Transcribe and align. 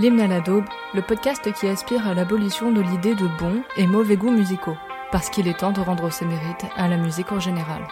L'hymne 0.00 0.32
à 0.32 0.40
daube, 0.40 0.64
le 0.94 1.02
podcast 1.02 1.52
qui 1.52 1.66
aspire 1.66 2.06
à 2.06 2.14
l'abolition 2.14 2.72
de 2.72 2.80
l'idée 2.80 3.14
de 3.14 3.26
bons 3.38 3.62
et 3.76 3.86
mauvais 3.86 4.16
goûts 4.16 4.30
musicaux, 4.30 4.78
parce 5.12 5.28
qu'il 5.28 5.46
est 5.46 5.58
temps 5.58 5.72
de 5.72 5.80
rendre 5.82 6.10
ses 6.10 6.24
mérites 6.24 6.64
à 6.74 6.88
la 6.88 6.96
musique 6.96 7.32
en 7.32 7.38
général. 7.38 7.86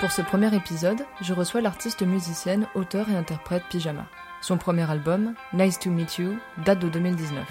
Pour 0.00 0.10
ce 0.10 0.22
premier 0.22 0.54
épisode, 0.56 1.04
je 1.20 1.34
reçois 1.34 1.60
l'artiste 1.60 2.00
musicienne, 2.00 2.66
auteur 2.74 3.10
et 3.10 3.16
interprète 3.16 3.64
Pyjama. 3.68 4.06
Son 4.40 4.56
premier 4.56 4.90
album, 4.90 5.34
Nice 5.52 5.78
to 5.78 5.90
Meet 5.90 6.16
You, 6.20 6.38
date 6.64 6.78
de 6.78 6.88
2019. 6.88 7.44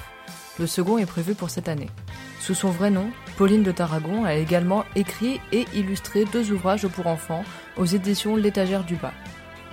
Le 0.57 0.65
second 0.65 0.97
est 0.97 1.05
prévu 1.05 1.35
pour 1.35 1.51
cette 1.51 1.69
année. 1.69 1.91
Sous 2.39 2.55
son 2.55 2.71
vrai 2.71 2.89
nom, 2.89 3.11
Pauline 3.37 3.61
de 3.61 3.71
Tarragon 3.71 4.25
a 4.25 4.33
également 4.33 4.83
écrit 4.95 5.39
et 5.51 5.67
illustré 5.75 6.25
deux 6.25 6.51
ouvrages 6.51 6.87
pour 6.87 7.05
enfants 7.05 7.43
aux 7.77 7.85
éditions 7.85 8.35
L'étagère 8.35 8.83
du 8.83 8.95
bas. 8.95 9.13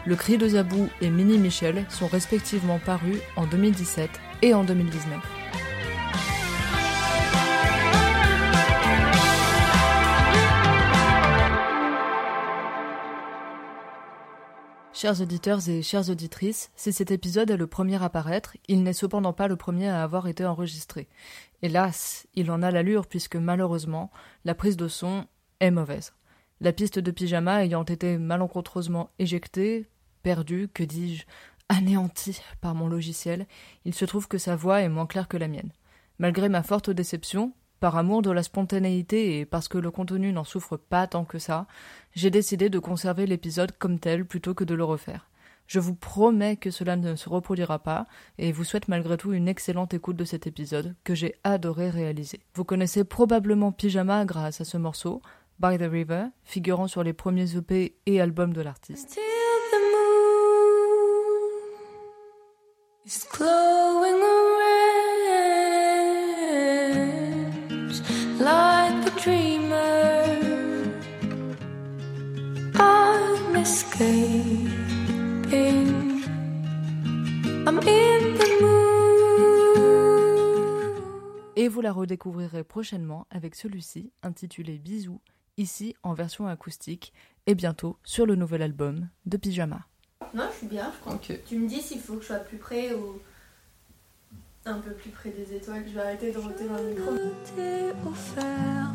Le 0.07 0.17
cri 0.17 0.37
de 0.37 0.47
Zabou 0.47 0.91
et 1.01 1.09
Mini 1.09 1.39
Michel 1.39 1.87
sont 1.89 2.07
respectivement 2.07 2.79
parus 2.79 3.21
en 3.37 3.47
2017 3.47 4.11
et 4.43 4.53
en 4.53 4.63
2019. 4.63 5.19
Chers 14.93 15.23
auditeurs 15.23 15.67
et 15.71 15.81
chères 15.81 16.11
auditrices, 16.11 16.71
si 16.77 16.93
cet 16.93 17.11
épisode 17.11 17.51
est 17.51 17.57
le 17.57 17.67
premier 17.67 18.03
à 18.03 18.11
paraître, 18.11 18.59
il 18.69 18.83
n'est 18.83 18.93
cependant 18.93 19.33
pas 19.33 19.49
le 19.49 19.57
premier 19.57 19.89
à 19.89 20.03
avoir 20.03 20.29
été 20.29 20.45
enregistré. 20.45 21.09
Hélas, 21.63 22.27
il 22.35 22.51
en 22.51 22.61
a 22.61 22.71
l'allure 22.71 23.07
puisque 23.07 23.37
malheureusement, 23.37 24.11
la 24.45 24.55
prise 24.55 24.77
de 24.77 24.87
son 24.87 25.25
est 25.61 25.71
mauvaise. 25.71 26.13
La 26.61 26.73
piste 26.73 26.99
de 26.99 27.11
pyjama 27.11 27.65
ayant 27.65 27.85
été 27.85 28.19
malencontreusement 28.19 29.11
éjectée, 29.19 29.89
perdue, 30.25 30.69
que 30.75 30.83
dis-je, 30.83 31.25
anéantie 31.69 32.41
par 32.61 32.75
mon 32.75 32.89
logiciel, 32.89 33.47
il 33.85 33.95
se 33.95 34.05
trouve 34.05 34.27
que 34.27 34.39
sa 34.39 34.57
voix 34.57 34.81
est 34.81 34.89
moins 34.89 35.07
claire 35.07 35.29
que 35.29 35.37
la 35.37 35.47
mienne. 35.47 35.71
Malgré 36.19 36.49
ma 36.49 36.65
forte 36.65 36.91
déception, 36.91 37.53
par 37.79 37.97
amour 37.97 38.23
de 38.23 38.31
la 38.31 38.43
spontanéité 38.43 39.39
et 39.39 39.45
parce 39.45 39.69
que 39.69 39.79
le 39.79 39.91
contenu 39.91 40.33
n'en 40.33 40.45
souffre 40.45 40.77
pas 40.79 41.07
tant 41.07 41.25
que 41.25 41.39
ça, 41.39 41.67
j'ai 42.15 42.31
décidé 42.31 42.71
de 42.71 42.79
conserver 42.79 43.27
l'épisode 43.27 43.73
comme 43.79 43.99
tel 43.99 44.25
plutôt 44.25 44.55
que 44.55 44.65
de 44.65 44.75
le 44.75 44.85
refaire. 44.85 45.29
Je 45.67 45.81
vous 45.81 45.95
promets 45.95 46.57
que 46.57 46.71
cela 46.71 46.97
ne 46.97 47.15
se 47.15 47.29
reproduira 47.29 47.79
pas 47.79 48.07
et 48.39 48.53
vous 48.53 48.65
souhaite 48.65 48.89
malgré 48.89 49.17
tout 49.17 49.33
une 49.33 49.49
excellente 49.49 49.93
écoute 49.93 50.17
de 50.17 50.25
cet 50.25 50.47
épisode 50.47 50.95
que 51.05 51.15
j'ai 51.15 51.35
adoré 51.45 51.91
réaliser. 51.91 52.41
Vous 52.55 52.65
connaissez 52.65 53.05
probablement 53.05 53.73
Pyjama 53.73 54.25
grâce 54.25 54.61
à 54.61 54.65
ce 54.65 54.79
morceau, 54.79 55.21
By 55.59 55.79
the 55.79 55.91
River, 55.91 56.27
figurant 56.43 56.89
sur 56.89 57.03
les 57.03 57.13
premiers 57.13 57.57
EP 57.57 57.97
et 58.07 58.21
albums 58.21 58.53
de 58.53 58.63
l'artiste. 58.63 59.19
Et 81.57 81.69
vous 81.69 81.81
la 81.83 81.93
redécouvrirez 81.93 82.65
prochainement 82.65 83.27
avec 83.31 83.55
celui-ci 83.55 84.13
intitulé 84.23 84.79
Bisous, 84.79 85.21
ici 85.59 85.95
en 86.03 86.15
version 86.15 86.47
acoustique 86.47 87.13
et 87.47 87.55
bientôt 87.55 87.99
sur 88.03 88.25
le 88.25 88.35
nouvel 88.35 88.63
album 88.63 89.11
de 89.27 89.37
Pyjama. 89.37 89.87
Non, 90.35 90.49
je 90.51 90.59
suis 90.59 90.67
bien, 90.67 90.91
je 90.93 91.01
crois. 91.01 91.19
Tu 91.47 91.57
me 91.57 91.69
dis 91.69 91.81
s'il 91.81 92.01
faut 92.01 92.15
que 92.15 92.23
je 92.23 92.27
sois 92.27 92.39
plus 92.39 92.57
près 92.57 92.93
ou 92.93 93.21
un 94.67 94.79
peu 94.81 94.91
plus 94.91 95.11
près 95.11 95.31
des 95.31 95.55
étoiles. 95.55 95.85
Je 95.87 95.95
vais 95.95 96.01
arrêter 96.01 96.33
de 96.33 96.39
roter 96.39 96.65
dans 96.65 96.77
le 96.77 96.89
micro. 96.91 97.13
t'ai 97.55 97.93
offert 98.05 98.91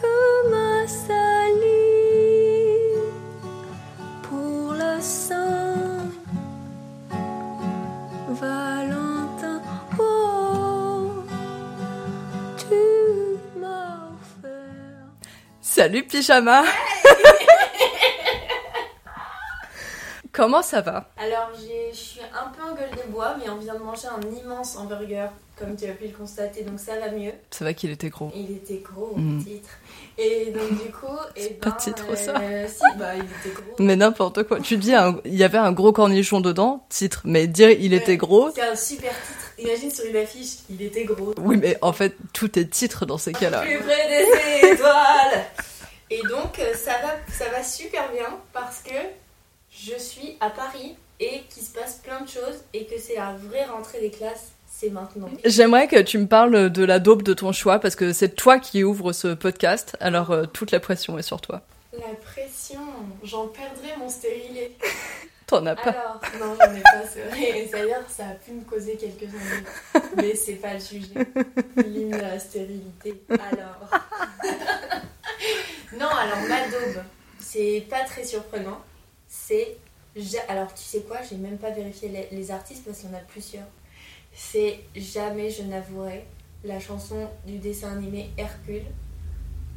comme 0.00 0.52
un 0.52 0.86
salive 0.88 1.12
pour 4.24 4.74
la 4.74 5.00
Saint 5.00 6.10
Valentin. 8.30 9.62
Oh, 10.00 11.22
tu 12.58 13.60
m'as 13.60 14.08
offert. 14.08 15.06
Salut 15.60 16.02
Pyjama 16.02 16.64
Comment 20.32 20.62
ça 20.62 20.80
va? 20.80 21.10
Alors, 21.18 21.50
je 21.54 21.94
suis 21.94 22.20
un 22.20 22.48
peu 22.50 22.62
en 22.62 22.74
gueule 22.74 22.88
de 22.90 23.12
bois, 23.12 23.34
mais 23.38 23.50
on 23.50 23.56
vient 23.58 23.74
de 23.74 23.80
manger 23.80 24.08
un 24.08 24.20
immense 24.42 24.76
hamburger, 24.78 25.30
comme 25.58 25.76
tu 25.76 25.84
as 25.84 25.92
pu 25.92 26.04
le 26.06 26.16
constater, 26.16 26.62
donc 26.62 26.80
ça 26.80 26.98
va 26.98 27.10
mieux. 27.10 27.32
C'est 27.50 27.64
vrai 27.64 27.74
qu'il 27.74 27.90
était 27.90 28.08
gros. 28.08 28.30
Il 28.34 28.50
était 28.56 28.78
gros, 28.82 29.12
Mm. 29.14 29.38
le 29.38 29.44
titre. 29.44 29.68
Et 30.16 30.50
donc, 30.50 30.70
du 30.82 30.90
coup. 30.90 31.06
et 31.36 31.48
pas 31.50 31.68
ben, 31.70 31.76
titre, 31.76 32.16
ça. 32.16 32.34
euh, 32.40 32.66
Si, 32.68 32.98
bah, 32.98 33.14
il 33.14 33.20
était 33.24 33.54
gros. 33.54 33.74
Mais 33.78 33.94
n'importe 33.94 34.44
quoi. 34.44 34.58
Tu 34.60 34.78
dis, 34.78 34.94
un- 34.94 35.20
il 35.26 35.34
y 35.34 35.44
avait 35.44 35.58
un 35.58 35.72
gros 35.72 35.92
cornichon 35.92 36.40
dedans, 36.40 36.86
titre. 36.88 37.20
Mais 37.24 37.46
dire 37.46 37.70
il 37.70 37.92
était 37.92 38.16
gros, 38.16 38.50
C'est 38.54 38.62
un 38.62 38.74
super 38.74 39.10
titre. 39.10 39.52
Imagine 39.58 39.90
sur 39.90 40.06
une 40.06 40.16
affiche, 40.16 40.60
il 40.70 40.80
était 40.80 41.04
gros. 41.04 41.34
oui, 41.38 41.58
mais 41.58 41.76
en 41.82 41.92
fait, 41.92 42.16
tout 42.32 42.58
est 42.58 42.70
titre 42.70 43.04
dans 43.04 43.18
ces 43.18 43.32
cas-là. 43.32 43.60
Plus 43.60 43.78
près 43.80 44.08
des 44.08 44.68
étoiles. 44.72 45.44
Et 46.10 46.22
donc 46.28 46.58
euh, 46.58 46.74
ça 46.74 46.92
va, 47.02 47.14
ça 47.32 47.48
va 47.50 47.62
super 47.62 48.10
bien 48.12 48.26
parce 48.52 48.78
que 48.80 48.90
je 49.84 49.98
suis 49.98 50.36
à 50.40 50.50
Paris 50.50 50.94
et 51.18 51.42
qu'il 51.48 51.62
se 51.62 51.72
passe 51.72 52.00
plein 52.02 52.20
de 52.20 52.28
choses 52.28 52.62
et 52.72 52.86
que 52.86 52.98
c'est 52.98 53.16
la 53.16 53.34
vraie 53.34 53.64
rentrée 53.64 54.00
des 54.00 54.10
classes, 54.10 54.52
c'est 54.66 54.90
maintenant. 54.90 55.28
J'aimerais 55.44 55.88
que 55.88 56.00
tu 56.00 56.18
me 56.18 56.26
parles 56.26 56.70
de 56.70 56.84
la 56.84 56.98
dope 56.98 57.22
de 57.22 57.34
ton 57.34 57.52
choix 57.52 57.78
parce 57.78 57.96
que 57.96 58.12
c'est 58.12 58.34
toi 58.34 58.58
qui 58.58 58.84
ouvre 58.84 59.12
ce 59.12 59.34
podcast, 59.34 59.96
alors 60.00 60.30
euh, 60.30 60.46
toute 60.46 60.70
la 60.70 60.80
pression 60.80 61.18
est 61.18 61.22
sur 61.22 61.40
toi. 61.40 61.62
La 61.92 62.14
pression, 62.14 62.80
j'en 63.24 63.48
perdrai 63.48 63.96
mon 63.98 64.08
stérilet. 64.08 64.72
T'en 65.46 65.66
as 65.66 65.74
pas. 65.74 65.90
Alors, 65.90 66.20
non, 66.40 66.56
j'en 66.58 66.74
ai 66.74 66.80
pas, 66.80 67.02
c'est 67.12 67.24
vrai. 67.24 67.68
D'ailleurs, 67.70 68.04
ça 68.08 68.28
a 68.28 68.34
pu 68.34 68.52
me 68.52 68.62
causer 68.62 68.96
quelques 68.96 69.34
ennuis. 69.34 70.04
Mais 70.16 70.34
c'est 70.34 70.54
pas 70.54 70.74
le 70.74 70.80
sujet. 70.80 71.12
L'hymne 71.84 72.14
à 72.14 72.22
la 72.22 72.38
stérilité. 72.38 73.22
Alors. 73.28 73.90
non, 75.98 76.06
alors 76.06 76.40
ma 76.48 76.68
daube, 76.68 77.02
c'est 77.38 77.84
pas 77.90 78.04
très 78.04 78.24
surprenant. 78.24 78.80
C'est. 79.32 79.78
Alors, 80.48 80.74
tu 80.74 80.82
sais 80.82 81.00
quoi, 81.00 81.16
j'ai 81.28 81.36
même 81.36 81.56
pas 81.56 81.70
vérifié 81.70 82.10
les, 82.10 82.28
les 82.30 82.50
artistes 82.50 82.84
parce 82.84 82.98
qu'il 82.98 83.08
y 83.08 83.14
en 83.14 83.16
a 83.16 83.20
plusieurs. 83.20 83.66
C'est 84.34 84.80
Jamais 84.94 85.48
je 85.48 85.62
n'avouerai, 85.62 86.26
la 86.64 86.78
chanson 86.78 87.28
du 87.46 87.58
dessin 87.58 87.92
animé 87.92 88.30
Hercule, 88.36 88.84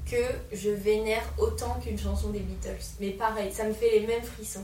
que 0.06 0.24
je 0.52 0.70
vénère 0.70 1.24
autant 1.38 1.80
qu'une 1.82 1.98
chanson 1.98 2.30
des 2.30 2.40
Beatles. 2.40 2.84
Mais 3.00 3.12
pareil, 3.12 3.52
ça 3.52 3.64
me 3.64 3.74
fait 3.74 3.92
les 4.00 4.06
mêmes 4.06 4.24
frissons. 4.24 4.64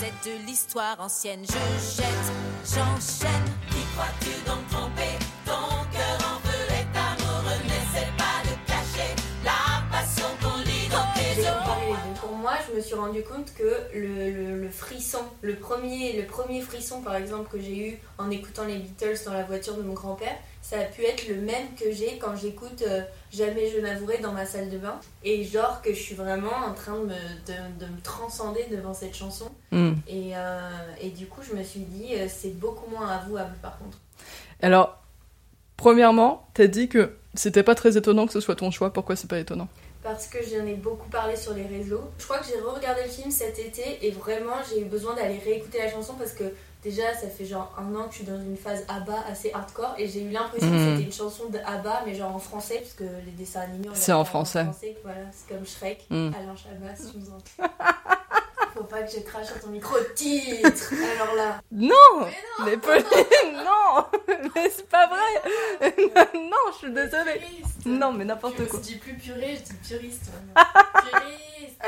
C'est 0.00 0.30
de 0.30 0.46
l'histoire 0.46 0.98
ancienne, 1.00 1.44
je 1.44 2.02
jette, 2.02 2.06
j'enchaîne. 2.64 3.44
Qui 3.70 3.82
crois-tu 3.94 4.30
tromper 4.44 4.70
Ton 4.70 4.89
je 12.70 12.76
me 12.76 12.80
suis 12.80 12.94
rendu 12.94 13.22
compte 13.22 13.52
que 13.54 13.76
le, 13.94 14.30
le- 14.30 14.60
le 14.62 14.68
frisson, 14.70 15.18
le 15.42 15.56
premier, 15.56 16.20
le 16.20 16.26
premier 16.26 16.60
frisson 16.60 17.00
par 17.02 17.16
exemple 17.16 17.50
que 17.50 17.60
j'ai 17.60 17.88
eu 17.90 17.98
en 18.18 18.30
écoutant 18.30 18.64
les 18.64 18.76
Beatles 18.76 19.18
dans 19.26 19.32
la 19.32 19.42
voiture 19.44 19.74
de 19.76 19.82
mon 19.82 19.94
grand-père, 19.94 20.36
ça 20.62 20.78
a 20.78 20.84
pu 20.84 21.02
être 21.04 21.26
le 21.28 21.36
même 21.36 21.74
que 21.78 21.90
j'ai 21.92 22.18
quand 22.18 22.36
j'écoute 22.36 22.82
euh, 22.86 23.02
Jamais 23.32 23.70
je 23.70 23.78
n'avouerai 23.80 24.18
dans 24.18 24.32
ma 24.32 24.44
salle 24.44 24.70
de 24.70 24.78
bain. 24.78 24.98
Et 25.24 25.44
genre 25.44 25.80
que 25.82 25.92
je 25.94 26.00
suis 26.00 26.14
vraiment 26.16 26.52
en 26.68 26.74
train 26.74 26.94
de 26.98 27.04
me, 27.04 27.08
de, 27.08 27.84
de 27.86 27.86
me 27.86 28.00
transcender 28.02 28.64
devant 28.70 28.92
cette 28.92 29.14
chanson. 29.16 29.46
Hmm. 29.70 29.92
Et, 30.08 30.32
euh, 30.36 30.68
et 31.00 31.10
du 31.10 31.26
coup, 31.26 31.40
je 31.48 31.54
me 31.56 31.62
suis 31.62 31.80
dit, 31.80 32.14
euh, 32.14 32.26
c'est 32.28 32.58
beaucoup 32.58 32.90
moins 32.90 33.08
avouable 33.08 33.54
par 33.62 33.78
contre. 33.78 33.98
Alors, 34.62 34.96
Premièrement, 35.76 36.46
t'as 36.52 36.66
dit 36.66 36.88
que 36.88 37.12
c'était 37.34 37.62
pas 37.62 37.74
très 37.74 37.96
étonnant 37.96 38.26
que 38.26 38.34
ce 38.34 38.40
soit 38.40 38.54
ton 38.54 38.70
choix. 38.70 38.92
Pourquoi 38.92 39.16
c'est 39.16 39.28
pas 39.30 39.38
étonnant? 39.38 39.66
Parce 40.02 40.26
que 40.26 40.38
j'en 40.42 40.64
ai 40.66 40.74
beaucoup 40.74 41.08
parlé 41.10 41.36
sur 41.36 41.52
les 41.54 41.66
réseaux. 41.66 42.02
Je 42.18 42.24
crois 42.24 42.38
que 42.38 42.46
j'ai 42.46 42.58
re-regardé 42.60 43.02
le 43.04 43.08
film 43.10 43.30
cet 43.30 43.58
été 43.58 44.06
et 44.06 44.10
vraiment 44.10 44.56
j'ai 44.68 44.80
eu 44.80 44.84
besoin 44.86 45.14
d'aller 45.14 45.38
réécouter 45.38 45.78
la 45.78 45.90
chanson 45.90 46.14
parce 46.14 46.32
que 46.32 46.44
déjà 46.82 47.12
ça 47.14 47.28
fait 47.28 47.44
genre 47.44 47.70
un 47.78 47.94
an 47.94 48.04
que 48.04 48.12
je 48.12 48.16
suis 48.16 48.24
dans 48.24 48.38
une 48.40 48.56
phase 48.56 48.84
ABBA 48.88 49.24
assez 49.30 49.52
hardcore 49.52 49.94
et 49.98 50.08
j'ai 50.08 50.22
eu 50.22 50.30
l'impression 50.30 50.70
que 50.70 50.74
Mhm. 50.74 50.90
c'était 50.96 51.04
une 51.06 51.12
chanson 51.12 51.48
de 51.50 51.58
ABBA 51.58 52.02
mais 52.06 52.14
genre 52.14 52.34
en 52.34 52.38
français 52.38 52.78
parce 52.80 52.94
que 52.94 53.04
les 53.26 53.32
dessins 53.32 53.60
animés 53.60 53.88
C'est 53.92 54.12
en 54.12 54.22
regarde 54.22 54.28
français. 54.28 54.66
Voilà, 55.04 55.20
c'est 55.32 55.54
comme 55.54 55.66
Shrek. 55.66 56.06
Mhm. 56.08 56.32
Alain 56.34 56.56
Chabat, 56.56 56.96
si 56.96 57.18
nous 57.18 57.26
entends. 57.30 57.74
Faut 58.80 58.86
pas 58.86 59.02
que 59.02 59.10
je 59.12 59.18
crache 59.20 59.48
sur 59.48 59.60
ton 59.60 59.68
micro. 59.68 59.94
Titre 60.14 60.94
Alors 61.20 61.34
là. 61.34 61.60
Non 61.70 62.26
Mais 62.64 62.78
Pauline, 62.78 63.04
non 63.56 64.06
Mais 64.54 64.70
c'est 64.70 64.88
pas 64.88 65.06
vrai 65.06 65.94
Non, 66.34 66.56
je 66.72 66.78
suis 66.78 66.90
désolée. 66.90 67.34
Puriste. 67.40 67.84
Non, 67.84 68.10
mais 68.10 68.24
n'importe 68.24 68.54
Je 68.58 68.62
quoi. 68.64 68.80
dis 68.80 68.94
plus 68.96 69.12
purée, 69.18 69.56
je 69.58 69.64
dis 69.70 69.74
puriste. 69.86 70.30
puriste. 70.94 71.82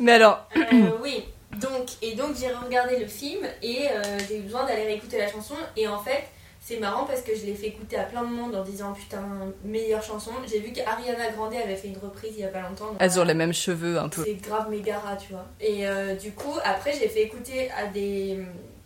Mais 0.00 0.12
alors, 0.12 0.46
Euh, 0.54 0.90
oui, 1.02 1.24
donc, 1.52 1.88
et 2.02 2.14
donc 2.14 2.36
j'ai 2.38 2.52
regardé 2.52 2.98
le 2.98 3.06
film 3.06 3.46
et 3.62 3.88
euh, 3.90 4.18
j'ai 4.28 4.40
eu 4.40 4.42
besoin 4.42 4.66
d'aller 4.66 4.84
réécouter 4.84 5.16
la 5.16 5.28
chanson. 5.32 5.54
Et 5.78 5.88
en 5.88 5.98
fait, 5.98 6.24
c'est 6.68 6.80
marrant 6.80 7.06
parce 7.06 7.22
que 7.22 7.34
je 7.34 7.46
l'ai 7.46 7.54
fait 7.54 7.68
écouter 7.68 7.96
à 7.96 8.04
plein 8.04 8.22
de 8.22 8.28
monde 8.28 8.54
en 8.54 8.62
disant 8.62 8.92
putain, 8.92 9.22
meilleure 9.64 10.02
chanson. 10.02 10.32
J'ai 10.46 10.60
vu 10.60 10.70
qu'Ariana 10.70 11.30
Grande 11.30 11.54
avait 11.54 11.76
fait 11.76 11.88
une 11.88 11.96
reprise 11.96 12.32
il 12.36 12.40
y 12.40 12.44
a 12.44 12.48
pas 12.48 12.60
longtemps. 12.60 12.94
elles 12.98 13.12
ont 13.12 13.14
voilà. 13.14 13.32
les 13.32 13.38
mêmes 13.38 13.54
cheveux 13.54 13.98
un 13.98 14.10
peu. 14.10 14.22
C'est 14.22 14.34
grave 14.34 14.68
Megara, 14.68 15.16
tu 15.16 15.32
vois. 15.32 15.46
Et 15.60 15.88
euh, 15.88 16.14
du 16.14 16.32
coup, 16.32 16.54
après, 16.62 16.92
j'ai 16.92 17.08
fait 17.08 17.22
écouter 17.22 17.70
à 17.70 17.86
des. 17.86 18.40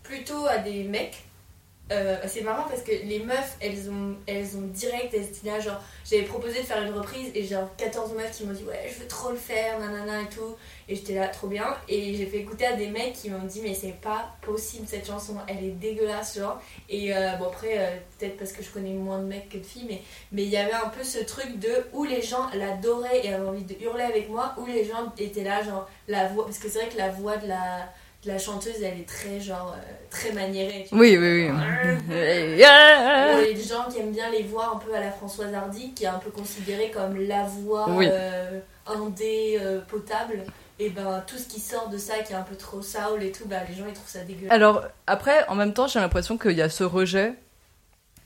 plutôt 0.05 0.47
à 0.47 0.59
des 0.59 0.85
mecs. 0.85 1.25
Euh, 1.91 2.17
c'est 2.27 2.43
marrant 2.43 2.65
parce 2.69 2.83
que 2.83 2.93
les 2.93 3.19
meufs, 3.19 3.57
elles 3.61 3.91
ont, 3.91 4.15
elles 4.27 4.57
ont 4.57 4.63
direct, 4.69 5.13
elles 5.13 5.25
étaient 5.25 5.49
là, 5.49 5.61
genre, 5.61 5.81
j'avais 6.09 6.23
proposé 6.23 6.61
de 6.61 6.65
faire 6.65 6.83
une 6.83 6.93
reprise 6.93 7.31
et 7.35 7.45
genre 7.45 7.69
14 7.77 8.15
meufs 8.15 8.31
qui 8.31 8.45
m'ont 8.45 8.55
dit 8.55 8.65
ouais, 8.65 8.89
je 8.89 9.01
veux 9.01 9.09
trop 9.09 9.31
le 9.31 9.37
faire, 9.37 9.79
nanana 9.79 10.23
et 10.23 10.29
tout. 10.29 10.57
Et 10.89 10.95
j'étais 10.95 11.15
là, 11.15 11.29
trop 11.29 11.49
bien. 11.49 11.77
Et 11.89 12.15
j'ai 12.15 12.27
fait 12.27 12.39
écouter 12.39 12.67
à 12.67 12.75
des 12.75 12.87
mecs 12.89 13.15
qui 13.15 13.31
m'ont 13.31 13.45
dit 13.45 13.61
mais 13.63 13.75
c'est 13.75 14.01
pas 14.01 14.35
possible 14.41 14.87
cette 14.87 15.07
chanson, 15.07 15.37
elle 15.49 15.65
est 15.65 15.71
dégueulasse, 15.71 16.39
genre. 16.39 16.63
Et 16.89 17.15
euh, 17.15 17.33
bon, 17.37 17.47
après, 17.47 17.79
euh, 17.79 17.97
peut-être 18.19 18.39
parce 18.39 18.53
que 18.53 18.63
je 18.63 18.71
connais 18.71 18.95
moins 18.95 19.19
de 19.19 19.27
mecs 19.27 19.49
que 19.49 19.59
de 19.59 19.65
filles, 19.65 20.01
mais 20.31 20.45
il 20.45 20.49
y 20.49 20.57
avait 20.57 20.73
un 20.73 20.89
peu 20.89 21.05
ce 21.05 21.19
truc 21.19 21.59
de 21.59 21.87
où 21.93 22.05
les 22.05 22.23
gens 22.23 22.49
l'adoraient 22.55 23.27
et 23.27 23.35
avaient 23.35 23.47
envie 23.47 23.65
de 23.65 23.75
hurler 23.83 24.05
avec 24.05 24.31
moi, 24.31 24.55
où 24.57 24.67
les 24.67 24.85
gens 24.85 25.13
étaient 25.19 25.45
là, 25.45 25.63
genre 25.63 25.89
la 26.09 26.29
voix, 26.29 26.45
parce 26.45 26.59
que 26.59 26.69
c'est 26.69 26.79
vrai 26.79 26.89
que 26.89 26.97
la 26.99 27.11
voix 27.11 27.37
de 27.37 27.49
la, 27.49 27.93
la 28.25 28.39
chanteuse 28.39 28.83
elle 28.83 29.01
est 29.01 29.09
très, 29.09 29.41
genre, 29.41 29.75
euh, 29.77 29.93
très 30.11 30.33
maniérée. 30.33 30.87
Oui, 30.93 31.17
oui, 31.19 31.51
oui. 31.51 31.51
Pour 32.07 33.41
les 33.41 33.57
gens 33.63 33.85
qui 33.91 33.99
aiment 33.99 34.13
bien 34.13 34.31
les 34.31 34.43
voix 34.45 34.73
un 34.75 34.79
peu 34.79 34.95
à 34.95 35.01
la 35.01 35.11
Françoise 35.11 35.53
Hardy, 35.53 35.93
qui 35.93 36.05
est 36.05 36.09
un 36.09 36.19
peu 36.19 36.31
considérée 36.31 36.91
comme 36.91 37.21
la 37.21 37.45
voix 37.45 37.87
Oui. 37.91 38.07
euh, 38.11 38.61
indé 38.87 39.59
euh, 39.61 39.81
potable, 39.81 40.45
et 40.79 40.89
ben 40.91 41.23
tout 41.27 41.37
ce 41.37 41.47
qui 41.49 41.61
sort 41.61 41.89
de 41.89 41.99
ça, 41.99 42.19
qui 42.21 42.33
est 42.33 42.37
un 42.37 42.43
peu 42.43 42.57
trop 42.57 42.83
soul 42.83 43.23
et 43.23 43.33
tout, 43.33 43.47
bah 43.47 43.57
les 43.69 43.75
gens 43.75 43.85
ils 43.89 43.95
trouvent 43.95 44.09
ça 44.09 44.21
dégueulasse. 44.21 44.53
Alors, 44.53 44.85
après, 45.07 45.47
en 45.49 45.55
même 45.55 45.73
temps, 45.75 45.87
j'ai 45.87 46.01
l'impression 46.01 46.39
qu'il 46.39 46.53
y 46.53 46.63
a 46.63 46.69
ce 46.69 46.85
rejet. 46.85 47.35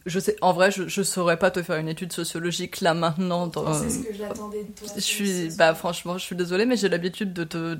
Je 0.06 0.20
sais, 0.20 0.36
en 0.40 0.52
vrai, 0.52 0.70
je, 0.70 0.86
je 0.86 1.02
saurais 1.02 1.36
pas 1.36 1.50
te 1.50 1.62
faire 1.62 1.76
une 1.76 1.88
étude 1.88 2.12
sociologique 2.12 2.80
là 2.80 2.94
maintenant. 2.94 3.48
Dans, 3.48 3.74
c'est 3.74 3.90
ce 3.90 3.98
que 3.98 4.14
j'attendais 4.14 4.62
de 4.62 4.70
toi. 4.72 4.88
je 4.94 5.00
suis, 5.00 5.48
bah 5.58 5.74
franchement, 5.74 6.16
je 6.16 6.24
suis 6.24 6.36
désolée, 6.36 6.64
mais 6.64 6.76
j'ai 6.76 6.88
l'habitude 6.88 7.32
de 7.32 7.44
te, 7.44 7.74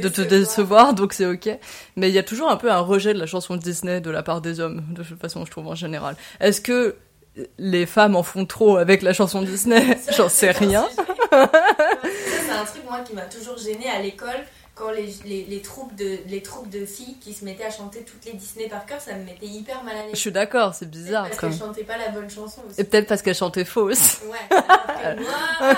de 0.00 0.08
te 0.08 0.20
Décevoir. 0.22 0.94
donc 0.94 1.12
c'est 1.12 1.26
ok. 1.26 1.50
Mais 1.96 2.08
il 2.08 2.14
y 2.14 2.18
a 2.18 2.22
toujours 2.22 2.48
un 2.50 2.56
peu 2.56 2.70
un 2.70 2.78
rejet 2.80 3.12
de 3.12 3.18
la 3.18 3.26
chanson 3.26 3.56
Disney 3.56 4.00
de 4.00 4.10
la 4.10 4.22
part 4.22 4.40
des 4.40 4.60
hommes, 4.60 4.82
de 4.90 5.02
toute 5.02 5.20
façon, 5.20 5.44
je 5.44 5.50
trouve 5.50 5.66
en 5.66 5.74
général. 5.74 6.16
Est-ce 6.40 6.60
que 6.60 6.96
les 7.58 7.86
femmes 7.86 8.14
en 8.14 8.22
font 8.22 8.46
trop 8.46 8.76
avec 8.76 9.02
la 9.02 9.12
chanson 9.12 9.42
Disney? 9.42 9.98
J'en 10.16 10.28
sais 10.28 10.52
rien. 10.52 10.86
c'est 10.96 12.50
un 12.50 12.64
truc, 12.64 12.84
moi, 12.88 13.00
qui 13.00 13.14
m'a 13.14 13.22
toujours 13.22 13.58
gêné 13.58 13.88
à 13.90 14.00
l'école. 14.00 14.44
Quand 14.74 14.90
les, 14.90 15.14
les, 15.24 15.44
les 15.44 15.60
troupes 15.62 15.94
de, 15.94 16.18
les 16.26 16.42
troupes 16.42 16.68
de 16.68 16.84
filles 16.84 17.16
qui 17.20 17.32
se 17.32 17.44
mettaient 17.44 17.64
à 17.64 17.70
chanter 17.70 18.00
toutes 18.00 18.24
les 18.24 18.32
Disney 18.32 18.68
par 18.68 18.84
cœur, 18.86 19.00
ça 19.00 19.14
me 19.14 19.22
mettait 19.24 19.46
hyper 19.46 19.84
mal 19.84 19.94
à 19.94 20.00
Je 20.02 20.06
l'aise. 20.08 20.16
suis 20.16 20.32
d'accord, 20.32 20.74
c'est 20.74 20.90
bizarre. 20.90 21.28
Parce 21.28 21.38
qu'elles 21.38 21.54
chantaient 21.56 21.84
pas 21.84 21.96
la 21.96 22.08
bonne 22.08 22.28
chanson 22.28 22.60
aussi. 22.68 22.80
Et 22.80 22.82
peut-être 22.84 23.06
parce 23.06 23.22
qu'elle 23.22 23.36
chantait 23.36 23.64
fausse. 23.64 24.18
Ouais, 24.28 24.56
alors 25.04 25.16
que 25.16 25.22
moi, 25.22 25.32
ah, 25.60 25.74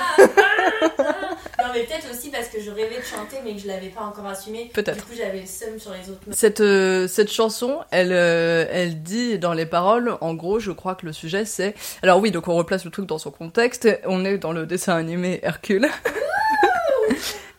ah, 0.98 1.62
Non, 1.62 1.72
mais 1.74 1.82
peut-être 1.84 2.10
aussi 2.10 2.30
parce 2.30 2.48
que 2.48 2.58
je 2.58 2.70
rêvais 2.70 2.96
de 2.96 3.04
chanter, 3.04 3.36
mais 3.44 3.52
que 3.54 3.60
je 3.60 3.66
l'avais 3.66 3.88
pas 3.90 4.00
encore 4.00 4.26
assumé. 4.28 4.70
Peut-être. 4.72 4.96
Du 4.96 5.02
coup, 5.02 5.12
j'avais 5.14 5.40
le 5.40 5.46
seum 5.46 5.78
sur 5.78 5.92
les 5.92 6.08
autres. 6.10 6.20
Cette, 6.30 6.62
euh, 6.62 7.06
cette 7.06 7.30
chanson, 7.30 7.80
elle, 7.90 8.12
euh, 8.12 8.64
elle 8.70 9.02
dit 9.02 9.38
dans 9.38 9.52
les 9.52 9.66
paroles, 9.66 10.16
en 10.22 10.32
gros, 10.32 10.58
je 10.58 10.72
crois 10.72 10.94
que 10.94 11.04
le 11.04 11.12
sujet 11.12 11.44
c'est. 11.44 11.74
Alors 12.02 12.18
oui, 12.18 12.30
donc 12.30 12.48
on 12.48 12.54
replace 12.56 12.86
le 12.86 12.90
truc 12.90 13.04
dans 13.04 13.18
son 13.18 13.30
contexte. 13.30 13.86
On 14.06 14.24
est 14.24 14.38
dans 14.38 14.52
le 14.52 14.64
dessin 14.64 14.96
animé 14.96 15.40
Hercule. 15.42 15.86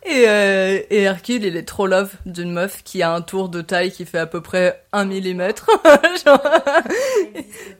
Et, 0.09 0.25
euh, 0.27 0.79
et 0.89 1.01
Hercule, 1.03 1.43
il 1.43 1.55
est 1.57 1.67
trop 1.67 1.87
love 1.87 2.13
d'une 2.25 2.51
meuf 2.51 2.83
qui 2.83 3.01
a 3.01 3.13
un 3.13 3.21
tour 3.21 3.49
de 3.49 3.61
taille 3.61 3.91
qui 3.91 4.05
fait 4.05 4.17
à 4.17 4.25
peu 4.25 4.41
près 4.41 4.83
un 4.93 5.05
millimètre. 5.05 5.69
Genre, 6.25 6.41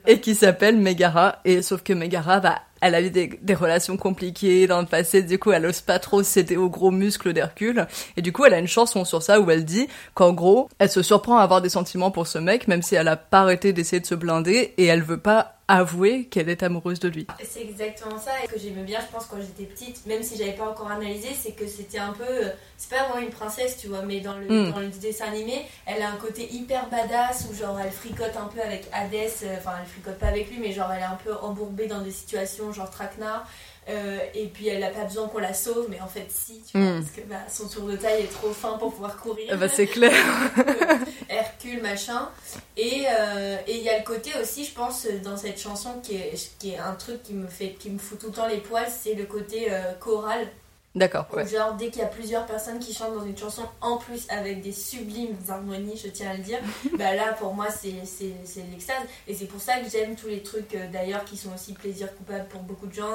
et 0.06 0.20
qui 0.20 0.34
s'appelle 0.34 0.76
Megara. 0.76 1.36
Et 1.44 1.62
sauf 1.62 1.82
que 1.82 1.92
Megara, 1.92 2.40
bah, 2.40 2.60
elle 2.80 2.94
a 2.94 3.00
eu 3.02 3.10
des, 3.10 3.28
des 3.42 3.54
relations 3.54 3.96
compliquées 3.96 4.66
dans 4.66 4.80
le 4.80 4.86
passé. 4.86 5.22
Du 5.22 5.38
coup, 5.38 5.52
elle 5.52 5.66
ose 5.66 5.80
pas 5.80 5.98
trop 5.98 6.22
céder 6.22 6.56
aux 6.56 6.68
gros 6.70 6.90
muscles 6.90 7.32
d'Hercule. 7.32 7.86
Et 8.16 8.22
du 8.22 8.32
coup, 8.32 8.44
elle 8.44 8.54
a 8.54 8.58
une 8.58 8.66
chanson 8.68 9.04
sur 9.04 9.22
ça 9.22 9.40
où 9.40 9.50
elle 9.50 9.64
dit 9.64 9.88
qu'en 10.14 10.32
gros, 10.32 10.68
elle 10.78 10.90
se 10.90 11.02
surprend 11.02 11.38
à 11.38 11.42
avoir 11.42 11.60
des 11.62 11.68
sentiments 11.68 12.10
pour 12.10 12.26
ce 12.26 12.38
mec, 12.38 12.68
même 12.68 12.82
si 12.82 12.94
elle 12.94 13.08
a 13.08 13.16
pas 13.16 13.40
arrêté 13.40 13.72
d'essayer 13.72 14.00
de 14.00 14.06
se 14.06 14.14
blinder 14.14 14.74
et 14.76 14.84
elle 14.86 15.02
veut 15.02 15.18
pas 15.20 15.54
avouer 15.70 16.24
qu'elle 16.24 16.48
est 16.48 16.62
amoureuse 16.62 16.98
de 16.98 17.08
lui. 17.10 17.26
C'est 17.46 17.60
exactement 17.60 18.16
ça. 18.18 18.30
Et 18.42 18.46
ce 18.48 18.54
que 18.54 18.58
j'aimais 18.58 18.84
bien, 18.84 19.00
je 19.06 19.12
pense, 19.14 19.26
quand 19.26 19.36
j'étais 19.38 19.64
petite, 19.70 20.06
même 20.06 20.22
si 20.22 20.38
j'avais 20.38 20.52
pas 20.54 20.64
encore 20.70 20.90
analysé, 20.90 21.28
c'est 21.38 21.52
que 21.52 21.66
c'était 21.66 21.98
un 21.98 22.12
peu. 22.14 22.24
euh, 22.24 22.48
C'est 22.78 22.88
pas 22.96 23.04
vraiment 23.08 23.20
une 23.26 23.30
princesse, 23.32 23.76
tu 23.76 23.88
vois, 23.88 24.00
mais 24.02 24.20
dans 24.20 24.34
le, 24.38 24.46
Mm. 24.46 24.72
dans 24.72 24.78
le 24.80 24.86
dessin 24.86 25.26
animé, 25.26 25.66
elle 25.84 26.00
a 26.00 26.08
un 26.10 26.16
côté 26.16 26.48
hyper 26.54 26.88
badass 26.88 27.48
où, 27.50 27.54
genre, 27.54 27.78
elle 27.84 27.90
fricote 27.90 28.34
un 28.40 28.46
peu 28.46 28.62
avec 28.62 28.88
Hadès. 28.94 29.28
euh, 29.42 29.56
Enfin, 29.58 29.72
elle 29.82 29.86
fricote 29.88 30.18
pas 30.18 30.28
avec 30.28 30.48
lui, 30.48 30.56
mais 30.58 30.72
genre, 30.72 30.90
elle 30.90 31.00
est 31.02 31.04
un 31.04 31.18
peu 31.22 31.32
embourbée 31.42 31.86
dans 31.86 32.00
des 32.00 32.12
situations, 32.12 32.67
genre 32.72 32.90
traquenard. 32.90 33.46
Euh, 33.88 34.18
et 34.34 34.48
puis 34.48 34.68
elle 34.68 34.84
a 34.84 34.90
pas 34.90 35.04
besoin 35.04 35.28
qu'on 35.28 35.38
la 35.38 35.54
sauve, 35.54 35.86
mais 35.88 35.98
en 36.02 36.06
fait 36.08 36.26
si, 36.28 36.60
tu 36.70 36.76
vois, 36.78 36.90
Mm. 36.90 37.00
parce 37.02 37.16
que 37.16 37.20
bah, 37.22 37.36
son 37.50 37.66
tour 37.68 37.88
de 37.88 37.96
taille 37.96 38.24
est 38.24 38.26
trop 38.32 38.52
fin 38.52 38.76
pour 38.76 38.92
pouvoir 38.92 39.16
courir. 39.16 39.48
Ah 39.50 39.56
bah, 39.56 39.68
c'est 39.68 39.86
clair. 39.86 40.12
Hercule, 41.30 41.80
machin. 41.82 42.28
Et 42.76 43.04
euh, 43.08 43.56
et 43.66 43.76
il 43.78 43.82
y 43.82 43.88
a 43.88 43.98
le 43.98 44.04
côté 44.04 44.32
aussi, 44.40 44.64
je 44.64 44.72
pense, 44.72 45.06
dans 45.24 45.36
cette 45.36 45.58
chanson 45.58 46.00
qui 46.02 46.16
est, 46.16 46.52
qui 46.58 46.72
est 46.72 46.78
un 46.78 46.92
truc 46.94 47.22
qui 47.22 47.32
me, 47.34 47.46
fait, 47.48 47.70
qui 47.78 47.90
me 47.90 47.98
fout 47.98 48.18
tout 48.18 48.26
le 48.26 48.32
temps 48.32 48.46
les 48.46 48.58
poils, 48.58 48.88
c'est 48.90 49.14
le 49.14 49.24
côté 49.24 49.68
euh, 49.70 49.92
choral. 50.00 50.46
D'accord, 50.94 51.26
ouais. 51.34 51.46
Genre, 51.46 51.74
dès 51.74 51.90
qu'il 51.90 52.00
y 52.00 52.04
a 52.04 52.08
plusieurs 52.08 52.44
personnes 52.46 52.78
qui 52.80 52.92
chantent 52.94 53.14
dans 53.14 53.24
une 53.24 53.36
chanson, 53.36 53.62
en 53.80 53.98
plus 53.98 54.26
avec 54.30 54.62
des 54.62 54.72
sublimes 54.72 55.36
harmonies, 55.48 56.00
je 56.02 56.08
tiens 56.08 56.30
à 56.30 56.34
le 56.34 56.42
dire, 56.42 56.58
bah 56.98 57.14
là 57.14 57.34
pour 57.34 57.54
moi 57.54 57.66
c'est 57.70 57.92
l'extase. 57.92 58.96
Et 59.28 59.34
c'est 59.34 59.44
pour 59.44 59.60
ça 59.60 59.78
que 59.80 59.88
j'aime 59.88 60.16
tous 60.16 60.26
les 60.28 60.42
trucs 60.42 60.74
euh, 60.74 60.88
d'ailleurs 60.90 61.24
qui 61.24 61.36
sont 61.36 61.50
aussi 61.54 61.74
plaisir 61.74 62.08
coupable 62.16 62.46
pour 62.48 62.62
beaucoup 62.62 62.86
de 62.86 62.94
gens. 62.94 63.12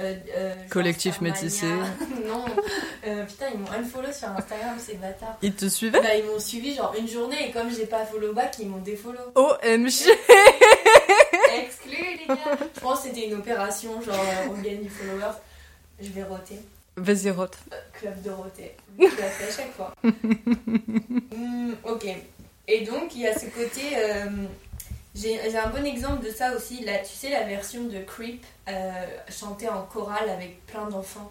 euh, 0.00 0.14
euh, 0.36 0.54
Collectif 0.70 1.20
métissé. 1.20 1.66
non, 2.26 2.44
putain, 3.26 3.46
ils 3.54 3.60
m'ont 3.60 3.70
unfollow 3.70 4.12
sur 4.12 4.28
Instagram, 4.28 4.76
ces 4.78 4.94
bâtards. 4.94 5.38
Il 5.40 5.54
te 5.54 5.66
suivait 5.66 6.00
Bah, 6.02 6.14
ils 6.16 6.24
m'ont 6.24 6.40
suivi 6.40 6.74
genre 6.74 6.94
une 6.98 7.08
journée 7.08 7.48
et 7.48 7.52
comme 7.52 7.70
j'ai 7.74 7.86
pas 7.86 8.04
follow 8.04 8.34
back, 8.34 8.56
ils 8.58 8.68
m'ont 8.68 8.78
défollow. 8.82 9.32
OMG 9.36 9.86
Exclu 11.56 11.96
les 11.96 12.26
gars 12.26 12.58
Je 12.74 12.80
pense 12.80 13.00
que 13.02 13.08
c'était 13.08 13.26
une 13.28 13.34
opération 13.34 14.00
genre 14.02 14.16
on 14.50 14.60
gagne 14.60 14.82
du 14.82 14.90
followers. 14.90 15.36
Je 16.00 16.08
vais 16.10 16.24
roter. 16.24 16.58
Vas-y, 16.96 17.30
rote. 17.30 17.56
Euh, 17.72 17.76
Club 17.92 18.22
de 18.22 18.30
roter. 18.30 18.76
Je 18.98 19.04
la 19.04 19.10
fais 19.10 19.44
à 19.44 19.50
chaque 19.50 19.72
fois. 19.72 19.92
Hmm, 20.02 21.72
ok. 21.84 22.06
Et 22.68 22.84
donc 22.84 23.14
il 23.14 23.22
y 23.22 23.26
a 23.26 23.34
ce 23.38 23.46
côté. 23.46 23.96
euh, 23.96 24.26
j'ai 25.14 25.38
j'ai 25.50 25.58
un 25.58 25.68
bon 25.68 25.84
exemple 25.84 26.24
de 26.24 26.30
ça 26.30 26.54
aussi. 26.56 26.84
Là, 26.84 26.98
tu 26.98 27.12
sais 27.12 27.30
la 27.30 27.42
version 27.44 27.84
de 27.84 27.98
Creep 28.00 28.44
euh, 28.68 28.90
chantée 29.28 29.68
en 29.68 29.82
chorale 29.82 30.28
avec 30.30 30.64
plein 30.66 30.88
d'enfants 30.88 31.30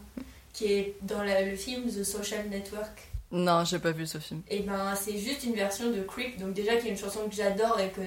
qui 0.54 0.72
est 0.72 0.96
dans 1.02 1.24
la- 1.24 1.42
le 1.42 1.56
film 1.56 1.90
The 1.90 2.04
Social 2.04 2.48
Network. 2.50 3.08
Non, 3.32 3.66
j'ai 3.66 3.80
pas 3.80 3.92
vu 3.92 4.06
ce 4.06 4.20
film. 4.20 4.42
Et 4.50 4.60
ben 4.60 4.94
c'est 4.96 5.18
juste 5.18 5.44
une 5.44 5.56
version 5.56 5.90
de 5.90 6.02
Creep, 6.04 6.38
donc 6.40 6.54
déjà 6.54 6.76
qui 6.76 6.88
est 6.88 6.92
une 6.92 6.98
chanson 6.98 7.22
que 7.28 7.34
j'adore 7.36 7.80
et 7.80 7.90
que 7.90 8.02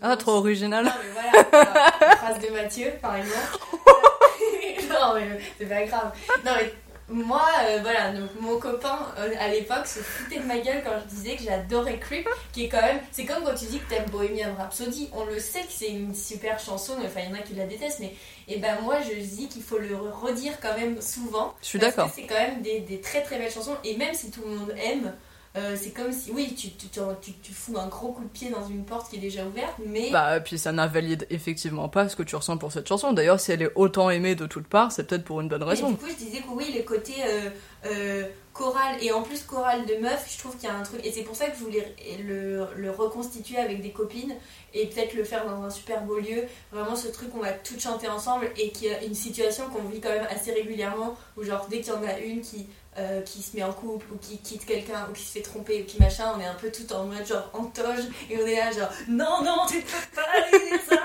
Ah, 0.00 0.16
trop 0.16 0.32
original. 0.32 0.84
Non 0.84 0.90
mais 1.04 1.10
voilà, 1.12 1.86
la 2.00 2.16
phrase 2.16 2.40
de 2.40 2.48
Mathieu 2.48 2.92
par 3.00 3.14
exemple. 3.16 3.58
non 4.90 5.14
mais 5.14 5.38
c'est 5.58 5.66
pas 5.66 5.84
grave. 5.84 6.12
Non 6.44 6.52
mais 6.56 6.72
moi, 7.12 7.46
euh, 7.64 7.78
voilà, 7.82 8.12
donc 8.12 8.30
mon 8.40 8.58
copain 8.58 8.98
euh, 9.18 9.30
à 9.38 9.48
l'époque 9.48 9.86
se 9.86 10.00
foutait 10.00 10.40
de 10.40 10.46
ma 10.46 10.58
gueule 10.58 10.82
quand 10.84 10.92
je 11.04 11.14
disais 11.14 11.36
que 11.36 11.42
j'adorais 11.44 11.98
Creep, 11.98 12.28
qui 12.52 12.64
est 12.64 12.68
quand 12.68 12.80
même, 12.80 13.00
c'est 13.12 13.24
comme 13.24 13.44
quand 13.44 13.54
tu 13.54 13.66
dis 13.66 13.78
que 13.78 13.88
t'aimes 13.88 14.08
Bohemian 14.10 14.54
Rhapsody, 14.56 15.10
on 15.12 15.24
le 15.24 15.38
sait 15.38 15.60
que 15.60 15.72
c'est 15.72 15.90
une 15.90 16.14
super 16.14 16.58
chanson, 16.58 16.94
enfin 17.04 17.20
il 17.20 17.30
y 17.30 17.32
en 17.32 17.38
a 17.38 17.42
qui 17.42 17.54
la 17.54 17.66
détestent, 17.66 18.00
mais 18.00 18.14
et 18.48 18.58
ben 18.58 18.80
moi 18.82 18.96
je 19.02 19.14
dis 19.14 19.48
qu'il 19.48 19.62
faut 19.62 19.78
le 19.78 19.96
redire 19.96 20.54
quand 20.60 20.76
même 20.76 21.00
souvent. 21.00 21.54
Je 21.60 21.66
suis 21.66 21.78
d'accord. 21.78 22.10
C'est 22.14 22.26
quand 22.26 22.34
même 22.34 22.62
des, 22.62 22.80
des 22.80 23.00
très 23.00 23.22
très 23.22 23.38
belles 23.38 23.52
chansons, 23.52 23.76
et 23.84 23.96
même 23.96 24.14
si 24.14 24.30
tout 24.30 24.42
le 24.44 24.56
monde 24.56 24.74
aime, 24.82 25.12
euh, 25.54 25.76
c'est 25.78 25.90
comme 25.90 26.12
si, 26.12 26.30
oui, 26.32 26.54
tu, 26.54 26.70
tu, 26.70 26.86
tu, 26.88 27.32
tu 27.42 27.52
fous 27.52 27.76
un 27.78 27.86
gros 27.88 28.12
coup 28.12 28.22
de 28.24 28.28
pied 28.28 28.48
dans 28.50 28.66
une 28.66 28.84
porte 28.84 29.10
qui 29.10 29.16
est 29.16 29.20
déjà 29.20 29.44
ouverte, 29.44 29.74
mais. 29.84 30.10
Bah, 30.10 30.40
puis 30.40 30.58
ça 30.58 30.72
n'invalide 30.72 31.26
effectivement 31.28 31.88
pas 31.90 32.08
ce 32.08 32.16
que 32.16 32.22
tu 32.22 32.36
ressens 32.36 32.56
pour 32.56 32.72
cette 32.72 32.88
chanson. 32.88 33.12
D'ailleurs, 33.12 33.38
si 33.38 33.52
elle 33.52 33.60
est 33.62 33.72
autant 33.74 34.08
aimée 34.08 34.34
de 34.34 34.46
toutes 34.46 34.66
parts, 34.66 34.92
c'est 34.92 35.04
peut-être 35.06 35.24
pour 35.24 35.40
une 35.42 35.48
bonne 35.48 35.62
Et 35.62 35.66
raison. 35.66 35.90
du 35.90 35.96
coup, 35.96 36.08
je 36.08 36.14
disais 36.24 36.38
que 36.38 36.48
oui, 36.50 36.72
le 36.74 36.82
côté 36.84 37.12
euh, 37.26 37.50
euh, 37.84 38.24
choral, 38.54 38.96
et 39.02 39.12
en 39.12 39.20
plus 39.20 39.42
choral 39.42 39.84
de 39.84 39.96
meuf, 39.96 40.26
je 40.32 40.38
trouve 40.38 40.56
qu'il 40.56 40.68
y 40.70 40.72
a 40.72 40.74
un 40.74 40.82
truc. 40.84 41.04
Et 41.04 41.12
c'est 41.12 41.22
pour 41.22 41.36
ça 41.36 41.46
que 41.48 41.56
je 41.58 41.64
voulais 41.64 41.94
le, 42.26 42.66
le 42.76 42.90
reconstituer 42.90 43.58
avec 43.58 43.82
des 43.82 43.90
copines 43.90 44.34
et 44.72 44.86
peut-être 44.86 45.12
le 45.12 45.24
faire 45.24 45.44
dans 45.46 45.62
un 45.62 45.70
super 45.70 46.00
beau 46.04 46.18
lieu. 46.18 46.44
Vraiment, 46.72 46.96
ce 46.96 47.08
truc, 47.08 47.28
on 47.36 47.40
va 47.40 47.52
toutes 47.52 47.80
chanter 47.80 48.08
ensemble 48.08 48.50
et 48.56 48.70
qui 48.70 48.86
est 48.86 49.06
une 49.06 49.14
situation 49.14 49.64
qu'on 49.68 49.86
vit 49.88 50.00
quand 50.00 50.08
même 50.08 50.26
assez 50.30 50.52
régulièrement 50.52 51.14
où, 51.36 51.42
genre, 51.42 51.66
dès 51.68 51.80
qu'il 51.82 51.92
y 51.92 51.96
en 51.96 52.02
a 52.04 52.18
une 52.20 52.40
qui. 52.40 52.66
Euh, 52.98 53.22
qui 53.22 53.42
se 53.42 53.56
met 53.56 53.62
en 53.62 53.72
couple 53.72 54.04
ou 54.12 54.18
qui 54.18 54.38
quitte 54.38 54.66
quelqu'un 54.66 55.06
ou 55.08 55.12
qui 55.14 55.22
se 55.22 55.32
fait 55.32 55.40
tromper 55.42 55.82
ou 55.82 55.84
qui 55.86 55.98
machin, 56.00 56.32
on 56.36 56.40
est 56.40 56.46
un 56.46 56.54
peu 56.54 56.70
tout 56.70 56.92
en 56.92 57.04
mode 57.04 57.26
genre 57.26 57.48
en 57.54 57.64
toge 57.64 58.04
et 58.30 58.36
on 58.42 58.46
est 58.46 58.56
là 58.56 58.70
genre 58.70 58.90
non 59.08 59.42
non 59.42 59.56
tu 59.68 59.80
peux 59.80 60.14
pas 60.14 60.58
dire 60.58 60.78
ça 60.88 60.96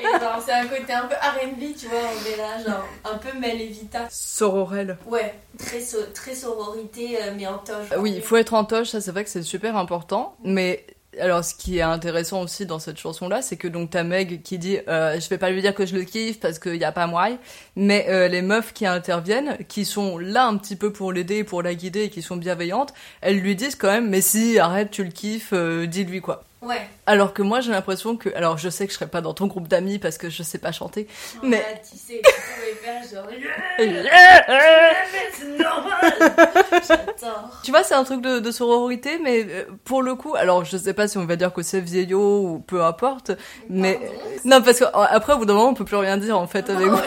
et 0.00 0.20
genre 0.20 0.42
c'est 0.44 0.52
un 0.52 0.66
côté 0.66 0.92
un 0.92 1.06
peu 1.06 1.14
R&B 1.14 1.74
tu 1.78 1.86
vois 1.86 1.98
on 2.00 2.30
est 2.32 2.36
là 2.36 2.62
genre 2.62 2.84
un 3.04 3.16
peu 3.18 3.36
Mel 3.38 3.60
et 3.60 3.68
Vita 3.68 4.06
Sororelle. 4.10 4.98
Ouais, 5.06 5.34
très, 5.58 5.80
so- 5.80 6.06
très 6.14 6.34
sororité, 6.34 7.16
euh, 7.22 7.32
mais 7.36 7.46
en 7.46 7.58
toge. 7.58 7.86
Euh, 7.92 7.98
Oui, 8.00 8.12
il 8.16 8.22
faut 8.22 8.36
être 8.36 8.54
en 8.54 8.64
toge, 8.64 8.90
ça 8.90 9.00
c'est 9.00 9.10
vrai 9.10 9.24
que 9.24 9.30
c'est 9.30 9.42
super 9.42 9.76
important. 9.76 10.36
Mais 10.44 10.84
alors, 11.20 11.44
ce 11.44 11.54
qui 11.54 11.78
est 11.78 11.82
intéressant 11.82 12.42
aussi 12.42 12.66
dans 12.66 12.78
cette 12.78 12.98
chanson-là, 12.98 13.42
c'est 13.42 13.56
que 13.56 13.68
donc 13.68 13.90
t'as 13.90 14.02
Meg 14.02 14.42
qui 14.42 14.58
dit 14.58 14.78
euh, 14.88 15.18
je 15.20 15.28
vais 15.28 15.38
pas 15.38 15.50
lui 15.50 15.60
dire 15.60 15.74
que 15.74 15.86
je 15.86 15.94
le 15.94 16.02
kiffe 16.04 16.40
parce 16.40 16.58
qu'il 16.58 16.76
y 16.76 16.84
a 16.84 16.92
pas 16.92 17.06
moyen, 17.06 17.38
mais 17.76 18.06
euh, 18.08 18.28
les 18.28 18.42
meufs 18.42 18.72
qui 18.72 18.86
interviennent, 18.86 19.58
qui 19.68 19.84
sont 19.84 20.18
là 20.18 20.46
un 20.46 20.56
petit 20.56 20.76
peu 20.76 20.92
pour 20.92 21.12
l'aider, 21.12 21.44
pour 21.44 21.62
la 21.62 21.74
guider, 21.74 22.04
et 22.04 22.10
qui 22.10 22.22
sont 22.22 22.36
bienveillantes, 22.36 22.94
elles 23.20 23.38
lui 23.38 23.56
disent 23.56 23.76
quand 23.76 23.90
même 23.90 24.08
mais 24.08 24.20
si 24.20 24.58
arrête, 24.58 24.90
tu 24.90 25.04
le 25.04 25.10
kiffes, 25.10 25.52
euh, 25.52 25.86
dis-lui 25.86 26.20
quoi. 26.20 26.44
Ouais, 26.64 26.88
Alors 27.06 27.34
que 27.34 27.42
moi 27.42 27.60
j'ai 27.60 27.70
l'impression 27.72 28.16
que 28.16 28.34
alors 28.34 28.56
je 28.58 28.68
sais 28.70 28.86
que 28.86 28.92
je 28.92 28.96
serais 28.98 29.08
pas 29.10 29.20
dans 29.20 29.34
ton 29.34 29.46
groupe 29.46 29.68
d'amis 29.68 29.98
parce 29.98 30.16
que 30.18 30.30
je 30.30 30.42
sais 30.42 30.58
pas 30.58 30.72
chanter, 30.72 31.06
mais 31.42 31.56
Ouais, 31.58 31.82
tu 31.90 31.96
sais, 31.98 32.22
tu 32.24 32.32
pouvais 32.32 32.74
faire 32.82 33.02
genre. 33.02 33.30
Yeah, 33.78 34.44
c'est 35.32 35.62
normal 35.62 36.14
J'adore. 36.88 37.60
Tu 37.62 37.70
vois, 37.70 37.82
c'est 37.82 37.94
un 37.94 38.04
truc 38.04 38.20
de, 38.22 38.38
de 38.38 38.50
sororité, 38.50 39.18
mais 39.22 39.44
euh, 39.48 39.64
pour 39.84 40.02
le 40.02 40.14
coup, 40.14 40.34
alors 40.36 40.64
je 40.64 40.76
sais 40.76 40.94
pas 40.94 41.06
si 41.08 41.18
on 41.18 41.26
va 41.26 41.36
dire 41.36 41.52
que 41.52 41.62
c'est 41.62 41.80
vieillot 41.80 42.40
ou 42.42 42.58
peu 42.60 42.82
importe, 42.82 43.32
mais 43.68 43.94
Pardon. 43.94 44.14
non 44.44 44.62
parce 44.62 44.78
que 44.78 44.84
euh, 44.84 44.88
après 45.10 45.32
au 45.34 45.38
bout 45.38 45.46
d'un 45.46 45.54
moment 45.54 45.68
on 45.70 45.74
peut 45.74 45.84
plus 45.84 45.96
rien 45.96 46.16
dire 46.16 46.38
en 46.38 46.46
fait 46.46 46.68
avec 46.70 46.86
vous. 46.88 46.98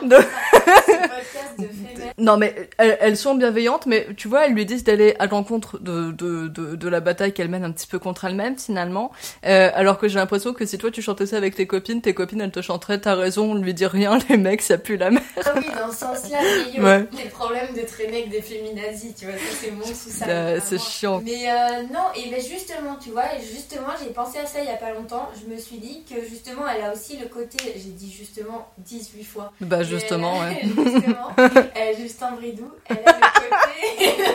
c'est 0.00 0.06
De- 0.06 0.16
un 0.16 0.20
podcast 0.20 1.58
de 1.58 1.66
féminin. 1.66 2.09
Non 2.20 2.36
mais 2.36 2.68
elles, 2.78 2.96
elles 3.00 3.16
sont 3.16 3.34
bienveillantes, 3.34 3.86
mais 3.86 4.06
tu 4.16 4.28
vois, 4.28 4.46
elles 4.46 4.52
lui 4.52 4.66
disent 4.66 4.84
d'aller 4.84 5.16
à 5.18 5.26
l'encontre 5.26 5.78
de, 5.78 6.12
de, 6.12 6.48
de, 6.48 6.76
de 6.76 6.88
la 6.88 7.00
bataille 7.00 7.32
qu'elle 7.32 7.48
mène 7.48 7.64
un 7.64 7.72
petit 7.72 7.86
peu 7.86 7.98
contre 7.98 8.24
elle-même 8.26 8.58
finalement. 8.58 9.10
Euh, 9.46 9.70
alors 9.74 9.98
que 9.98 10.06
j'ai 10.06 10.18
l'impression 10.18 10.52
que 10.52 10.66
si 10.66 10.78
toi 10.78 10.90
tu 10.90 11.02
chantais 11.02 11.26
ça 11.26 11.36
avec 11.38 11.54
tes 11.54 11.66
copines, 11.66 12.00
tes 12.02 12.14
copines 12.14 12.40
elles 12.40 12.50
te 12.50 12.62
chanteraient 12.62 13.00
t'as 13.00 13.14
raison, 13.14 13.52
on 13.52 13.54
lui 13.54 13.74
dit 13.74 13.86
rien, 13.86 14.18
les 14.28 14.36
mecs 14.36 14.62
ça 14.62 14.78
pue 14.78 14.96
la 14.96 15.10
merde. 15.10 15.24
Ah 15.44 15.52
oui, 15.56 15.66
dans 15.78 15.90
ce 15.90 15.98
sens-là, 15.98 16.38
yo, 16.76 16.82
Ouais. 16.84 17.06
les 17.12 17.28
problèmes 17.30 17.74
de 17.74 17.80
traîner 17.86 18.18
avec 18.18 18.30
des 18.30 18.42
féminazis, 18.42 19.14
tu 19.14 19.24
vois, 19.24 19.34
ça 19.34 19.56
c'est 19.60 19.70
mon 19.70 19.84
sous-ça. 19.84 20.26
Euh, 20.28 20.60
c'est 20.62 20.78
chiant. 20.78 21.22
Mais 21.24 21.48
euh, 21.50 21.82
non, 21.92 22.04
et 22.16 22.30
ben 22.30 22.40
justement, 22.40 22.96
tu 23.02 23.10
vois, 23.10 23.24
et 23.36 23.40
justement, 23.42 23.88
j'ai 24.02 24.10
pensé 24.12 24.38
à 24.38 24.46
ça 24.46 24.60
il 24.60 24.66
y 24.66 24.68
a 24.68 24.76
pas 24.76 24.92
longtemps. 24.92 25.28
Je 25.40 25.52
me 25.52 25.58
suis 25.58 25.78
dit 25.78 26.02
que 26.08 26.16
justement, 26.28 26.62
elle 26.68 26.84
a 26.84 26.92
aussi 26.92 27.16
le 27.16 27.26
côté, 27.28 27.58
j'ai 27.76 27.90
dit 27.90 28.12
justement 28.12 28.68
18 28.78 29.24
fois. 29.24 29.52
Bah 29.60 29.82
justement, 29.82 30.38
ouais. 30.40 30.60
justement, 30.64 31.28
euh, 31.38 31.48
Justin 32.10 32.32
Bridou, 32.32 32.72
elle 32.88 32.98
a 33.06 33.12
le 33.12 33.40
côté, 33.40 34.22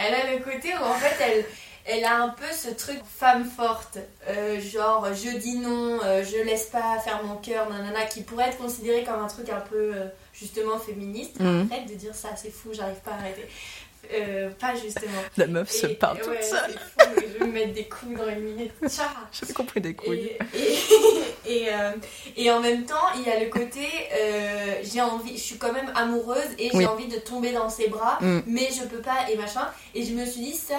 elle 0.00 0.14
a 0.14 0.32
le 0.32 0.42
côté 0.42 0.74
où 0.74 0.84
en 0.84 0.94
fait 0.94 1.14
elle, 1.24 1.44
elle 1.84 2.04
a 2.04 2.20
un 2.20 2.30
peu 2.30 2.52
ce 2.52 2.70
truc 2.70 2.98
femme 3.04 3.44
forte, 3.44 3.98
euh, 4.28 4.60
genre 4.60 5.06
je 5.14 5.36
dis 5.38 5.58
non, 5.58 6.00
euh, 6.04 6.24
je 6.24 6.42
laisse 6.44 6.66
pas 6.66 6.98
faire 6.98 7.22
mon 7.22 7.36
cœur, 7.36 7.70
nanana, 7.70 8.04
qui 8.06 8.22
pourrait 8.22 8.48
être 8.48 8.58
considéré 8.58 9.04
comme 9.04 9.22
un 9.22 9.28
truc 9.28 9.48
un 9.48 9.60
peu 9.60 9.94
euh, 9.94 10.08
justement 10.32 10.76
féministe. 10.80 11.38
Mhm. 11.38 11.68
Arrête 11.70 11.88
de 11.88 11.94
dire 11.94 12.16
ça, 12.16 12.30
c'est 12.34 12.50
fou, 12.50 12.70
j'arrive 12.72 12.98
pas 13.04 13.12
à 13.12 13.18
arrêter. 13.18 13.46
Euh, 14.12 14.50
pas 14.50 14.74
justement. 14.74 15.20
La 15.36 15.46
meuf 15.46 15.70
se 15.70 15.86
parle 15.86 16.18
toute 16.20 16.42
seule. 16.42 16.72
fou, 16.98 17.06
je 17.16 17.38
vais 17.38 17.46
me 17.46 17.52
mettre 17.52 17.72
des 17.72 17.84
coups 17.84 18.16
dans 18.18 18.28
une 18.28 18.40
minute. 18.40 18.72
J'avais 19.32 19.52
compris 19.52 19.80
des 19.80 19.94
couilles. 19.94 20.30
et, 20.54 20.58
et, 20.58 20.78
et, 21.64 21.68
euh, 21.74 21.90
et 22.36 22.50
en 22.50 22.60
même 22.60 22.84
temps, 22.84 22.94
il 23.16 23.22
y 23.22 23.30
a 23.30 23.38
le 23.40 23.48
côté, 23.50 23.86
euh, 24.14 24.74
j'ai 24.82 25.00
envie, 25.00 25.36
je 25.36 25.42
suis 25.42 25.56
quand 25.58 25.72
même 25.72 25.90
amoureuse 25.94 26.42
et 26.58 26.70
j'ai 26.70 26.76
Oui. 26.78 26.86
envie 26.86 27.08
de 27.08 27.18
tomber 27.18 27.52
dans 27.52 27.68
ses 27.70 27.88
bras, 27.88 28.18
Mm. 28.20 28.40
mais 28.46 28.68
je 28.72 28.84
peux 28.84 29.00
pas 29.02 29.30
et 29.30 29.36
machin. 29.36 29.68
Et 29.94 30.02
je 30.04 30.12
me 30.12 30.24
suis 30.24 30.40
dit 30.42 30.54
ça. 30.56 30.78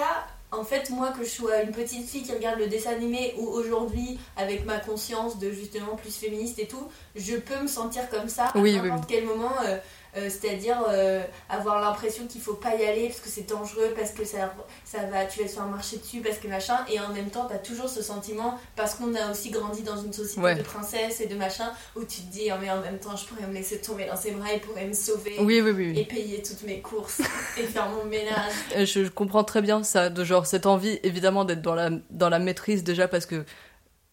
En 0.50 0.64
fait, 0.64 0.88
moi, 0.88 1.12
que 1.12 1.22
je 1.24 1.28
sois 1.28 1.60
une 1.60 1.72
petite 1.72 2.08
fille 2.08 2.22
qui 2.22 2.32
regarde 2.32 2.58
le 2.58 2.68
dessin 2.68 2.92
animé 2.92 3.34
ou 3.36 3.46
aujourd'hui, 3.48 4.18
avec 4.38 4.64
ma 4.64 4.78
conscience 4.78 5.38
de 5.38 5.50
justement 5.50 5.94
plus 5.94 6.16
féministe 6.16 6.58
et 6.58 6.66
tout, 6.66 6.88
je 7.14 7.36
peux 7.36 7.60
me 7.60 7.66
sentir 7.68 8.08
comme 8.08 8.30
ça 8.30 8.46
à 8.46 8.58
Oui, 8.58 8.74
n'importe 8.80 9.04
quel 9.10 9.24
moment. 9.24 9.52
euh, 9.66 9.76
euh, 10.18 10.28
C'est-à-dire 10.30 10.76
euh, 10.90 11.22
avoir 11.48 11.80
l'impression 11.80 12.26
qu'il 12.26 12.40
faut 12.40 12.54
pas 12.54 12.74
y 12.76 12.84
aller 12.84 13.08
parce 13.08 13.20
que 13.20 13.28
c'est 13.28 13.48
dangereux, 13.48 13.92
parce 13.96 14.10
que 14.12 14.24
ça, 14.24 14.52
ça 14.84 14.98
va, 15.10 15.24
tu 15.26 15.42
vas 15.42 15.48
se 15.48 15.54
faire 15.54 15.66
marcher 15.66 15.96
dessus, 15.98 16.20
parce 16.20 16.38
que 16.38 16.48
machin. 16.48 16.78
Et 16.90 17.00
en 17.00 17.08
même 17.12 17.30
temps, 17.30 17.46
t'as 17.48 17.58
toujours 17.58 17.88
ce 17.88 18.02
sentiment, 18.02 18.58
parce 18.76 18.94
qu'on 18.94 19.14
a 19.14 19.30
aussi 19.30 19.50
grandi 19.50 19.82
dans 19.82 19.96
une 20.02 20.12
société 20.12 20.40
Ouais. 20.40 20.54
de 20.54 20.62
princesses 20.62 21.20
et 21.20 21.26
de 21.26 21.34
machin, 21.36 21.70
où 21.96 22.00
tu 22.04 22.20
te 22.22 22.32
dis, 22.32 22.48
oh, 22.52 22.56
mais 22.60 22.70
en 22.70 22.80
même 22.80 22.98
temps, 22.98 23.16
je 23.16 23.24
pourrais 23.26 23.46
me 23.46 23.54
laisser 23.54 23.78
tomber 23.80 24.06
dans 24.06 24.16
ses 24.16 24.32
bras, 24.32 24.46
il 24.52 24.60
pourrait 24.60 24.86
me 24.86 24.92
sauver. 24.92 25.36
Oui, 25.40 25.60
oui, 25.60 25.70
oui. 25.70 25.98
Et 25.98 26.04
payer 26.04 26.42
toutes 26.42 26.62
mes 26.64 26.80
courses 26.80 27.20
et 27.58 27.62
faire 27.64 27.88
mon 27.88 28.04
ménage. 28.04 28.52
Euh, 28.76 28.84
Je 28.86 29.04
je 29.04 29.10
comprends 29.10 29.44
très 29.44 29.62
bien 29.62 29.82
ça, 29.82 30.10
de 30.10 30.24
genre 30.24 30.46
cette 30.46 30.66
envie 30.66 30.98
évidemment 31.02 31.44
d'être 31.44 31.62
dans 31.62 31.74
la, 31.74 31.90
dans 32.10 32.28
la 32.28 32.38
maîtrise 32.38 32.84
déjà 32.84 33.08
parce 33.08 33.26
que 33.26 33.44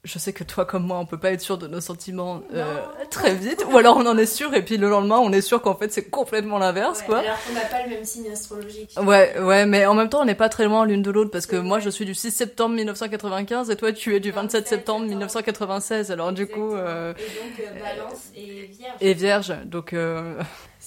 je 0.06 0.18
sais 0.20 0.32
que 0.32 0.44
toi 0.46 0.64
comme 0.66 0.84
moi 0.86 0.98
on 1.00 1.06
peut 1.06 1.18
pas 1.20 1.32
être 1.32 1.42
sûr 1.42 1.58
de 1.58 1.68
nos 1.68 1.82
sentiments 1.82 2.42
euh, 2.54 2.64
très 3.10 3.36
vite 3.36 3.66
ou 3.70 3.78
alors 3.78 3.98
on 3.98 4.06
en 4.06 4.18
est 4.18 4.26
sûr 4.26 4.54
et 4.54 4.64
puis 4.64 4.78
le 4.78 4.88
lendemain 4.90 5.18
on 5.18 5.32
est 5.34 5.42
sûr 5.42 5.62
qu'en 5.62 5.76
fait 5.76 5.92
c'est 5.92 6.10
complètement 6.10 6.58
l'inverse 6.60 7.00
Ouais, 7.02 7.06
quoi. 7.08 7.18
Alors 7.20 7.38
qu'on 7.46 7.54
n'a 7.54 7.62
pas 7.66 7.84
le 7.84 7.90
même 7.90 8.06
signe 8.06 8.32
astrologique. 8.32 8.92
Ouais, 9.02 9.38
ouais, 9.40 9.66
mais 9.66 9.86
en 9.86 9.94
même 9.96 10.08
temps 10.10 10.22
on 10.22 10.26
n'est 10.26 10.36
pas 10.36 10.48
très 10.50 10.66
loin 10.66 10.86
l'une 10.86 11.02
de 11.02 11.12
l'autre 11.12 11.32
parce 11.32 11.46
que 11.46 11.58
moi 11.58 11.80
je 11.80 11.90
suis 11.90 12.06
du 12.06 12.14
6 12.16 12.32
septembre 12.32 12.76
1995 12.76 13.70
et 13.70 13.76
toi 13.76 13.92
tu 13.92 14.16
es 14.16 14.20
du 14.22 14.32
27 14.32 14.46
27 14.46 14.68
septembre 14.68 15.06
1996 15.08 16.12
alors 16.12 16.32
du 16.32 16.48
coup 16.48 16.74
euh, 16.76 17.14
Et 17.18 17.24
donc, 17.24 17.60
euh, 17.68 17.80
balance 17.80 18.22
et 18.36 18.66
vierge. 18.68 18.96
et 19.02 19.14
vierge 19.14 19.54
donc 19.66 19.94
euh, 19.94 20.36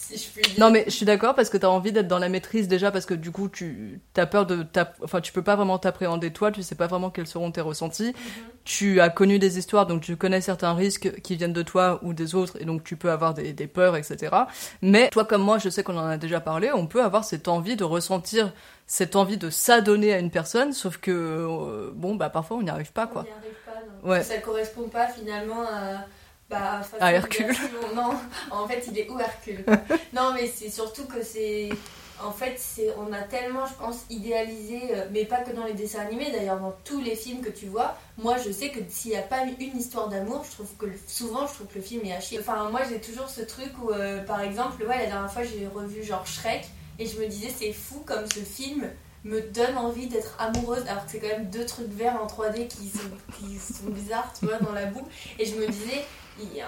Si 0.00 0.16
je 0.16 0.30
puis 0.30 0.42
dire. 0.42 0.60
Non 0.60 0.70
mais 0.70 0.84
je 0.86 0.90
suis 0.90 1.04
d'accord 1.04 1.34
parce 1.34 1.50
que 1.50 1.56
t'as 1.56 1.66
envie 1.66 1.90
d'être 1.92 2.06
dans 2.06 2.20
la 2.20 2.28
maîtrise 2.28 2.68
déjà 2.68 2.90
parce 2.90 3.04
que 3.04 3.14
du 3.14 3.30
coup 3.32 3.48
tu 3.48 4.00
as 4.16 4.26
peur 4.26 4.46
de 4.46 4.64
enfin 5.02 5.20
tu 5.20 5.32
peux 5.32 5.42
pas 5.42 5.56
vraiment 5.56 5.78
t'appréhender 5.78 6.32
toi 6.32 6.52
tu 6.52 6.62
sais 6.62 6.76
pas 6.76 6.86
vraiment 6.86 7.10
quels 7.10 7.26
seront 7.26 7.50
tes 7.50 7.60
ressentis 7.60 8.14
tu 8.64 9.00
as 9.00 9.08
connu 9.10 9.38
des 9.38 9.58
histoires 9.58 9.86
donc 9.86 10.00
tu 10.00 10.16
connais 10.16 10.40
certains 10.40 10.72
risques 10.72 11.20
qui 11.22 11.36
viennent 11.36 11.52
de 11.52 11.62
toi 11.62 11.98
ou 12.02 12.12
des 12.14 12.34
autres 12.36 12.56
et 12.60 12.64
donc 12.64 12.84
tu 12.84 12.96
peux 12.96 13.10
avoir 13.10 13.34
des, 13.34 13.52
des 13.52 13.66
peurs 13.66 13.96
etc 13.96 14.34
mais 14.82 15.10
toi 15.10 15.24
comme 15.24 15.42
moi 15.42 15.58
je 15.58 15.68
sais 15.68 15.82
qu'on 15.82 15.98
en 15.98 16.06
a 16.06 16.16
déjà 16.16 16.40
parlé 16.40 16.70
on 16.72 16.86
peut 16.86 17.02
avoir 17.02 17.24
cette 17.24 17.48
envie 17.48 17.76
de 17.76 17.84
ressentir 17.84 18.52
cette 18.86 19.16
envie 19.16 19.36
de 19.36 19.50
s'adonner 19.50 20.14
à 20.14 20.18
une 20.20 20.30
personne 20.30 20.72
sauf 20.72 20.96
que 20.98 21.10
euh, 21.10 21.90
bon 21.94 22.14
bah 22.14 22.30
parfois 22.30 22.56
on 22.56 22.62
n'y 22.62 22.70
arrive 22.70 22.92
pas 22.92 23.06
quoi 23.06 23.22
On 23.22 23.24
n'y 23.24 23.32
arrive 23.32 23.58
pas, 23.66 23.72
non. 24.04 24.10
Ouais. 24.10 24.22
Ça 24.22 24.38
correspond 24.38 24.88
pas 24.88 25.08
finalement 25.08 25.62
à. 25.62 26.06
Bah, 26.48 26.80
façon 26.82 26.96
À 27.02 27.12
Hercule. 27.12 27.54
Non, 27.94 28.12
en 28.50 28.66
fait, 28.66 28.84
il 28.90 28.98
est 28.98 29.10
où 29.10 29.18
Hercule? 29.18 29.64
Non, 30.14 30.32
mais 30.34 30.46
c'est 30.46 30.70
surtout 30.70 31.04
que 31.04 31.22
c'est. 31.22 31.68
En 32.24 32.32
fait, 32.32 32.54
c'est 32.58 32.92
on 32.96 33.12
a 33.12 33.20
tellement, 33.22 33.64
je 33.66 33.74
pense, 33.74 33.98
idéalisé, 34.10 34.80
euh, 34.92 35.04
mais 35.12 35.24
pas 35.24 35.36
que 35.42 35.52
dans 35.52 35.64
les 35.64 35.74
dessins 35.74 36.00
animés, 36.00 36.32
d'ailleurs, 36.32 36.58
dans 36.58 36.74
tous 36.84 37.00
les 37.00 37.14
films 37.14 37.42
que 37.42 37.50
tu 37.50 37.66
vois. 37.66 37.96
Moi, 38.16 38.36
je 38.44 38.50
sais 38.50 38.70
que 38.70 38.80
s'il 38.88 39.12
n'y 39.12 39.16
a 39.16 39.22
pas 39.22 39.42
une 39.44 39.78
histoire 39.78 40.08
d'amour, 40.08 40.44
je 40.44 40.50
trouve 40.54 40.74
que 40.78 40.86
le- 40.86 40.98
souvent, 41.06 41.46
je 41.46 41.52
trouve 41.54 41.66
que 41.68 41.76
le 41.76 41.80
film 41.82 42.04
est 42.06 42.12
à 42.14 42.20
chier. 42.20 42.40
Enfin, 42.40 42.70
moi, 42.70 42.80
j'ai 42.88 43.00
toujours 43.00 43.28
ce 43.28 43.42
truc 43.42 43.70
où, 43.82 43.90
euh, 43.90 44.24
par 44.24 44.40
exemple, 44.40 44.82
ouais, 44.82 44.98
la 44.98 45.06
dernière 45.06 45.32
fois, 45.32 45.44
j'ai 45.44 45.68
revu 45.68 46.02
genre 46.02 46.26
Shrek, 46.26 46.64
et 46.98 47.06
je 47.06 47.20
me 47.20 47.26
disais, 47.26 47.50
c'est 47.56 47.72
fou 47.72 48.02
comme 48.04 48.24
ce 48.34 48.40
film 48.40 48.88
me 49.24 49.40
donne 49.40 49.76
envie 49.76 50.06
d'être 50.06 50.34
amoureuse 50.40 50.84
alors 50.88 51.04
que 51.04 51.10
c'est 51.10 51.18
quand 51.18 51.26
même 51.28 51.50
deux 51.50 51.66
trucs 51.66 51.88
verts 51.90 52.18
en 52.22 52.26
3D 52.26 52.68
qui 52.68 52.88
sont, 52.88 53.10
qui 53.36 53.58
sont 53.58 53.90
bizarres 53.90 54.32
tu 54.38 54.46
vois 54.46 54.58
dans 54.58 54.70
la 54.72 54.86
boue 54.86 55.06
et 55.40 55.44
je 55.44 55.56
me 55.56 55.66
disais 55.66 56.04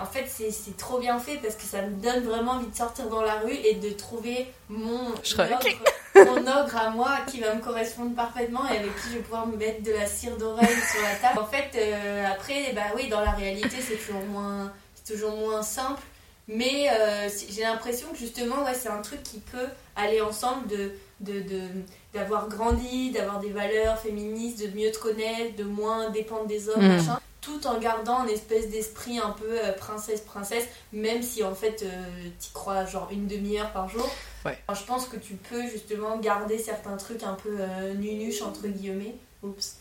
en 0.00 0.06
fait 0.06 0.26
c'est 0.28 0.76
trop 0.76 0.98
bien 0.98 1.18
fait 1.18 1.36
parce 1.36 1.54
que 1.54 1.62
ça 1.64 1.82
me 1.82 1.90
donne 2.02 2.24
vraiment 2.24 2.52
envie 2.52 2.66
de 2.66 2.76
sortir 2.76 3.06
dans 3.08 3.22
la 3.22 3.34
rue 3.40 3.54
et 3.54 3.74
de 3.74 3.90
trouver 3.90 4.46
mon 4.68 5.14
ogre, 5.56 5.82
mon 6.14 6.40
ogre 6.40 6.76
à 6.76 6.90
moi 6.90 7.18
qui 7.26 7.40
va 7.40 7.54
me 7.54 7.60
correspondre 7.62 8.14
parfaitement 8.14 8.68
et 8.68 8.76
avec 8.78 8.94
qui 8.96 9.08
je 9.10 9.14
vais 9.16 9.20
pouvoir 9.22 9.46
me 9.46 9.56
mettre 9.56 9.82
de 9.82 9.92
la 9.92 10.06
cire 10.06 10.36
d'oreille 10.36 10.66
sur 10.66 11.02
la 11.02 11.14
table 11.16 11.38
en 11.40 11.46
fait 11.46 11.70
euh, 11.76 12.26
après 12.26 12.72
bah 12.74 12.82
oui 12.96 13.08
dans 13.08 13.20
la 13.20 13.30
réalité 13.32 13.76
c'est 13.80 13.96
toujours 13.96 14.22
moins 14.26 14.72
c'est 14.94 15.14
toujours 15.14 15.36
moins 15.36 15.62
simple 15.62 16.02
mais 16.48 16.88
euh, 16.90 17.28
j'ai 17.48 17.62
l'impression 17.62 18.08
que 18.12 18.18
justement 18.18 18.64
ouais, 18.64 18.74
c'est 18.74 18.88
un 18.88 19.02
truc 19.02 19.22
qui 19.22 19.38
peut 19.38 19.68
aller 19.94 20.20
ensemble 20.20 20.66
de 20.66 20.92
de, 21.20 21.40
de- 21.40 21.68
d'avoir 22.14 22.48
grandi, 22.48 23.10
d'avoir 23.12 23.40
des 23.40 23.50
valeurs 23.50 23.98
féministes, 23.98 24.58
de 24.66 24.76
mieux 24.76 24.90
te 24.90 24.98
connaître, 24.98 25.54
de 25.56 25.64
moins 25.64 26.08
dépendre 26.08 26.46
des 26.46 26.68
hommes, 26.70 26.80
Mhm. 26.82 26.96
machin. 26.96 27.20
Tout 27.40 27.66
en 27.66 27.78
gardant 27.78 28.24
une 28.24 28.30
espèce 28.30 28.68
d'esprit 28.70 29.18
un 29.18 29.30
peu 29.30 29.58
euh, 29.64 29.72
princesse 29.72 30.20
princesse 30.20 30.66
même 30.92 31.22
si 31.22 31.42
en 31.42 31.54
fait 31.54 31.82
euh, 31.82 32.28
t'y 32.38 32.50
crois 32.52 32.84
genre 32.84 33.08
une 33.10 33.26
demi-heure 33.26 33.72
par 33.72 33.88
jour. 33.88 34.08
Ouais. 34.44 34.58
Alors, 34.68 34.80
je 34.80 34.86
pense 34.86 35.06
que 35.06 35.16
tu 35.16 35.34
peux 35.34 35.66
justement 35.68 36.18
garder 36.18 36.58
certains 36.58 36.96
trucs 36.96 37.22
un 37.22 37.34
peu 37.34 37.56
euh, 37.58 37.94
nunuches 37.94 38.42
entre 38.42 38.66
guillemets. 38.66 39.14
Oups. 39.42 39.76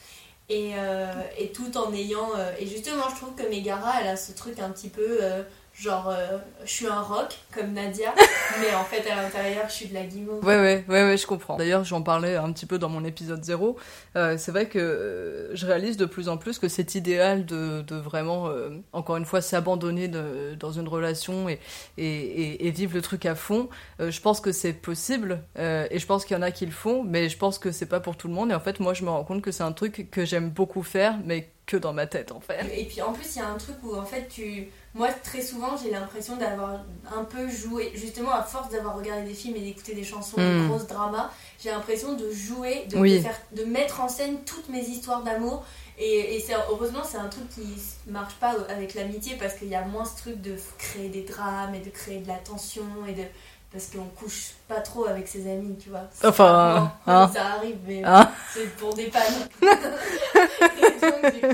Et, 0.51 0.71
euh, 0.75 1.21
et 1.37 1.51
tout 1.51 1.77
en 1.77 1.93
ayant 1.93 2.31
euh, 2.35 2.51
et 2.57 2.65
justement 2.65 3.03
je 3.11 3.15
trouve 3.17 3.35
que 3.35 3.47
Megara 3.47 4.01
elle 4.01 4.07
a 4.07 4.17
ce 4.17 4.31
truc 4.31 4.57
un 4.57 4.71
petit 4.71 4.89
peu 4.89 5.19
euh, 5.21 5.43
genre 5.79 6.09
euh, 6.09 6.37
je 6.65 6.71
suis 6.71 6.87
un 6.87 7.01
rock 7.01 7.37
comme 7.53 7.73
Nadia 7.73 8.13
mais 8.59 8.73
en 8.75 8.83
fait 8.83 9.09
à 9.09 9.15
l'intérieur 9.15 9.65
je 9.69 9.73
suis 9.73 9.87
de 9.87 9.93
la 9.93 10.03
guimauve 10.03 10.43
Ouais, 10.43 10.57
ouais, 10.57 10.85
ouais, 10.87 11.03
ouais, 11.03 11.17
je 11.17 11.25
comprends. 11.25 11.57
D'ailleurs, 11.57 11.83
j'en 11.83 12.01
parlais 12.01 12.35
un 12.35 12.51
petit 12.51 12.65
peu 12.65 12.77
dans 12.77 12.89
mon 12.89 13.03
épisode 13.05 13.43
0. 13.43 13.77
Euh, 14.15 14.37
c'est 14.37 14.51
vrai 14.51 14.67
que 14.67 14.79
euh, 14.79 15.55
je 15.55 15.65
réalise 15.65 15.97
de 15.97 16.05
plus 16.05 16.29
en 16.29 16.37
plus 16.37 16.59
que 16.59 16.67
cet 16.67 16.95
idéal 16.95 17.45
de, 17.45 17.81
de 17.81 17.95
vraiment, 17.95 18.49
encore 18.93 19.17
une 19.17 19.25
fois, 19.25 19.41
s'abandonner 19.41 20.07
dans 20.07 20.71
une 20.71 20.87
relation 20.87 21.49
et, 21.49 21.59
et, 21.97 22.03
et, 22.05 22.67
et 22.67 22.71
vivre 22.71 22.93
le 22.95 23.01
truc 23.01 23.25
à 23.25 23.35
fond, 23.35 23.69
je 23.99 24.19
pense 24.21 24.41
que 24.41 24.51
c'est 24.51 24.73
possible 24.73 25.41
et 25.57 25.99
je 25.99 26.05
pense 26.05 26.25
qu'il 26.25 26.35
y 26.35 26.39
en 26.39 26.43
a 26.43 26.51
qui 26.51 26.65
le 26.65 26.71
font, 26.71 27.03
mais 27.03 27.29
je 27.29 27.37
pense 27.37 27.59
que 27.59 27.71
c'est 27.71 27.85
pas 27.85 27.99
pour 27.99 28.17
tout 28.17 28.27
le 28.27 28.33
monde. 28.33 28.51
Et 28.51 28.55
en 28.55 28.59
fait, 28.59 28.79
moi, 28.79 28.93
je 28.93 29.03
me 29.03 29.09
rends 29.09 29.23
compte 29.23 29.41
que 29.41 29.51
c'est 29.51 29.63
un 29.63 29.71
truc 29.71 30.09
que 30.11 30.25
j'aime 30.25 30.49
beaucoup 30.49 30.83
faire, 30.83 31.15
mais 31.25 31.49
que 31.65 31.77
dans 31.77 31.93
ma 31.93 32.07
tête, 32.07 32.31
en 32.31 32.39
fait. 32.39 32.65
Et 32.75 32.85
puis 32.85 33.01
en 33.01 33.13
plus, 33.13 33.35
il 33.35 33.39
y 33.39 33.41
a 33.41 33.47
un 33.47 33.57
truc 33.57 33.75
où 33.83 33.95
en 33.95 34.05
fait, 34.05 34.27
tu. 34.27 34.69
Moi, 34.95 35.09
très 35.23 35.41
souvent, 35.43 35.77
j'ai 35.77 35.91
l'impression 35.91 36.35
d'avoir 36.35 36.79
un 37.15 37.23
peu 37.23 37.47
joué, 37.47 37.91
justement, 37.93 38.31
à 38.31 38.41
force 38.43 38.69
d'avoir 38.71 38.95
regardé 38.97 39.23
des 39.27 39.35
films 39.35 39.55
et 39.55 39.59
d'écouter 39.61 39.93
des 39.93 40.03
chansons, 40.03 40.37
Mm. 40.41 40.61
des 40.63 40.67
grosses 40.67 40.87
dramas, 40.87 41.29
j'ai 41.61 41.69
l'impression 41.69 42.13
de 42.13 42.31
jouer, 42.31 42.85
de, 42.89 42.97
Oui. 42.97 43.17
de 43.17 43.21
faire, 43.21 43.39
de 43.55 43.63
mettre 43.65 44.01
en 44.01 44.09
scène 44.09 44.39
toutes 44.45 44.67
mes 44.69 44.81
histoires 44.81 45.21
d'amour. 45.23 45.63
Et, 45.99 46.35
et 46.35 46.39
c'est, 46.39 46.53
heureusement, 46.71 47.03
c'est 47.03 47.17
un 47.17 47.27
truc 47.27 47.47
qui 47.49 47.67
marche 48.07 48.35
pas 48.35 48.55
avec 48.69 48.95
l'amitié 48.95 49.35
parce 49.39 49.53
qu'il 49.55 49.67
y 49.67 49.75
a 49.75 49.83
moins 49.85 50.05
ce 50.05 50.17
truc 50.17 50.41
de 50.41 50.55
créer 50.77 51.09
des 51.09 51.23
drames 51.23 51.75
et 51.75 51.79
de 51.81 51.89
créer 51.89 52.19
de 52.19 52.27
la 52.27 52.37
tension 52.37 52.83
et 53.07 53.13
de. 53.13 53.23
Parce 53.71 53.85
qu'on 53.87 54.05
couche 54.19 54.53
pas 54.67 54.81
trop 54.81 55.05
avec 55.05 55.27
ses 55.27 55.49
amis, 55.51 55.77
tu 55.77 55.89
vois. 55.89 56.09
Enfin, 56.23 56.91
hein. 57.05 57.29
ça 57.31 57.45
arrive, 57.57 57.77
mais 57.85 58.03
Hein 58.03 58.27
c'est 58.51 58.75
pour 58.77 58.93
des 58.95 59.05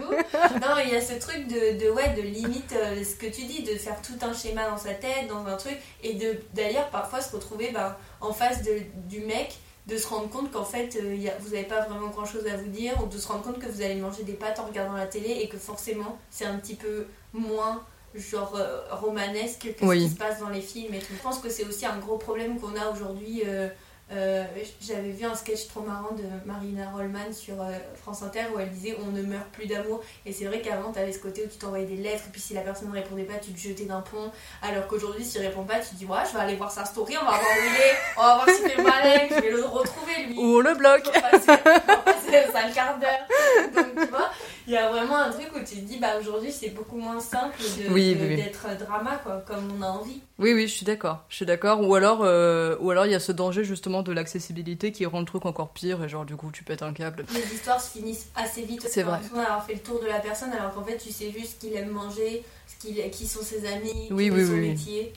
coup, 0.02 0.14
non, 0.62 0.78
il 0.84 0.94
y 0.94 0.96
a 0.96 1.02
ce 1.02 1.14
truc 1.20 1.48
de, 1.48 1.84
de, 1.84 1.90
ouais, 1.92 2.14
de 2.16 2.22
limite, 2.22 2.74
euh, 2.74 3.04
ce 3.04 3.16
que 3.16 3.26
tu 3.26 3.44
dis, 3.44 3.64
de 3.64 3.76
faire 3.76 4.02
tout 4.02 4.14
un 4.22 4.34
schéma 4.34 4.70
dans 4.70 4.78
sa 4.78 4.94
tête, 4.94 5.28
dans 5.28 5.46
un 5.46 5.58
truc, 5.58 5.78
et 6.04 6.14
de 6.14 6.38
d'ailleurs 6.54 6.90
parfois 6.90 7.22
se 7.22 7.36
retrouver 7.36 7.72
ben, 7.74 7.96
en 8.22 8.32
face 8.32 8.62
de, 8.64 8.80
du 9.08 9.20
mec, 9.22 9.58
de 9.88 9.98
se 9.98 10.08
rendre 10.08 10.30
compte 10.30 10.52
qu'en 10.52 10.64
fait 10.66 10.96
euh, 10.96 11.14
il 11.16 11.22
y 11.22 11.30
a- 11.30 11.38
vous 11.40 11.50
n'avez 11.50 11.64
pas 11.66 11.82
vraiment 11.82 12.08
grand 12.08 12.26
chose 12.26 12.48
à 12.48 12.56
vous 12.58 12.70
dire, 12.70 12.94
ou 13.04 13.08
de 13.08 13.18
se 13.18 13.28
rendre 13.28 13.44
compte 13.44 13.60
que 13.60 13.68
vous 13.68 13.82
allez 13.82 13.96
manger 13.96 14.24
des 14.24 14.34
pâtes 14.34 14.60
en 14.60 14.66
regardant 14.66 14.94
la 14.96 15.06
télé, 15.06 15.40
et 15.42 15.48
que 15.50 15.58
forcément 15.58 16.18
c'est 16.32 16.46
un 16.46 16.56
petit 16.58 16.76
peu 16.76 17.08
moins 17.34 17.84
genre 18.18 18.56
euh, 18.56 18.82
romanesque 18.92 19.74
que 19.80 19.86
Oui. 19.86 20.02
ce 20.02 20.06
qui 20.06 20.12
se 20.14 20.18
passe 20.18 20.40
dans 20.40 20.50
les 20.50 20.62
films 20.62 20.94
et 20.94 21.00
tout. 21.00 21.14
Je 21.16 21.22
pense 21.22 21.40
que 21.40 21.50
c'est 21.50 21.66
aussi 21.66 21.86
un 21.86 21.98
gros 21.98 22.18
problème 22.18 22.60
qu'on 22.60 22.76
a 22.76 22.90
aujourd'hui. 22.92 23.44
euh, 23.46 23.68
euh, 24.12 24.44
J'avais 24.82 25.10
vu 25.10 25.26
un 25.26 25.34
sketch 25.34 25.68
trop 25.68 25.82
marrant 25.82 26.14
de 26.14 26.24
Marina 26.46 26.92
Rollman 26.92 27.34
sur 27.34 27.60
euh, 27.60 27.72
France 27.96 28.22
Inter 28.22 28.42
où 28.56 28.60
elle 28.60 28.70
disait 28.70 28.96
on 29.04 29.12
ne 29.12 29.24
meurt 29.24 29.48
plus 29.52 29.66
d'amour 29.66 30.04
et 30.28 30.32
c'est 30.32 30.46
vrai 30.46 30.62
qu'avant 30.62 30.92
t'avais 30.92 31.12
ce 31.12 31.20
côté 31.20 31.44
où 31.44 31.48
tu 31.50 31.58
t'envoyais 31.58 31.86
des 31.88 31.96
lettres 31.96 32.24
et 32.28 32.32
puis 32.32 32.40
si 32.40 32.54
la 32.54 32.62
personne 32.62 32.90
ne 32.90 32.94
répondait 32.94 33.24
pas 33.24 33.40
tu 33.44 33.52
te 33.52 33.60
jetais 33.60 33.86
d'un 33.86 34.02
pont. 34.02 34.32
Alors 34.62 34.86
qu'aujourd'hui 34.88 35.26
s'il 35.26 35.42
répond 35.42 35.64
pas 35.64 35.80
tu 35.80 35.90
te 35.90 35.96
dis 35.96 36.06
ouais 36.06 36.20
je 36.32 36.38
vais 36.38 36.44
aller 36.44 36.56
voir 36.56 36.72
sa 36.72 36.86
story 36.86 37.16
on 37.20 37.26
va 37.26 37.32
voir 37.32 37.42
où 37.42 37.64
il 37.66 37.82
est 37.82 37.96
on 38.18 38.22
va 38.22 38.36
voir 38.36 38.50
s'il 38.50 38.70
fait 38.70 38.82
malin 38.84 39.20
je 39.30 39.42
vais 39.42 39.50
le 39.52 39.66
retrouver 39.66 40.14
lui 40.28 40.38
Ou 40.38 40.58
on 40.58 40.60
le 40.60 40.76
bloque. 40.76 41.12
Passer 41.12 42.38
un 42.38 42.52
sale 42.52 42.74
quart 42.74 43.00
d'heure. 43.00 43.74
Donc 43.76 43.96
tu 44.04 44.08
vois 44.12 44.30
il 44.68 44.74
y 44.74 44.78
a 44.78 44.90
vraiment 44.90 45.18
un 45.18 45.30
truc 45.32 45.48
où 45.56 45.60
tu 45.60 45.76
te 45.76 45.82
dis 45.82 45.98
bah 45.98 46.18
aujourd'hui 46.20 46.52
c'est 46.52 46.70
beaucoup 46.70 46.98
moins 46.98 47.20
simple 47.20 47.56
de- 47.60 47.92
Oui, 47.94 48.16
de- 48.16 48.22
oui, 48.22 48.28
oui. 48.30 48.36
d'être 48.36 48.66
drama 48.80 49.20
quoi 49.24 49.44
comme 49.48 49.72
on 49.78 49.82
a 49.84 49.88
envie. 49.88 50.22
Oui, 50.40 50.54
oui, 50.54 50.68
je 50.68 50.74
suis 50.74 50.86
d'accord. 50.86 51.20
Je 51.30 51.36
suis 51.38 51.46
d'accord. 51.46 51.80
Ou 51.88 51.96
alors, 51.96 52.20
euh, 52.24 52.76
ou 52.82 52.92
alors 52.92 53.06
il 53.06 53.12
y 53.14 53.16
a 53.16 53.20
ce 53.22 53.32
danger 53.32 53.64
justement 53.64 53.95
de 54.04 54.12
l'accessibilité 54.12 54.92
qui 54.92 55.06
rend 55.06 55.20
le 55.20 55.26
truc 55.26 55.46
encore 55.46 55.70
pire 55.70 56.04
et 56.04 56.10
genre 56.10 56.26
du 56.26 56.36
coup 56.36 56.52
tu 56.52 56.64
pètes 56.64 56.82
un 56.84 56.94
câble. 56.94 57.26
les 57.34 57.54
histoires 57.56 57.80
se 57.82 57.98
finissent 57.98 58.30
assez 58.36 58.64
vite. 58.64 58.86
C'est 58.90 59.04
vrai. 59.04 59.14
l'impression 59.14 59.36
d'avoir 59.38 59.66
fait 59.66 59.74
le 59.74 59.80
tour 59.80 60.00
de 60.02 60.08
la 60.08 60.20
personne 60.20 60.52
alors 60.52 60.74
qu'en 60.74 60.84
fait 60.84 60.98
tu 60.98 61.12
sais 61.12 61.32
juste 61.32 61.56
ce 61.56 61.66
qu'il 61.68 61.76
aime 61.76 61.90
manger, 61.90 62.44
ce 62.68 62.88
qui 62.88 63.28
sont 63.28 63.42
ses 63.42 63.66
amis, 63.66 64.08
Oui, 64.12 64.30
oui, 64.30 64.42
est 64.42 64.46
son 64.46 64.54
oui, 64.54 64.60
oui. 64.60 64.70
métier. 64.70 65.14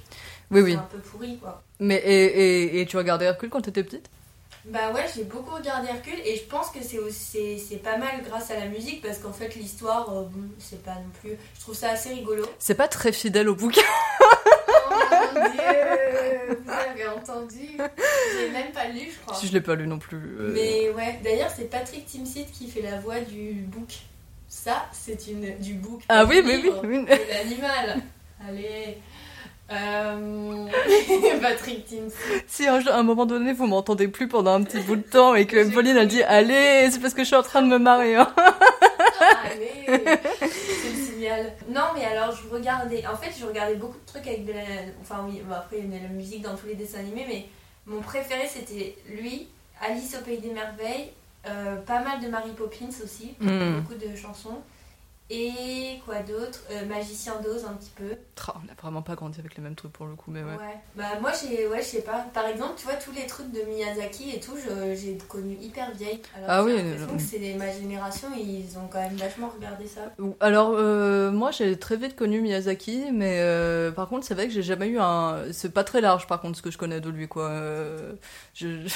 Oui, 0.51 0.61
C'est 0.61 0.65
oui. 0.65 0.75
un 0.75 0.79
peu 0.91 0.99
pourri 0.99 1.37
quoi. 1.39 1.63
Mais 1.81 1.97
et, 1.97 2.25
et, 2.77 2.81
et 2.81 2.87
tu 2.87 2.97
regardais 2.97 3.27
Hercule 3.27 3.51
quand 3.51 3.61
t'étais 3.61 3.85
petite? 3.85 4.09
Bah 4.71 4.93
ouais, 4.93 5.07
j'ai 5.15 5.25
beaucoup 5.25 5.55
regardé 5.55 5.89
Hercule 5.89 6.21
et 6.25 6.37
je 6.37 6.45
pense 6.45 6.69
que 6.71 6.83
c'est, 6.83 6.99
aussi, 6.99 7.59
c'est, 7.59 7.77
pas 7.77 7.97
mal 7.97 8.23
grâce 8.23 8.51
à 8.51 8.55
la 8.55 8.67
musique 8.67 9.01
parce 9.01 9.19
qu'en 9.19 9.33
fait 9.33 9.55
l'histoire, 9.55 10.11
euh, 10.15 10.23
bon, 10.25 10.47
c'est 10.59 10.83
pas 10.83 10.95
non 10.97 11.11
plus. 11.21 11.39
Je 11.55 11.61
trouve 11.61 11.75
ça 11.75 11.91
assez 11.91 12.11
rigolo. 12.11 12.45
C'est 12.59 12.75
pas 12.75 12.89
très 12.89 13.13
fidèle 13.13 13.49
au 13.49 13.55
bouquin. 13.55 13.83
Oh 14.91 15.35
mon 15.35 15.51
dieu, 15.51 16.59
vous 16.65 16.71
avez 16.71 17.07
entendu 17.09 17.77
J'ai 17.77 18.51
même 18.51 18.73
pas 18.73 18.87
lu, 18.89 19.09
je 19.13 19.19
crois. 19.21 19.37
Si 19.37 19.47
je 19.47 19.53
l'ai 19.53 19.61
pas 19.61 19.75
lu 19.75 19.87
non 19.87 19.99
plus. 19.99 20.19
euh. 20.19 20.51
Mais 20.55 20.91
ouais, 20.91 21.21
d'ailleurs 21.23 21.51
c'est 21.55 21.71
Patrick 21.71 22.07
Timsit 22.07 22.47
qui 22.51 22.69
fait 22.69 22.83
la 22.83 22.99
voix 22.99 23.21
du 23.21 23.53
book. 23.53 23.89
Ça, 24.49 24.87
c'est 24.93 25.27
une 25.29 25.59
du 25.59 25.75
book. 25.75 26.01
Ah 26.09 26.25
oui, 26.25 26.43
mais 26.45 26.57
oui, 26.57 26.71
oui. 26.85 27.05
de 27.05 27.33
l'animal. 27.33 28.03
Allez. 28.47 28.99
Euh... 29.71 30.67
Patrick 31.43 31.85
Timsit. 31.87 32.15
Si 32.47 32.67
un, 32.67 32.81
jour- 32.81 32.93
à 32.93 32.97
un 32.99 33.03
moment 33.03 33.27
donné 33.27 33.53
vous 33.53 33.67
m'entendez 33.67 34.09
plus 34.09 34.27
pendant 34.29 34.55
un 34.55 34.63
petit 34.63 34.81
bout 34.81 34.97
de 34.97 35.03
temps 35.03 35.35
et 35.35 35.47
que 35.47 35.71
Pauline 35.73 35.97
a 35.99 36.07
dit 36.07 36.23
allez, 36.23 36.89
c'est 36.91 37.01
parce 37.01 37.13
que 37.15 37.23
je 37.23 37.27
suis 37.27 37.37
en 37.37 37.43
train 37.43 37.63
de 37.63 37.67
me 37.69 37.79
marrer. 37.79 38.17
Hein. 38.17 38.33
Allez, 39.45 40.01
c'est 40.41 40.91
le 40.91 41.05
signal. 41.05 41.53
Non, 41.69 41.83
mais 41.95 42.05
alors 42.05 42.35
je 42.35 42.49
regardais. 42.55 43.05
En 43.07 43.17
fait, 43.17 43.31
je 43.39 43.45
regardais 43.45 43.75
beaucoup 43.75 43.99
de 43.99 44.07
trucs 44.07 44.27
avec 44.27 44.45
de 44.47 44.53
la. 44.53 44.63
Enfin, 45.01 45.27
oui, 45.29 45.43
bon, 45.47 45.55
après, 45.55 45.79
il 45.79 45.93
y 45.93 45.97
a 45.97 45.99
de 45.99 46.05
la 46.05 46.09
musique 46.11 46.43
dans 46.43 46.55
tous 46.57 46.67
les 46.67 46.75
dessins 46.75 47.01
animés, 47.01 47.25
mais 47.29 47.47
mon 47.87 48.01
préféré 48.01 48.49
c'était 48.49 48.97
lui, 49.09 49.49
Alice 49.81 50.17
au 50.21 50.25
Pays 50.25 50.39
des 50.39 50.51
Merveilles, 50.51 51.11
euh, 51.49 51.77
pas 51.77 52.01
mal 52.01 52.21
de 52.21 52.29
Mary 52.29 52.51
Poppins 52.57 52.87
aussi, 53.03 53.35
Mm. 53.41 53.81
beaucoup 53.81 53.95
de 53.95 54.17
chansons. 54.17 54.59
Et 55.31 56.01
quoi 56.07 56.21
d'autre? 56.21 56.61
Euh, 56.71 56.87
Magicien 56.87 57.35
d'Oz 57.43 57.67
un 57.67 57.75
petit 57.75 57.93
peu. 57.95 58.17
On 58.49 58.71
a 58.71 58.75
vraiment 58.81 59.03
pas 59.03 59.15
grandi 59.15 59.39
avec 59.41 59.57
les 59.57 59.63
mêmes 59.63 59.75
trucs 59.75 59.93
pour 59.93 60.07
le 60.07 60.15
coup, 60.15 60.31
mais 60.31 60.43
ouais. 60.43 60.57
Ouais. 60.57 60.81
Bah 60.97 61.21
moi 61.21 61.31
ouais 61.31 61.83
je 61.83 61.87
sais 61.87 62.03
pas. 62.03 62.25
Par 62.33 62.47
exemple 62.47 62.75
tu 62.77 62.85
vois 62.85 62.95
tous 62.95 63.13
les 63.13 63.27
trucs 63.27 63.53
de 63.53 63.61
Miyazaki 63.63 64.31
et 64.35 64.41
tout 64.41 64.57
j'ai 64.95 65.19
connu 65.29 65.57
hyper 65.61 65.91
vieille. 65.93 66.23
Alors 66.35 66.51
Ah 66.51 66.65
oui, 66.65 66.77
l'impression 66.77 67.17
que 67.17 67.23
c'est 67.23 67.55
ma 67.55 67.71
génération 67.71 68.29
ils 68.37 68.79
ont 68.79 68.89
quand 68.91 69.01
même 69.01 69.17
vachement 69.17 69.49
regardé 69.49 69.87
ça. 69.87 70.13
Alors, 70.41 70.73
euh, 70.75 71.31
moi, 71.31 71.51
j'ai 71.51 71.79
très 71.79 71.97
vite 71.97 72.17
connu 72.17 72.41
Miyazaki, 72.41 73.13
mais 73.13 73.41
euh, 73.41 73.91
par 73.93 74.09
contre, 74.09 74.27
c'est 74.27 74.35
vrai 74.35 74.47
que 74.47 74.53
j'ai 74.53 74.63
jamais 74.63 74.89
eu 74.89 74.99
un. 74.99 75.53
C'est 75.53 75.73
pas 75.73 75.85
très 75.85 76.01
large, 76.01 76.27
par 76.27 76.41
contre, 76.41 76.57
ce 76.59 76.63
que 76.63 76.71
je 76.71 76.79
connais 76.79 77.01
de 77.01 77.11
lui, 77.11 77.29
quoi. 77.29 77.53
Je... 78.55 78.89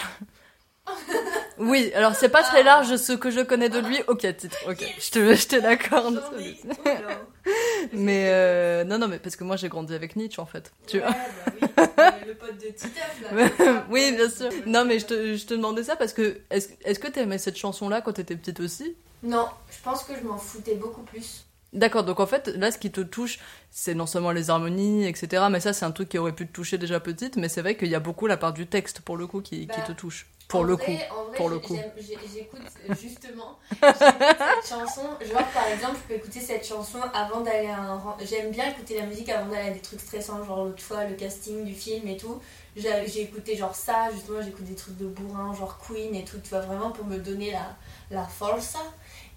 oui, 1.63 1.93
alors 1.95 2.15
c'est 2.15 2.29
pas 2.29 2.43
très 2.43 2.63
large 2.63 2.97
ce 2.97 3.13
que 3.13 3.31
je 3.31 3.41
connais 3.41 3.69
de 3.69 3.79
lui. 3.79 3.99
Ok, 4.09 4.21
titre, 4.37 4.57
ok, 4.69 4.85
je 5.01 5.11
te, 5.11 5.35
je 5.35 5.47
te 5.47 5.57
l'accorde. 5.57 6.23
Mais 7.93 8.27
euh, 8.29 8.85
non, 8.85 8.99
non, 8.99 9.09
mais 9.09 9.19
parce 9.19 9.35
que 9.37 9.43
moi 9.45 9.57
j'ai 9.57 9.69
grandi 9.69 9.95
avec 9.95 10.15
Nietzsche 10.17 10.41
en 10.41 10.47
fait. 10.47 10.73
Tu 10.87 10.99
Ouais, 10.99 11.03
vois 11.03 11.87
bah 11.97 12.15
oui, 12.21 12.29
le 12.29 12.35
pote 12.35 12.55
de 12.57 12.69
Titeuf 12.71 13.21
là. 13.65 13.85
oui, 13.91 14.13
bien 14.13 14.31
sûr. 14.31 14.51
Non, 14.67 14.85
mais 14.85 14.99
je 15.01 15.07
te, 15.07 15.35
je 15.37 15.45
te 15.47 15.55
demandais 15.55 15.83
ça 15.83 15.97
parce 15.97 16.13
que 16.13 16.41
est-ce 16.51 16.69
est-ce 16.85 16.99
que 17.01 17.09
t'aimais 17.09 17.39
cette 17.39 17.57
chanson-là 17.59 18.01
quand 18.01 18.13
t'étais 18.13 18.37
petite 18.37 18.61
aussi? 18.61 18.95
Non, 19.25 19.47
je 19.71 19.83
pense 19.83 20.05
que 20.05 20.13
je 20.17 20.27
m'en 20.27 20.39
foutais 20.39 20.75
beaucoup 20.77 21.03
plus. 21.03 21.45
D'accord, 21.73 22.05
donc 22.05 22.21
en 22.21 22.27
fait, 22.27 22.49
là, 22.49 22.71
ce 22.71 22.77
qui 22.79 22.91
te 22.93 23.01
touche, 23.01 23.39
c'est 23.71 23.95
non 23.95 24.07
seulement 24.07 24.31
les 24.33 24.51
harmonies, 24.51 25.07
etc. 25.07 25.45
Mais 25.51 25.59
ça, 25.59 25.73
c'est 25.73 25.87
un 25.87 25.91
truc 25.91 26.11
qui 26.11 26.19
aurait 26.19 26.35
pu 26.35 26.47
te 26.47 26.53
toucher 26.53 26.77
déjà 26.77 27.01
petite. 27.01 27.37
Mais 27.37 27.49
c'est 27.49 27.63
vrai 27.63 27.77
qu'il 27.77 27.89
y 27.89 27.95
a 27.95 28.01
beaucoup 28.01 28.27
la 28.27 28.37
part 28.37 28.53
du 28.53 28.67
texte, 28.67 29.01
pour 29.01 29.17
le 29.17 29.27
coup, 29.27 29.41
qui, 29.41 29.61
qui 29.61 29.81
Bah, 29.81 29.87
te 29.87 29.93
touche. 29.93 30.27
Pour 30.53 30.65
le 30.65 30.75
vrai- 30.75 30.85
coup. 30.85 31.15
en 31.19 31.25
vrai, 31.25 31.37
pour 31.37 31.49
le 31.49 31.59
coup. 31.59 31.77
J'écoute 31.99 32.61
euh, 32.89 32.95
justement 33.01 33.59
cette 33.83 34.69
chanson. 34.69 35.03
Genre 35.21 35.47
par 35.53 35.67
exemple, 35.69 35.97
je 36.03 36.09
peux 36.09 36.15
écouter 36.15 36.41
cette 36.41 36.67
chanson 36.67 36.99
avant 37.13 37.41
d'aller 37.41 37.69
à 37.69 37.79
un. 37.81 38.03
J'aime 38.25 38.51
bien 38.53 38.71
écouter 38.71 38.99
la 38.99 39.07
musique 39.07 39.29
avant 39.29 39.51
d'aller 39.51 39.69
à 39.69 39.73
des 39.73 39.81
trucs 39.81 40.01
stressants, 40.01 40.45
genre 40.45 40.65
l'autre 40.65 40.83
fois 40.83 41.05
le 41.05 41.15
casting 41.17 41.65
du 41.65 41.75
film 41.75 42.07
et 42.09 42.17
tout. 42.17 42.41
J'ai 42.77 43.07
j'ai 43.07 43.23
écouté 43.23 43.57
genre 43.57 43.75
ça, 43.75 44.09
justement, 44.15 44.41
j'écoute 44.41 44.65
des 44.65 44.75
trucs 44.77 44.97
de 44.97 45.07
bourrin, 45.07 45.53
genre 45.55 45.79
Queen 45.87 46.15
et 46.15 46.25
tout, 46.25 46.39
tu 46.43 46.51
vois, 46.51 46.61
vraiment 46.61 46.91
pour 46.91 47.05
me 47.05 47.19
donner 47.19 47.51
la, 47.51 47.77
la 48.11 48.25
force. 48.25 48.77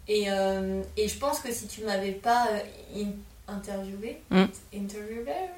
Et, 0.07 0.25
euh, 0.29 0.83
et 0.97 1.07
je 1.07 1.17
pense 1.17 1.39
que 1.39 1.51
si 1.51 1.65
tu 1.67 1.81
m'avais 1.83 2.11
pas 2.11 2.47
euh, 2.51 2.59
in- 3.01 3.53
interviewé, 3.53 4.21
Mm. 4.29 4.45
interviewers, 4.75 5.49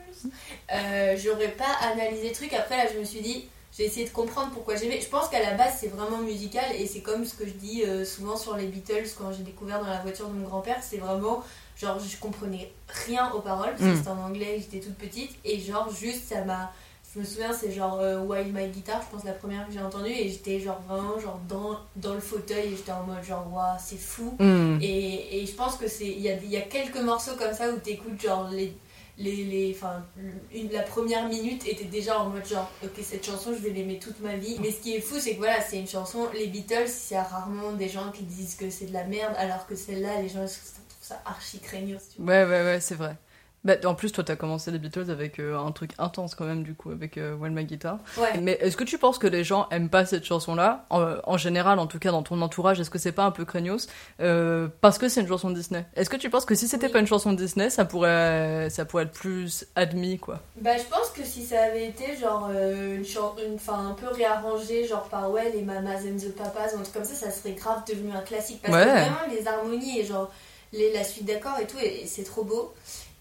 euh, 0.73 1.15
j'aurais 1.17 1.49
pas 1.51 1.71
analysé 1.81 2.29
le 2.29 2.33
truc. 2.35 2.53
Après, 2.53 2.77
là, 2.77 2.85
je 2.93 2.97
me 2.99 3.03
suis 3.03 3.21
dit, 3.21 3.47
j'ai 3.77 3.85
essayé 3.85 4.05
de 4.07 4.11
comprendre 4.11 4.49
pourquoi 4.51 4.75
j'aimais. 4.75 4.99
Je 4.99 5.07
pense 5.07 5.27
qu'à 5.29 5.41
la 5.41 5.53
base, 5.53 5.75
c'est 5.79 5.87
vraiment 5.89 6.17
musical 6.17 6.65
et 6.75 6.87
c'est 6.87 7.01
comme 7.01 7.23
ce 7.25 7.35
que 7.35 7.45
je 7.45 7.51
dis 7.53 7.83
euh, 7.83 8.03
souvent 8.05 8.35
sur 8.35 8.55
les 8.57 8.65
Beatles 8.65 9.07
quand 9.17 9.31
j'ai 9.31 9.43
découvert 9.43 9.79
dans 9.81 9.87
la 9.89 9.99
voiture 10.01 10.27
de 10.29 10.33
mon 10.33 10.45
grand-père. 10.47 10.77
C'est 10.81 10.97
vraiment 10.97 11.43
genre, 11.79 11.99
je 11.99 12.17
comprenais 12.17 12.71
rien 13.05 13.31
aux 13.33 13.41
paroles 13.41 13.69
parce 13.71 13.81
que 13.81 13.87
Mm. 13.93 13.97
c'était 13.97 14.09
en 14.09 14.23
anglais, 14.25 14.57
j'étais 14.59 14.83
toute 14.83 14.95
petite 14.97 15.31
et 15.45 15.59
genre, 15.59 15.89
juste 15.93 16.27
ça 16.29 16.43
m'a. 16.43 16.71
je 17.13 17.19
me 17.19 17.25
souviens, 17.25 17.53
c'est 17.53 17.71
genre 17.71 17.99
euh, 17.99 18.19
Wild 18.19 18.53
My 18.53 18.67
Guitar, 18.67 19.01
je 19.01 19.15
pense 19.15 19.23
la 19.23 19.33
première 19.33 19.65
que 19.67 19.73
j'ai 19.73 19.79
entendue, 19.81 20.09
et 20.11 20.27
j'étais 20.29 20.59
genre 20.59 20.81
vraiment 20.87 21.19
genre 21.19 21.39
dans, 21.47 21.79
dans 21.95 22.13
le 22.15 22.19
fauteuil, 22.19 22.73
et 22.73 22.75
j'étais 22.75 22.91
en 22.91 23.03
mode 23.03 23.23
genre, 23.23 23.45
waouh, 23.51 23.77
c'est 23.79 23.97
fou. 23.99 24.35
Hmm. 24.39 24.77
Et, 24.81 25.41
et 25.41 25.45
je 25.45 25.53
pense 25.53 25.77
que 25.77 25.87
c'est. 25.87 26.05
Il 26.07 26.19
y 26.21 26.29
a, 26.29 26.33
il 26.35 26.49
y 26.49 26.57
a 26.57 26.61
quelques 26.61 26.97
morceaux 26.99 27.35
comme 27.37 27.53
ça 27.53 27.69
où 27.69 27.77
t'écoutes 27.77 28.19
genre 28.21 28.49
les. 28.49 28.73
Les, 29.19 29.45
les, 29.45 29.75
enfin, 29.75 30.05
une, 30.53 30.69
la 30.71 30.83
première 30.83 31.27
minute 31.27 31.67
était 31.67 31.85
déjà 31.85 32.19
en 32.19 32.29
mode 32.29 32.45
genre 32.45 32.71
ok 32.83 32.91
cette 33.01 33.25
chanson 33.25 33.51
je 33.51 33.59
vais 33.63 33.71
l'aimer 33.71 33.97
toute 33.97 34.19
ma 34.19 34.35
vie 34.35 34.57
mais 34.61 34.69
ce 34.69 34.79
qui 34.79 34.95
est 34.95 35.01
fou 35.01 35.15
c'est 35.19 35.31
que 35.31 35.37
voilà 35.37 35.59
c'est 35.59 35.79
une 35.79 35.87
chanson 35.87 36.27
les 36.35 36.45
Beatles 36.45 36.91
il 37.09 37.13
y 37.13 37.17
a 37.17 37.23
rarement 37.23 37.71
des 37.71 37.89
gens 37.89 38.11
qui 38.11 38.21
disent 38.23 38.53
que 38.53 38.69
c'est 38.69 38.85
de 38.85 38.93
la 38.93 39.05
merde 39.05 39.33
alors 39.37 39.65
que 39.65 39.75
celle-là 39.75 40.21
les 40.21 40.29
gens 40.29 40.45
trouvent 40.45 40.77
ça 41.07 41.21
archi 41.25 41.59
craignos. 41.59 42.01
Ouais, 42.19 42.43
ouais, 42.43 42.63
ouais, 42.63 42.79
c'est 42.81 42.95
vrai. 42.95 43.15
Bah, 43.67 43.73
en 43.85 43.95
plus, 43.95 44.13
toi, 44.13 44.23
t'as 44.23 44.37
commencé 44.37 44.71
les 44.71 44.79
Beatles 44.79 45.11
avec 45.11 45.39
euh, 45.39 45.59
un 45.59 45.71
truc 45.73 45.91
intense 45.99 46.35
quand 46.35 46.45
même, 46.45 46.63
du 46.63 46.73
coup, 46.73 46.89
avec 46.89 47.17
euh, 47.17 47.35
Well 47.35 47.51
My 47.51 47.65
Guitar. 47.65 47.99
ouais 48.17 48.39
Mais 48.41 48.53
est-ce 48.61 48.77
que 48.77 48.85
tu 48.85 48.97
penses 48.97 49.17
que 49.17 49.27
les 49.27 49.43
gens 49.43 49.67
aiment 49.71 49.89
pas 49.89 50.05
cette 50.05 50.23
chanson-là? 50.23 50.85
En, 50.89 51.15
en 51.25 51.37
général, 51.37 51.77
en 51.77 51.85
tout 51.85 51.99
cas 51.99 52.11
dans 52.11 52.23
ton 52.23 52.41
entourage, 52.41 52.79
est-ce 52.79 52.89
que 52.89 52.97
c'est 52.97 53.11
pas 53.11 53.25
un 53.25 53.31
peu 53.31 53.43
craignos? 53.43 53.87
Euh, 54.21 54.69
Parce 54.79 54.97
que 54.97 55.09
c'est 55.09 55.19
une 55.19 55.27
chanson 55.27 55.49
de 55.49 55.55
Disney. 55.55 55.85
Est-ce 55.97 56.09
que 56.09 56.15
tu 56.15 56.29
penses 56.29 56.45
que 56.45 56.55
si 56.55 56.67
c'était 56.69 56.87
Oui. 56.87 56.93
pas 56.93 56.99
une 56.99 57.07
chanson 57.07 57.33
de 57.33 57.37
Disney, 57.37 57.69
ça 57.69 57.83
pourrait, 57.83 58.69
ça 58.69 58.85
pourrait 58.85 59.03
être 59.03 59.11
plus 59.11 59.65
admis, 59.75 60.17
quoi? 60.17 60.39
Bah, 60.61 60.77
je 60.77 60.83
pense 60.83 61.09
que 61.09 61.23
si 61.25 61.43
ça 61.43 61.61
avait 61.63 61.87
été 61.87 62.15
genre 62.15 62.49
euh, 62.49 62.95
une 62.95 63.03
une 63.51 63.59
fin 63.59 63.89
un 63.89 63.93
peu 63.93 64.07
réarrangée, 64.07 64.87
genre 64.87 65.03
par 65.09 65.29
ouais, 65.29 65.51
les 65.51 65.61
Mamas 65.61 65.97
and 66.05 66.17
the 66.17 66.33
Papas 66.35 66.73
ou 66.75 66.79
un 66.79 66.83
truc 66.83 66.93
comme 66.93 67.03
ça, 67.03 67.15
ça 67.15 67.31
serait 67.31 67.51
grave 67.53 67.81
devenu 67.87 68.11
un 68.13 68.21
classique. 68.21 68.61
Parce 68.63 68.73
Ouais. 68.75 68.83
que 68.85 68.89
vraiment, 68.89 69.17
les 69.29 69.45
harmonies 69.45 69.99
et 69.99 70.05
genre 70.05 70.31
les, 70.73 70.93
la 70.93 71.03
suite 71.03 71.25
d'accords 71.25 71.57
et 71.61 71.65
tout, 71.67 71.77
et, 71.81 72.03
et 72.03 72.05
c'est 72.07 72.23
trop 72.23 72.43
beau. 72.43 72.73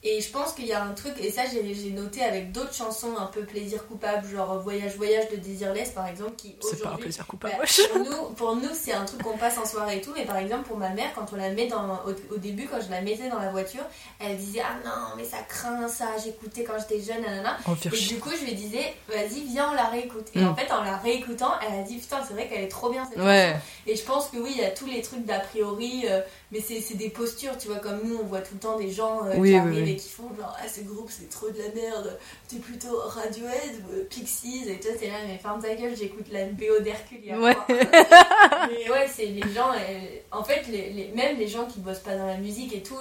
Et 0.08 0.20
je 0.20 0.30
pense 0.30 0.52
qu'il 0.52 0.66
y 0.66 0.72
a 0.72 0.84
un 0.84 0.92
truc, 0.92 1.14
et 1.20 1.32
ça 1.32 1.42
j'ai 1.50 1.90
noté 1.90 2.22
avec 2.22 2.52
d'autres 2.52 2.72
chansons 2.74 3.16
un 3.18 3.26
peu 3.26 3.40
plaisir 3.42 3.84
coupable, 3.88 4.24
genre 4.28 4.60
Voyage 4.60 4.94
Voyage 4.96 5.28
de 5.30 5.36
Désirless 5.36 5.90
par 5.90 6.06
exemple, 6.06 6.34
qui 6.36 6.54
C'est 6.60 6.80
pas 6.80 6.90
un 6.90 6.96
plaisir 6.96 7.26
coupable. 7.26 7.54
bah, 7.56 7.60
wesh. 7.62 7.88
pour 7.88 7.98
nous, 7.98 8.34
pour 8.36 8.54
nous 8.56 8.68
c'est 8.72 8.92
un 8.92 9.04
truc 9.04 9.22
qu'on 9.24 9.36
passe 9.36 9.58
en 9.58 9.66
soirée 9.66 9.96
et 9.96 10.00
tout, 10.00 10.12
mais 10.16 10.24
par 10.24 10.36
exemple 10.36 10.68
pour 10.68 10.76
ma 10.76 10.90
mère, 10.90 11.10
quand 11.14 11.26
on 11.32 11.36
la 11.36 11.50
met 11.50 11.66
dans, 11.66 11.96
au, 12.06 12.34
au 12.34 12.36
début, 12.38 12.68
quand 12.68 12.80
je 12.80 12.88
la 12.90 13.00
mettais 13.00 13.28
dans 13.28 13.40
la 13.40 13.50
voiture, 13.50 13.82
elle 14.20 14.36
disait 14.36 14.62
Ah 14.64 14.76
non, 14.86 15.16
mais 15.16 15.24
ça 15.24 15.38
craint 15.48 15.88
ça, 15.88 16.06
j'écoutais 16.22 16.62
quand 16.62 16.74
j'étais 16.78 17.02
jeune, 17.02 17.22
nanana. 17.22 17.56
Faire 17.76 17.92
Et 17.92 17.96
du 17.98 18.20
coup, 18.20 18.30
je 18.38 18.44
lui 18.44 18.54
disais 18.54 18.94
Vas-y, 19.08 19.40
viens, 19.44 19.70
on 19.72 19.74
la 19.74 19.86
réécoute. 19.86 20.26
Et 20.34 20.40
Mm. 20.40 20.48
en 20.48 20.54
fait, 20.54 20.70
en 20.70 20.84
la 20.84 20.98
réécoutant, 20.98 21.52
elle 21.66 21.80
a 21.80 21.82
dit 21.82 21.96
Putain, 21.96 22.18
c'est 22.26 22.34
vrai 22.34 22.46
qu'elle 22.48 22.62
est 22.62 22.68
trop 22.68 22.90
bien 22.90 23.04
cette 23.04 23.18
Ouais, 23.22 23.54
chanson. 23.54 23.60
Et 23.88 23.96
je 23.96 24.04
pense 24.04 24.28
que 24.28 24.36
oui, 24.36 24.52
il 24.54 24.60
y 24.60 24.64
a 24.64 24.70
tous 24.70 24.86
les 24.86 25.02
trucs 25.02 25.24
d'a 25.24 25.40
priori, 25.40 26.04
euh, 26.08 26.20
mais 26.52 26.60
c'est 26.60 26.94
des 26.96 27.10
postures, 27.10 27.58
tu 27.58 27.68
vois, 27.68 27.78
comme 27.78 28.00
nous, 28.04 28.16
on 28.22 28.24
voit 28.24 28.40
tout 28.40 28.54
le 28.54 28.60
temps 28.60 28.78
des 28.78 28.90
gens 28.90 29.24
euh, 29.26 29.34
Oui, 29.36 29.50
qui 29.52 29.56
arrivent 29.56 29.84
oui. 29.84 29.90
et 29.92 29.96
qui 29.96 30.08
font 30.08 30.28
genre 30.38 30.56
Ah, 30.62 30.68
ce 30.68 30.80
groupe 30.82 31.10
c'est 31.10 31.28
trop 31.28 31.48
de 31.50 31.58
la 31.58 31.68
merde, 31.74 32.16
t'es 32.48 32.56
plutôt 32.58 32.96
Radiohead 32.98 33.82
ou 33.88 33.92
euh, 33.94 34.04
Pixies, 34.08 34.68
et 34.68 34.78
toi 34.78 34.92
t'es 34.98 35.08
là, 35.08 35.18
mais 35.26 35.38
ferme 35.38 35.60
ta 35.60 35.74
gueule, 35.74 35.96
j'écoute 35.96 36.26
la 36.30 36.44
BO 36.46 36.78
d'Hercule. 36.84 37.36
Ouais. 37.38 37.56
mais 37.68 38.90
ouais, 38.90 39.08
c'est 39.12 39.26
les 39.26 39.42
gens, 39.52 39.72
euh, 39.72 40.06
en 40.30 40.44
fait, 40.44 40.66
les, 40.68 40.90
les- 40.90 41.08
même 41.08 41.36
les 41.38 41.48
gens 41.48 41.66
qui 41.66 41.80
bossent 41.80 41.98
pas 42.00 42.16
dans 42.16 42.26
la 42.26 42.36
musique 42.36 42.74
et 42.74 42.82
tout, 42.82 42.96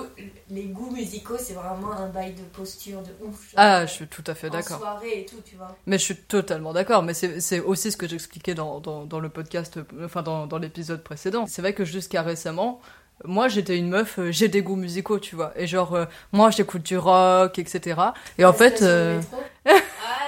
les 0.49 0.63
goûts 0.63 0.91
musicaux, 0.91 1.37
c'est 1.37 1.53
vraiment 1.53 1.91
un 1.91 2.07
bail 2.09 2.33
de 2.33 2.41
posture 2.43 3.01
de 3.01 3.11
ouf. 3.25 3.51
genre, 3.51 3.53
ah, 3.57 3.85
je 3.85 3.91
suis 3.91 4.07
tout 4.07 4.23
à 4.27 4.35
fait 4.35 4.49
d'accord. 4.49 4.79
soirée 4.79 5.21
et 5.21 5.25
tout, 5.25 5.41
tu 5.45 5.55
vois. 5.55 5.75
Mais 5.85 5.97
je 5.97 6.03
suis 6.03 6.15
totalement 6.17 6.73
d'accord, 6.73 7.03
mais 7.03 7.13
c'est 7.13 7.59
aussi 7.59 7.91
ce 7.91 7.97
que 7.97 8.07
j'expliquais 8.07 8.53
dans, 8.55 8.79
dans, 8.79 9.05
dans 9.05 9.19
le 9.19 9.29
podcast, 9.29 9.79
enfin 10.03 10.21
dans, 10.23 10.47
dans 10.47 10.57
l'épisode 10.57 11.03
précédent. 11.03 11.45
C'est 11.47 11.61
vrai 11.61 11.73
que 11.73 11.85
jusqu'à 11.85 12.21
récemment, 12.21 12.79
moi 13.23 13.47
j'étais 13.47 13.77
une 13.77 13.89
meuf, 13.89 14.19
euh, 14.19 14.31
j'ai 14.31 14.47
des 14.47 14.61
goûts 14.61 14.75
musicaux, 14.75 15.19
tu 15.19 15.35
vois. 15.35 15.53
Et 15.55 15.67
genre, 15.67 15.93
euh, 15.95 16.05
moi 16.31 16.51
j'écoute 16.51 16.83
du 16.83 16.97
rock, 16.97 17.57
etc. 17.59 17.99
Et 18.37 18.45
en 18.45 18.53
fait... 18.53 18.81
Euh. 18.81 19.21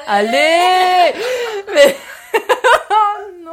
Allez 0.08 1.14
Mais... 1.74 1.96
non 3.44 3.52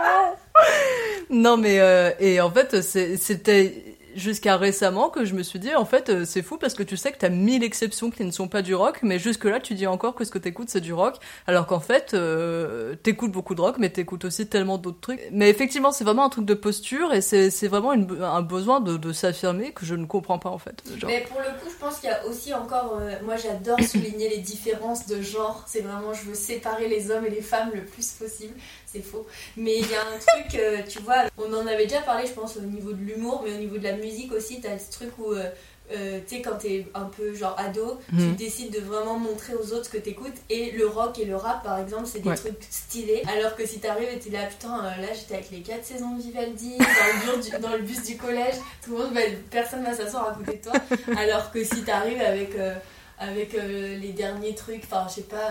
Non 1.30 1.56
mais... 1.56 1.80
euh, 1.80 2.12
et 2.20 2.40
en 2.40 2.50
fait, 2.50 2.80
c'était 2.82 3.93
jusqu'à 4.16 4.56
récemment 4.56 5.10
que 5.10 5.24
je 5.24 5.34
me 5.34 5.42
suis 5.42 5.58
dit, 5.58 5.74
en 5.74 5.84
fait, 5.84 6.08
euh, 6.08 6.24
c'est 6.24 6.42
fou 6.42 6.58
parce 6.58 6.74
que 6.74 6.82
tu 6.82 6.96
sais 6.96 7.12
que 7.12 7.18
t'as 7.18 7.28
mille 7.28 7.62
exceptions 7.62 8.10
qui 8.10 8.24
ne 8.24 8.30
sont 8.30 8.48
pas 8.48 8.62
du 8.62 8.74
rock, 8.74 9.00
mais 9.02 9.18
jusque-là, 9.18 9.60
tu 9.60 9.74
dis 9.74 9.86
encore 9.86 10.14
que 10.14 10.24
ce 10.24 10.30
que 10.30 10.38
t'écoutes, 10.38 10.70
c'est 10.70 10.80
du 10.80 10.92
rock, 10.92 11.16
alors 11.46 11.66
qu'en 11.66 11.80
fait, 11.80 12.14
euh, 12.14 12.94
t'écoutes 12.96 13.32
beaucoup 13.32 13.54
de 13.54 13.60
rock, 13.60 13.76
mais 13.78 13.90
t'écoutes 13.90 14.24
aussi 14.24 14.46
tellement 14.46 14.78
d'autres 14.78 15.00
trucs. 15.00 15.20
Mais 15.30 15.50
effectivement, 15.50 15.92
c'est 15.92 16.04
vraiment 16.04 16.24
un 16.24 16.28
truc 16.28 16.44
de 16.44 16.54
posture, 16.54 17.12
et 17.12 17.20
c'est 17.20 17.68
vraiment 17.68 17.92
un 17.92 18.42
besoin 18.42 18.80
de, 18.80 19.12
s'affirmer 19.12 19.72
que 19.72 19.86
je 19.86 19.94
ne 19.94 20.06
comprends 20.06 20.38
pas, 20.38 20.50
en 20.50 20.58
fait. 20.58 20.82
Mais 21.06 21.20
pour 21.28 21.40
le 21.40 21.46
coup, 21.60 21.70
je 21.70 21.76
pense 21.78 21.98
qu'il 21.98 22.08
y 22.08 22.12
a 22.12 22.26
aussi 22.26 22.52
encore. 22.52 22.98
euh, 23.00 23.12
moi, 23.24 23.36
j'adore 23.36 23.80
souligner 23.82 24.28
les 24.28 24.38
différences 24.38 25.06
de 25.06 25.20
genre. 25.20 25.62
C'est 25.66 25.80
vraiment, 25.80 26.12
je 26.12 26.24
veux 26.24 26.34
séparer 26.34 26.88
les 26.88 27.10
hommes 27.10 27.24
et 27.26 27.30
les 27.30 27.42
femmes 27.42 27.70
le 27.74 27.84
plus 27.84 28.10
possible. 28.12 28.54
C'est 28.94 29.02
faux. 29.02 29.26
Mais 29.56 29.78
il 29.78 29.90
y 29.90 29.94
a 29.94 30.02
un 30.02 30.18
truc, 30.26 30.54
euh, 30.60 30.78
tu 30.88 31.00
vois, 31.00 31.24
on 31.36 31.52
en 31.52 31.66
avait 31.66 31.86
déjà 31.86 32.00
parlé, 32.02 32.26
je 32.26 32.32
pense, 32.32 32.56
au 32.56 32.60
niveau 32.60 32.92
de 32.92 33.02
l'humour, 33.02 33.42
mais 33.44 33.52
au 33.52 33.58
niveau 33.58 33.76
de 33.78 33.82
la 33.84 33.92
musique 33.96 34.32
aussi, 34.32 34.60
t'as 34.60 34.78
ce 34.78 34.90
truc 34.92 35.10
où. 35.18 35.32
euh, 35.32 35.50
euh, 35.92 36.18
tu 36.26 36.36
sais, 36.36 36.40
quand 36.42 36.56
t'es 36.56 36.86
un 36.94 37.04
peu 37.04 37.34
genre 37.34 37.54
ado, 37.58 38.00
tu 38.08 38.14
Mhm. 38.14 38.36
décides 38.36 38.72
de 38.72 38.80
vraiment 38.80 39.18
montrer 39.18 39.52
aux 39.54 39.74
autres 39.74 39.84
ce 39.84 39.90
que 39.90 39.98
t'écoutes. 39.98 40.32
Et 40.48 40.70
le 40.70 40.86
rock 40.86 41.18
et 41.18 41.26
le 41.26 41.36
rap, 41.36 41.62
par 41.62 41.78
exemple, 41.78 42.06
c'est 42.06 42.20
des 42.20 42.30
Ouais. 42.30 42.36
trucs 42.36 42.56
stylés. 42.70 43.22
Alors 43.36 43.54
que 43.54 43.66
si 43.66 43.80
t'arrives 43.80 44.08
et 44.08 44.18
t'es 44.18 44.30
là, 44.30 44.46
putain, 44.46 44.78
euh, 44.82 45.02
là 45.02 45.08
j'étais 45.12 45.34
avec 45.34 45.50
les 45.50 45.60
4 45.60 45.84
saisons 45.84 46.16
de 46.16 46.22
Vivaldi, 46.22 46.78
dans 46.78 46.86
le, 46.86 47.36
bus 47.36 47.50
du, 47.50 47.58
dans 47.60 47.72
le 47.72 47.82
bus 47.82 48.02
du 48.02 48.16
collège, 48.16 48.54
tout 48.82 48.92
le 48.96 49.04
monde 49.04 49.12
va, 49.12 49.20
personne 49.50 49.84
va 49.84 49.92
s'asseoir 49.94 50.30
à 50.30 50.32
côté 50.34 50.56
de 50.56 50.62
toi. 50.62 50.72
Alors 51.18 51.50
que 51.52 51.62
si 51.62 51.82
t'arrives 51.82 52.22
avec, 52.22 52.54
euh, 52.56 52.74
avec 53.18 53.52
les 53.52 54.12
derniers 54.12 54.54
trucs, 54.54 54.84
enfin 54.84 55.04
je 55.10 55.16
sais 55.16 55.22
pas. 55.22 55.50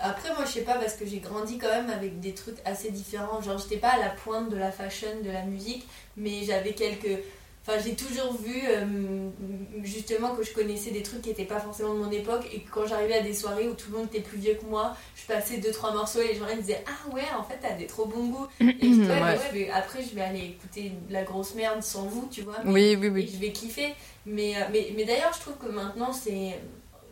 Après, 0.00 0.28
moi 0.34 0.44
je 0.46 0.50
sais 0.52 0.60
pas 0.62 0.74
parce 0.74 0.94
que 0.94 1.04
j'ai 1.06 1.18
grandi 1.18 1.58
quand 1.58 1.68
même 1.68 1.90
avec 1.90 2.20
des 2.20 2.34
trucs 2.34 2.56
assez 2.64 2.90
différents. 2.90 3.40
Genre, 3.40 3.58
j'étais 3.58 3.76
pas 3.78 3.90
à 3.90 3.98
la 3.98 4.10
pointe 4.10 4.48
de 4.50 4.56
la 4.56 4.70
fashion, 4.72 5.08
de 5.24 5.30
la 5.30 5.42
musique, 5.44 5.86
mais 6.16 6.42
j'avais 6.44 6.72
quelques. 6.72 7.18
Enfin, 7.66 7.78
j'ai 7.84 7.94
toujours 7.94 8.32
vu 8.40 8.62
euh, 8.66 9.28
justement 9.82 10.34
que 10.34 10.42
je 10.42 10.54
connaissais 10.54 10.90
des 10.90 11.02
trucs 11.02 11.20
qui 11.20 11.28
n'étaient 11.28 11.44
pas 11.44 11.60
forcément 11.60 11.92
de 11.92 11.98
mon 11.98 12.10
époque 12.10 12.46
et 12.50 12.60
que 12.60 12.70
quand 12.70 12.86
j'arrivais 12.86 13.14
à 13.18 13.20
des 13.20 13.34
soirées 13.34 13.68
où 13.68 13.74
tout 13.74 13.90
le 13.92 13.98
monde 13.98 14.06
était 14.06 14.20
plus 14.22 14.38
vieux 14.38 14.54
que 14.54 14.64
moi, 14.64 14.96
je 15.14 15.26
passais 15.26 15.58
deux 15.58 15.70
trois 15.72 15.92
morceaux 15.92 16.20
et 16.20 16.28
les 16.28 16.34
gens 16.34 16.46
me 16.46 16.54
disaient 16.60 16.82
Ah 16.86 17.14
ouais, 17.14 17.24
en 17.38 17.42
fait, 17.42 17.58
t'as 17.60 17.74
des 17.74 17.86
trop 17.86 18.06
bons 18.06 18.28
goûts. 18.28 18.46
Et 18.60 18.64
je 18.64 18.68
Ouais, 19.00 19.06
mais 19.06 19.20
Ouais. 19.22 19.38
je 19.52 19.58
vais- 19.58 19.70
après, 19.70 20.02
je 20.02 20.14
vais 20.14 20.22
aller 20.22 20.44
écouter 20.46 20.92
de 21.08 21.12
la 21.12 21.24
grosse 21.24 21.54
merde 21.54 21.82
sans 21.82 22.04
vous, 22.04 22.26
tu 22.30 22.40
vois. 22.42 22.56
mais- 22.64 22.72
Oui, 22.72 22.96
oui, 22.98 23.06
et 23.06 23.10
oui. 23.10 23.30
je 23.34 23.38
vais 23.38 23.52
kiffer. 23.52 23.94
Mais, 24.24 24.56
euh, 24.56 24.60
mais, 24.72 24.92
mais 24.96 25.04
d'ailleurs, 25.04 25.32
je 25.34 25.40
trouve 25.40 25.56
que 25.58 25.70
maintenant, 25.70 26.12
c'est. 26.12 26.58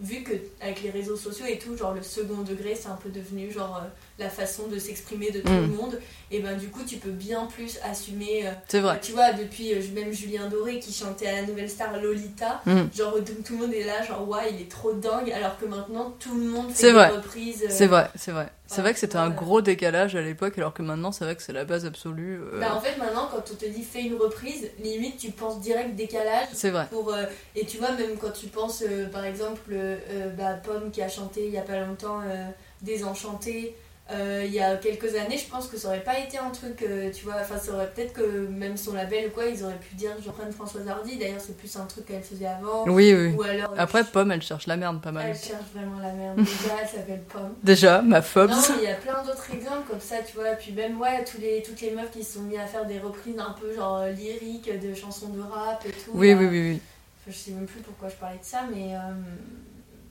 Vu 0.01 0.23
que 0.23 0.33
avec 0.61 0.83
les 0.83 0.91
réseaux 0.91 1.17
sociaux 1.17 1.47
et 1.47 1.59
tout, 1.59 1.77
genre 1.77 1.95
le 1.95 2.03
second 2.03 2.43
degré, 2.43 2.75
c'est 2.75 2.89
un 2.89 2.97
peu 2.97 3.09
devenu 3.09 3.51
genre 3.51 3.83
euh, 3.83 3.89
la 4.19 4.31
façon 4.31 4.67
de 4.69 4.79
s'exprimer 4.79 5.31
de 5.31 5.41
tout 5.41 5.51
Mm. 5.53 5.61
le 5.61 5.67
monde. 5.67 6.01
Et 6.31 6.41
ben 6.41 6.57
du 6.57 6.69
coup, 6.69 6.81
tu 6.87 6.97
peux 6.97 7.11
bien 7.11 7.47
plus 7.47 7.79
assumer. 7.85 8.47
euh, 8.47 8.51
C'est 8.67 8.81
vrai. 8.81 8.99
tu 9.01 9.13
vois, 9.13 9.33
depuis 9.33 9.75
euh, 9.75 9.81
même 9.95 10.13
Julien 10.13 10.49
Doré 10.49 10.79
qui 10.81 10.93
chantait 10.93 11.27
à 11.29 11.41
la 11.41 11.47
nouvelle 11.47 11.69
star 11.71 11.93
Lolita, 12.01 12.63
Mm. 12.67 12.83
genre 12.95 13.15
tout, 13.25 13.35
tout 13.45 13.53
le 13.59 13.67
monde 13.67 13.75
est 13.75 13.85
là, 13.85 14.03
genre 14.03 14.27
ouais, 14.29 14.53
il 14.53 14.61
est 14.63 14.71
trop 14.71 14.93
dingue, 14.95 15.31
alors 15.33 15.59
que 15.59 15.67
maintenant 15.67 16.15
tout 16.19 16.35
le 16.35 16.45
monde 16.47 16.71
fait 16.73 16.93
vrai. 16.93 17.09
des 17.11 17.17
reprises. 17.17 17.63
euh, 17.65 17.69
C'est 17.71 17.87
vrai, 17.87 18.09
c'est 18.17 18.33
vrai. 18.33 18.49
C'est 18.69 18.81
vrai 18.81 18.93
que 18.93 18.99
c'était 18.99 19.17
un 19.17 19.31
gros 19.31 19.61
décalage 19.63 20.17
à 20.17 20.21
l'époque, 20.23 20.59
alors 20.59 20.75
que 20.75 20.83
maintenant, 20.83 21.13
c'est 21.13 21.25
vrai 21.25 21.37
que 21.37 21.43
c'est 21.43 21.53
la 21.53 21.65
base 21.65 21.87
absolue. 21.87 22.41
euh, 22.53 22.59
Bah, 22.59 22.75
en 22.75 22.81
fait, 22.81 22.97
maintenant, 22.99 23.29
quand 23.31 23.45
on 23.53 23.55
te 23.55 23.65
dit 23.65 23.85
fais 23.85 24.03
une 24.03 24.17
reprise, 24.17 24.69
limite 24.83 25.19
tu 25.19 25.31
penses 25.31 25.61
direct 25.61 25.95
décalage. 25.95 26.49
C'est 26.53 26.71
vrai. 26.71 26.87
Pour, 26.91 27.15
euh, 27.15 27.23
et 27.55 27.65
tu 27.65 27.77
vois, 27.79 27.93
même 27.93 28.17
quand 28.21 28.33
tu 28.33 28.47
penses, 28.49 28.83
euh, 28.83 29.07
par 29.07 29.25
exemple, 29.25 29.61
euh, 29.71 29.97
euh, 30.11 30.31
bah, 30.31 30.55
Pomme 30.55 30.91
qui 30.91 31.01
a 31.01 31.09
chanté 31.09 31.47
il 31.47 31.53
y 31.53 31.59
a 31.59 31.63
pas 31.63 31.79
longtemps 31.79 32.21
euh, 32.27 32.47
Désenchanté, 32.83 33.77
euh, 34.13 34.45
il 34.47 34.53
y 34.53 34.61
a 34.61 34.77
quelques 34.77 35.17
années, 35.17 35.37
je 35.37 35.51
pense 35.51 35.67
que 35.67 35.77
ça 35.77 35.89
aurait 35.89 36.05
pas 36.05 36.17
été 36.21 36.39
un 36.39 36.51
truc, 36.51 36.81
euh, 36.83 37.11
tu 37.11 37.25
vois, 37.25 37.35
enfin, 37.41 37.59
ça 37.59 37.73
aurait 37.73 37.91
peut-être 37.91 38.13
que 38.13 38.47
même 38.47 38.77
son 38.77 38.93
label 38.93 39.27
ou 39.27 39.31
quoi, 39.31 39.47
ils 39.47 39.65
auraient 39.65 39.75
pu 39.81 39.97
dire, 39.97 40.11
je 40.25 40.31
prenne 40.31 40.53
Françoise 40.53 40.87
Hardy, 40.87 41.17
d'ailleurs, 41.17 41.41
c'est 41.41 41.57
plus 41.57 41.75
un 41.77 41.87
truc 41.87 42.07
qu'elle 42.07 42.23
faisait 42.23 42.47
avant. 42.47 42.85
Oui, 42.87 43.13
oui. 43.13 43.35
Ou 43.37 43.43
alors, 43.43 43.73
euh, 43.73 43.77
Après, 43.77 44.05
je- 44.05 44.09
Pomme, 44.11 44.31
elle 44.31 44.43
cherche 44.43 44.69
la 44.69 44.77
merde 44.77 45.01
pas 45.03 45.11
mal. 45.11 45.27
elle 45.29 45.37
cherche 45.37 45.65
vraiment 45.75 45.99
la 45.99 46.13
merde. 46.13 46.37
Déjà, 46.45 46.75
elle 46.83 46.89
s'appelle 46.89 47.23
Pomme. 47.29 47.55
Déjà, 47.65 48.01
ma 48.03 48.23
Fobs. 48.23 48.49
Non, 48.51 48.57
mais 48.71 48.75
il 48.85 48.89
y 48.89 48.93
a 48.93 48.95
plein 48.95 49.25
d'autres 49.25 49.51
exemples 49.53 49.89
comme 49.91 50.01
ça, 50.01 50.19
tu 50.25 50.37
vois. 50.37 50.51
Puis 50.51 50.71
même, 50.71 51.01
ouais, 51.01 51.25
tous 51.25 51.41
les, 51.41 51.63
toutes 51.63 51.81
les 51.81 51.91
meufs 51.91 52.13
qui 52.13 52.23
se 52.23 52.35
sont 52.35 52.43
mis 52.43 52.57
à 52.59 52.67
faire 52.67 52.87
des 52.87 53.01
reprises 53.01 53.39
un 53.41 53.57
peu 53.61 53.75
genre 53.75 54.07
lyriques 54.07 54.71
de 54.81 54.95
chansons 54.95 55.31
de 55.31 55.41
rap 55.41 55.85
et 55.85 55.91
tout. 55.91 56.13
Oui, 56.15 56.31
là. 56.31 56.37
oui, 56.39 56.47
oui, 56.47 56.61
oui. 56.71 56.81
Enfin, 57.23 57.31
je 57.33 57.37
sais 57.37 57.51
même 57.51 57.67
plus 57.67 57.81
pourquoi 57.81 58.09
je 58.09 58.15
parlais 58.15 58.39
de 58.39 58.45
ça, 58.45 58.61
mais, 58.73 58.95
euh, 58.95 58.99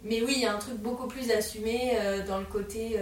mais 0.03 0.21
oui, 0.21 0.34
il 0.36 0.41
y 0.41 0.45
a 0.45 0.53
un 0.53 0.58
truc 0.60 0.75
beaucoup 0.79 1.08
plus 1.08 1.31
assumé 1.31 1.93
dans 2.27 2.39
le 2.39 2.45
côté 2.45 2.97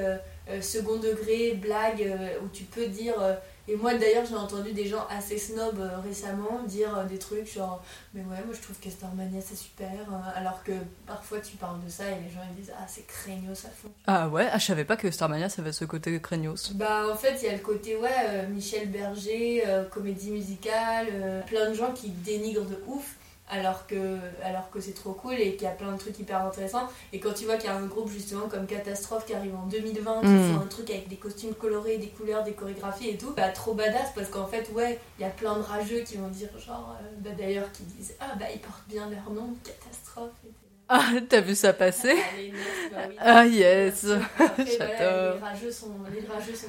second 0.62 0.98
degré, 0.98 1.54
blague, 1.54 2.02
euh, 2.04 2.40
où 2.44 2.48
tu 2.50 2.64
peux 2.64 2.88
dire. 2.88 3.20
euh, 3.22 3.36
et 3.66 3.78
moi 3.78 3.94
d'ailleurs, 3.94 4.26
j'ai 4.26 4.36
entendu 4.36 4.74
des 4.74 4.86
gens 4.88 5.08
assez 5.10 5.38
snobs 5.38 5.80
euh, 5.80 5.98
récemment 6.04 6.64
dire 6.68 6.98
euh, 6.98 7.06
des 7.06 7.18
trucs 7.18 7.50
genre 7.54 7.82
Mais 8.14 8.20
ouais, 8.20 8.44
moi 8.46 8.54
je 8.54 8.60
trouve 8.62 8.78
que 8.78 8.90
Starmania 8.90 9.40
c'est 9.40 9.56
super, 9.56 9.88
euh, 9.90 10.16
alors 10.40 10.62
que 10.66 10.74
parfois 11.08 11.40
tu 11.40 11.56
parles 11.56 11.82
de 11.82 11.90
ça 11.90 12.04
et 12.10 12.16
les 12.16 12.30
gens 12.30 12.42
ils 12.52 12.62
disent 12.62 12.74
Ah, 12.78 12.84
c'est 12.90 13.08
craignos 13.08 13.64
à 13.64 13.70
fond. 13.70 13.90
Ah 14.06 14.28
ouais, 14.28 14.50
ah, 14.52 14.58
je 14.58 14.66
savais 14.66 14.84
pas 14.84 14.98
que 14.98 15.10
Starmania, 15.10 15.48
ça 15.48 15.62
avait 15.62 15.72
ce 15.72 15.86
côté 15.86 16.20
craignos. 16.20 16.74
Bah 16.74 17.08
en 17.10 17.16
fait 17.16 17.36
il 17.42 17.46
y 17.46 17.50
a 17.50 17.54
le 17.54 17.60
côté 17.60 17.96
ouais 17.96 18.10
euh, 18.28 18.48
Michel 18.50 18.90
Berger, 18.90 19.64
euh, 19.66 19.86
comédie 19.86 20.32
musicale, 20.32 21.08
euh, 21.14 21.42
plein 21.44 21.70
de 21.70 21.74
gens 21.74 21.94
qui 21.94 22.10
dénigrent 22.10 22.66
de 22.66 22.84
ouf 22.88 23.16
alors 23.50 23.86
que, 23.88 24.18
alors 24.44 24.70
que 24.72 24.80
c'est 24.80 24.94
trop 24.94 25.12
cool 25.14 25.34
et 25.36 25.54
qu'il 25.56 25.64
y 25.64 25.68
a 25.68 25.72
plein 25.72 25.92
de 25.92 25.98
trucs 25.98 26.18
hyper 26.18 26.42
intéressants. 26.46 26.88
Et 27.12 27.20
quand 27.20 27.34
tu 27.34 27.46
vois 27.46 27.58
qu'il 27.58 27.66
y 27.70 27.74
a 27.74 27.76
un 27.76 27.86
groupe 27.86 28.10
justement 28.10 28.48
comme 28.48 28.66
Catastrophe 28.66 29.26
qui 29.26 29.34
arrive 29.34 29.56
en 29.56 29.68
2020, 29.68 30.22
qui 30.22 30.28
Mm. 30.28 30.54
font 30.56 30.62
un 30.62 30.68
truc 30.68 30.90
avec 30.90 31.08
des 31.10 31.18
costumes 31.18 31.54
colorés, 31.54 31.98
des 31.98 32.08
couleurs, 32.08 32.44
des 32.44 32.54
chorégraphies 32.54 33.10
et 33.10 33.18
tout, 33.18 33.34
bah 33.36 33.50
trop 33.50 33.74
badass 33.74 34.12
parce 34.16 34.30
qu'en 34.30 34.48
fait, 34.48 34.70
ouais, 34.74 35.00
il 35.20 35.22
y 35.24 35.26
a 35.26 35.30
plein 35.30 35.56
de 35.58 35.62
rageux 35.62 36.00
qui 36.02 36.18
vont 36.18 36.30
dire, 36.30 36.50
genre, 36.58 36.96
euh, 37.02 37.06
bah 37.20 37.32
d'ailleurs, 37.38 37.72
qui 37.74 37.84
disent, 37.84 38.16
ah 38.20 38.34
bah 38.40 38.46
ils 38.54 38.60
portent 38.62 38.88
bien 38.88 39.10
leur 39.10 39.30
nom, 39.32 39.54
Catastrophe. 39.64 40.32
Et 40.46 40.52
Ah, 40.96 41.10
t'as 41.28 41.42
vu 41.42 41.56
ça 41.56 41.74
passer? 41.74 42.14
Ah, 42.16 43.00
bah. 43.08 43.16
Ah, 43.20 43.46
yes 43.48 44.06
J'adore. 44.06 44.20
les 44.60 45.42
rageux 45.42 45.72
sont, 45.72 45.90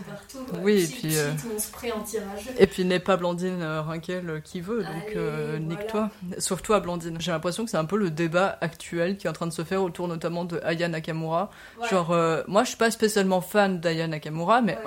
partout. 0.09 0.39
Oui, 0.63 0.83
et 0.83 0.87
puis, 0.87 1.15
euh, 1.19 1.33
cheat, 1.33 1.45
mon 1.45 1.59
spray 1.59 1.93
anti-rageux. 1.93 2.53
Et 2.59 2.67
puis 2.67 2.87
n'est 2.87 3.01
pas 3.01 3.19
Blandine 3.19 3.61
euh, 3.61 3.83
Rinkel 3.83 4.31
euh, 4.31 4.41
qui 4.41 4.63
veut, 4.63 4.83
donc 4.83 5.61
nique-toi. 5.61 6.09
Sauf 6.39 6.63
toi, 6.63 6.81
Blandine. 6.81 7.19
J'ai 7.21 7.33
l'impression 7.33 7.67
que 7.67 7.71
c'est 7.71 7.77
un 7.77 7.85
peu 7.85 7.99
le 7.99 8.09
débat 8.09 8.57
actuel 8.63 9.19
qui 9.19 9.27
est 9.27 9.31
en 9.31 9.35
train 9.35 9.47
de 9.47 9.53
se 9.53 9.63
faire 9.63 9.83
autour 9.83 10.09
notamment 10.09 10.47
de 10.47 10.59
Aya 10.65 10.89
Nakamura. 10.89 11.51
Genre, 11.91 12.17
moi 12.49 12.65
je 12.65 12.69
suis 12.69 12.79
pas 12.79 12.91
spécialement 12.91 13.43
fan 13.43 13.79
d'Aya 13.79 14.07
Nakamura, 14.07 14.63
mais 14.63 14.79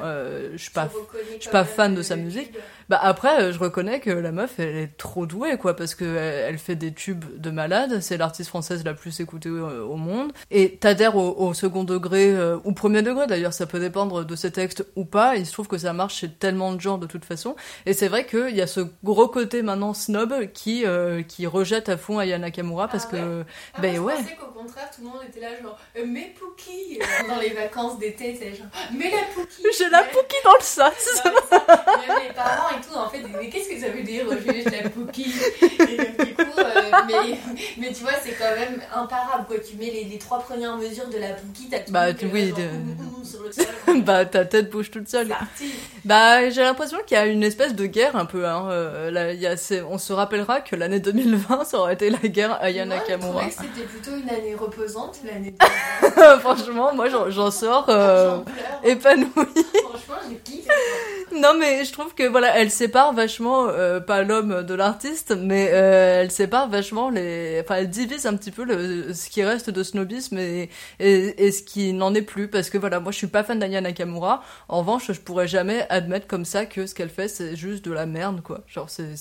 je 0.53 0.57
suis 0.57 0.71
pas 0.71 0.89
je 1.39 1.47
suis 1.47 1.65
fan 1.75 1.93
de 1.93 2.01
sa 2.01 2.15
musique. 2.15 2.53
Bah 2.89 2.99
après, 3.01 3.41
euh, 3.41 3.51
je 3.51 3.59
reconnais 3.59 3.99
que 3.99 4.09
la 4.09 4.31
meuf, 4.31 4.59
elle 4.59 4.75
est 4.77 4.97
trop 4.97 5.25
douée, 5.25 5.57
quoi, 5.57 5.75
parce 5.75 5.93
que 5.95 6.05
elle, 6.05 6.45
elle 6.53 6.57
fait 6.57 6.75
des 6.75 6.93
tubes 6.93 7.25
de 7.37 7.49
malade. 7.49 7.99
C'est 8.01 8.17
l'artiste 8.17 8.49
française 8.49 8.83
la 8.85 8.93
plus 8.93 9.19
écoutée 9.19 9.49
euh, 9.49 9.83
au 9.83 9.95
monde. 9.97 10.31
Et 10.51 10.77
t'adhères 10.77 11.15
au, 11.17 11.35
au 11.37 11.53
second 11.53 11.83
degré 11.83 12.31
euh, 12.31 12.57
ou 12.63 12.71
premier 12.71 13.01
degré, 13.01 13.27
d'ailleurs, 13.27 13.53
ça 13.53 13.65
peut 13.65 13.79
dépendre 13.79 14.23
de 14.25 14.35
ses 14.35 14.51
textes 14.51 14.85
ou 14.95 15.03
pas. 15.05 15.35
Il 15.35 15.45
se 15.45 15.51
trouve 15.53 15.67
que 15.67 15.77
ça 15.77 15.91
marche 15.93 16.15
chez 16.15 16.29
tellement 16.29 16.71
de 16.73 16.79
gens 16.79 16.97
de 16.97 17.07
toute 17.07 17.25
façon. 17.25 17.55
Et 17.85 17.93
c'est 17.93 18.07
vrai 18.07 18.25
qu'il 18.25 18.55
y 18.55 18.61
a 18.61 18.67
ce 18.67 18.81
gros 19.03 19.27
côté 19.27 19.61
maintenant 19.63 19.93
snob 19.93 20.33
qui 20.53 20.85
euh, 20.85 21.23
qui 21.23 21.45
rejette 21.45 21.89
à 21.89 21.97
fond 21.97 22.19
Aya 22.19 22.37
Nakamura 22.37 22.87
parce 22.87 23.05
Ah 23.09 23.11
que 23.11 23.43
Ah, 23.73 23.81
ben 23.81 23.99
moi, 23.99 24.13
ouais. 24.13 24.17
je 24.19 24.23
pensais 24.23 24.35
qu'au 24.37 24.59
contraire, 24.59 24.89
tout 24.95 25.01
le 25.01 25.07
monde 25.09 25.19
était 25.27 25.41
là, 25.41 25.49
genre, 25.61 25.77
euh, 25.97 26.03
mais 26.07 26.33
euh, 26.41 27.27
Dans 27.27 27.39
les 27.39 27.49
vacances 27.49 27.99
d'été, 27.99 28.37
c'est 28.39 28.55
genre, 28.55 28.67
mais 28.97 29.11
la 29.11 29.23
Pookie 29.35 29.63
j'ai 29.77 29.89
la 29.89 30.03
Pookie 30.03 30.35
dans 30.45 30.53
le 30.55 30.61
sas. 30.63 31.21
Non, 31.25 31.31
mais 31.33 31.57
ça, 31.57 31.85
Même 32.07 32.17
les 32.27 32.33
parents 32.33 32.76
et 32.77 32.81
tout, 32.87 32.97
en 32.97 33.09
fait, 33.09 33.21
mais 33.39 33.49
qu'est-ce 33.49 33.69
que 33.69 33.79
ça 33.79 33.89
veut 33.89 34.03
dire, 34.03 34.25
la 34.27 34.35
Et 34.37 35.97
donc, 35.97 36.25
du 36.25 36.35
coup, 36.35 36.59
euh, 36.59 36.91
mais, 37.07 37.37
mais 37.77 37.93
tu 37.93 38.01
vois, 38.03 38.13
c'est 38.23 38.31
quand 38.33 38.55
même 38.57 38.81
imparable, 38.95 39.45
quoi. 39.47 39.57
Tu 39.59 39.75
mets 39.77 39.91
les, 39.91 40.03
les 40.05 40.17
trois 40.17 40.39
premières 40.39 40.77
mesures 40.77 41.07
de 41.09 41.17
la 41.17 41.29
Pookie, 41.29 41.67
t'as 41.69 41.79
tout 41.79 41.91
Bah, 41.91 42.13
tu- 42.13 42.27
oui, 42.31 42.51
de- 42.51 43.25
sur 43.25 43.43
le 43.43 43.51
sol. 43.51 43.65
bah 44.03 44.25
ta 44.25 44.45
tête 44.45 44.69
bouge 44.69 44.89
toute 44.91 45.09
seule. 45.09 45.33
Bah, 46.05 46.49
j'ai 46.49 46.61
l'impression 46.61 46.97
qu'il 47.05 47.15
y 47.17 47.19
a 47.19 47.25
une 47.25 47.43
espèce 47.43 47.73
de 47.75 47.85
guerre 47.85 48.15
un 48.15 48.25
peu. 48.25 48.45
Hein. 48.47 48.67
euh, 48.69 49.11
là, 49.11 49.33
il 49.33 49.39
y 49.39 49.47
a, 49.47 49.57
c'est- 49.57 49.81
on 49.81 49.97
se 49.97 50.13
rappellera 50.13 50.61
que 50.61 50.75
l'année 50.75 50.99
2020, 50.99 51.65
ça 51.65 51.79
aurait 51.79 51.93
été 51.95 52.09
la 52.09 52.19
guerre 52.19 52.57
Aya 52.61 52.83
je 52.83 52.89
Nakamura. 52.89 53.29
trouvais 53.41 53.49
que 53.49 53.53
c'était 53.75 53.87
plutôt 53.87 54.11
une 54.17 54.29
année 54.29 54.55
reposante, 54.55 55.19
l'année 55.25 55.53
2020. 56.05 56.39
Franchement, 56.39 56.93
moi, 56.93 57.07
j'en, 57.09 57.51
sors 57.51 57.85
euh, 57.89 58.39
épanouie. 58.83 59.27
Franchement, 59.35 60.15
j'ai 60.29 60.35
kiffé. 60.37 60.69
Non, 61.35 61.53
mais 61.59 61.83
je 61.83 61.91
trouve 61.91 62.13
que 62.15 62.23
voilà, 62.27 62.57
elle 62.57 62.66
sépare 62.71 63.13
vachement, 63.13 63.67
euh, 63.67 63.99
pas 63.99 64.23
l'homme 64.23 64.63
de 64.63 64.73
l'artiste, 64.73 65.35
mais 65.37 65.69
euh, 65.71 66.21
elle 66.21 66.31
sépare 66.31 66.69
vachement 66.69 67.09
les. 67.09 67.61
Enfin, 67.63 67.75
elle 67.75 67.89
divise 67.89 68.25
un 68.25 68.35
petit 68.35 68.51
peu 68.51 68.63
le, 68.63 69.13
ce 69.13 69.29
qui 69.29 69.43
reste 69.43 69.69
de 69.69 69.83
snobisme 69.83 70.37
et, 70.37 70.69
et, 70.99 71.45
et 71.45 71.51
ce 71.51 71.63
qui 71.63 71.93
n'en 71.93 72.13
est 72.13 72.21
plus. 72.21 72.47
Parce 72.47 72.69
que 72.69 72.77
voilà, 72.77 72.99
moi, 72.99 73.11
je 73.11 73.17
suis 73.17 73.27
pas 73.27 73.43
fan 73.43 73.59
d'Aya 73.59 73.81
Nakamura. 73.81 74.43
En 74.69 74.79
revanche, 74.79 75.11
je 75.11 75.19
pourrais 75.19 75.47
jamais 75.47 75.85
admettre 75.89 76.27
comme 76.27 76.45
ça 76.45 76.65
que 76.65 76.85
ce 76.87 76.95
qu'elle 76.95 77.09
fait, 77.09 77.27
c'est 77.27 77.55
juste 77.55 77.85
de 77.85 77.91
la 77.91 78.05
merde, 78.05 78.41
quoi. 78.41 78.63
Genre, 78.67 78.89
c'est, 78.89 79.15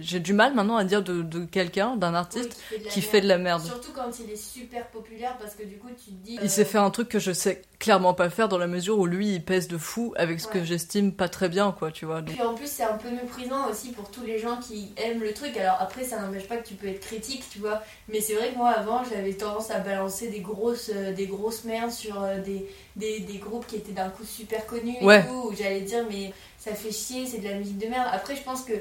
j'ai 0.00 0.20
du 0.20 0.32
mal 0.32 0.54
maintenant 0.54 0.76
à 0.76 0.84
dire 0.84 1.02
de, 1.02 1.22
de 1.22 1.44
quelqu'un, 1.44 1.96
d'un 1.96 2.14
artiste, 2.14 2.60
Oui, 2.72 2.82
qui 2.82 2.88
qui 2.88 3.02
fait 3.02 3.20
de 3.20 3.28
la 3.28 3.38
merde. 3.38 3.62
Surtout 3.62 3.92
quand 3.94 4.10
il 4.24 4.30
est 4.30 4.36
super 4.36 4.86
populaire 4.88 5.36
parce 5.40 5.54
que 5.54 5.62
du 5.64 5.76
coup 5.78 5.88
tu 5.96 6.10
te 6.12 6.24
dis. 6.24 6.38
Il 6.42 6.50
s'est 6.50 6.64
fait 6.64 6.78
un 6.78 6.90
truc 6.90 7.08
que 7.08 7.18
je 7.18 7.32
sais 7.32 7.62
clairement 7.78 8.12
pas 8.12 8.28
faire 8.28 8.48
dans 8.48 8.58
la 8.58 8.66
mesure 8.66 8.98
où 8.98 9.06
lui 9.06 9.34
il 9.36 9.42
pèse 9.42 9.66
de 9.68 9.78
fou 9.78 10.12
avec 10.16 10.38
ce 10.40 10.46
que 10.48 10.62
j'estime 10.64 11.12
pas 11.12 11.30
très 11.30 11.48
bien 11.48 11.72
quoi 11.72 11.90
tu 11.90 12.04
vois 12.04 12.20
donc- 12.20 12.34
Puis 12.34 12.42
en 12.44 12.54
plus 12.54 12.66
c'est 12.70 12.82
un 12.84 12.96
peu 12.96 13.10
méprisant 13.10 13.68
aussi 13.68 13.90
pour 13.92 14.10
tous 14.10 14.22
les 14.22 14.38
gens 14.38 14.56
qui 14.58 14.92
aiment 14.96 15.20
le 15.22 15.34
truc. 15.34 15.56
Alors 15.56 15.76
après 15.80 16.04
ça 16.04 16.18
n'empêche 16.20 16.46
pas 16.48 16.56
que 16.56 16.66
tu 16.66 16.74
peux 16.74 16.88
être 16.88 17.00
critique 17.00 17.44
tu 17.50 17.58
vois. 17.58 17.82
Mais 18.08 18.20
c'est 18.20 18.34
vrai 18.34 18.50
que 18.52 18.56
moi 18.56 18.70
avant 18.70 19.02
j'avais 19.04 19.32
tendance 19.34 19.70
à 19.70 19.78
balancer 19.80 20.28
des 20.28 20.40
grosses, 20.40 20.90
euh, 20.94 21.12
des 21.12 21.26
grosses 21.26 21.64
merdes 21.64 21.90
sur 21.90 22.22
euh, 22.22 22.38
des, 22.38 22.66
des, 22.96 23.20
des 23.20 23.38
groupes 23.38 23.66
qui 23.66 23.76
étaient 23.76 23.92
d'un 23.92 24.08
coup 24.10 24.24
super 24.24 24.66
connus 24.66 24.96
et 25.00 25.04
Ouais. 25.04 25.26
tout. 25.26 25.48
Où 25.50 25.54
j'allais 25.54 25.80
dire 25.82 26.04
mais 26.10 26.32
ça 26.58 26.74
fait 26.74 26.92
chier, 26.92 27.26
c'est 27.26 27.38
de 27.38 27.48
la 27.48 27.54
musique 27.56 27.78
de 27.78 27.86
merde. 27.88 28.08
Après 28.12 28.36
je 28.36 28.42
pense 28.42 28.62
que 28.62 28.72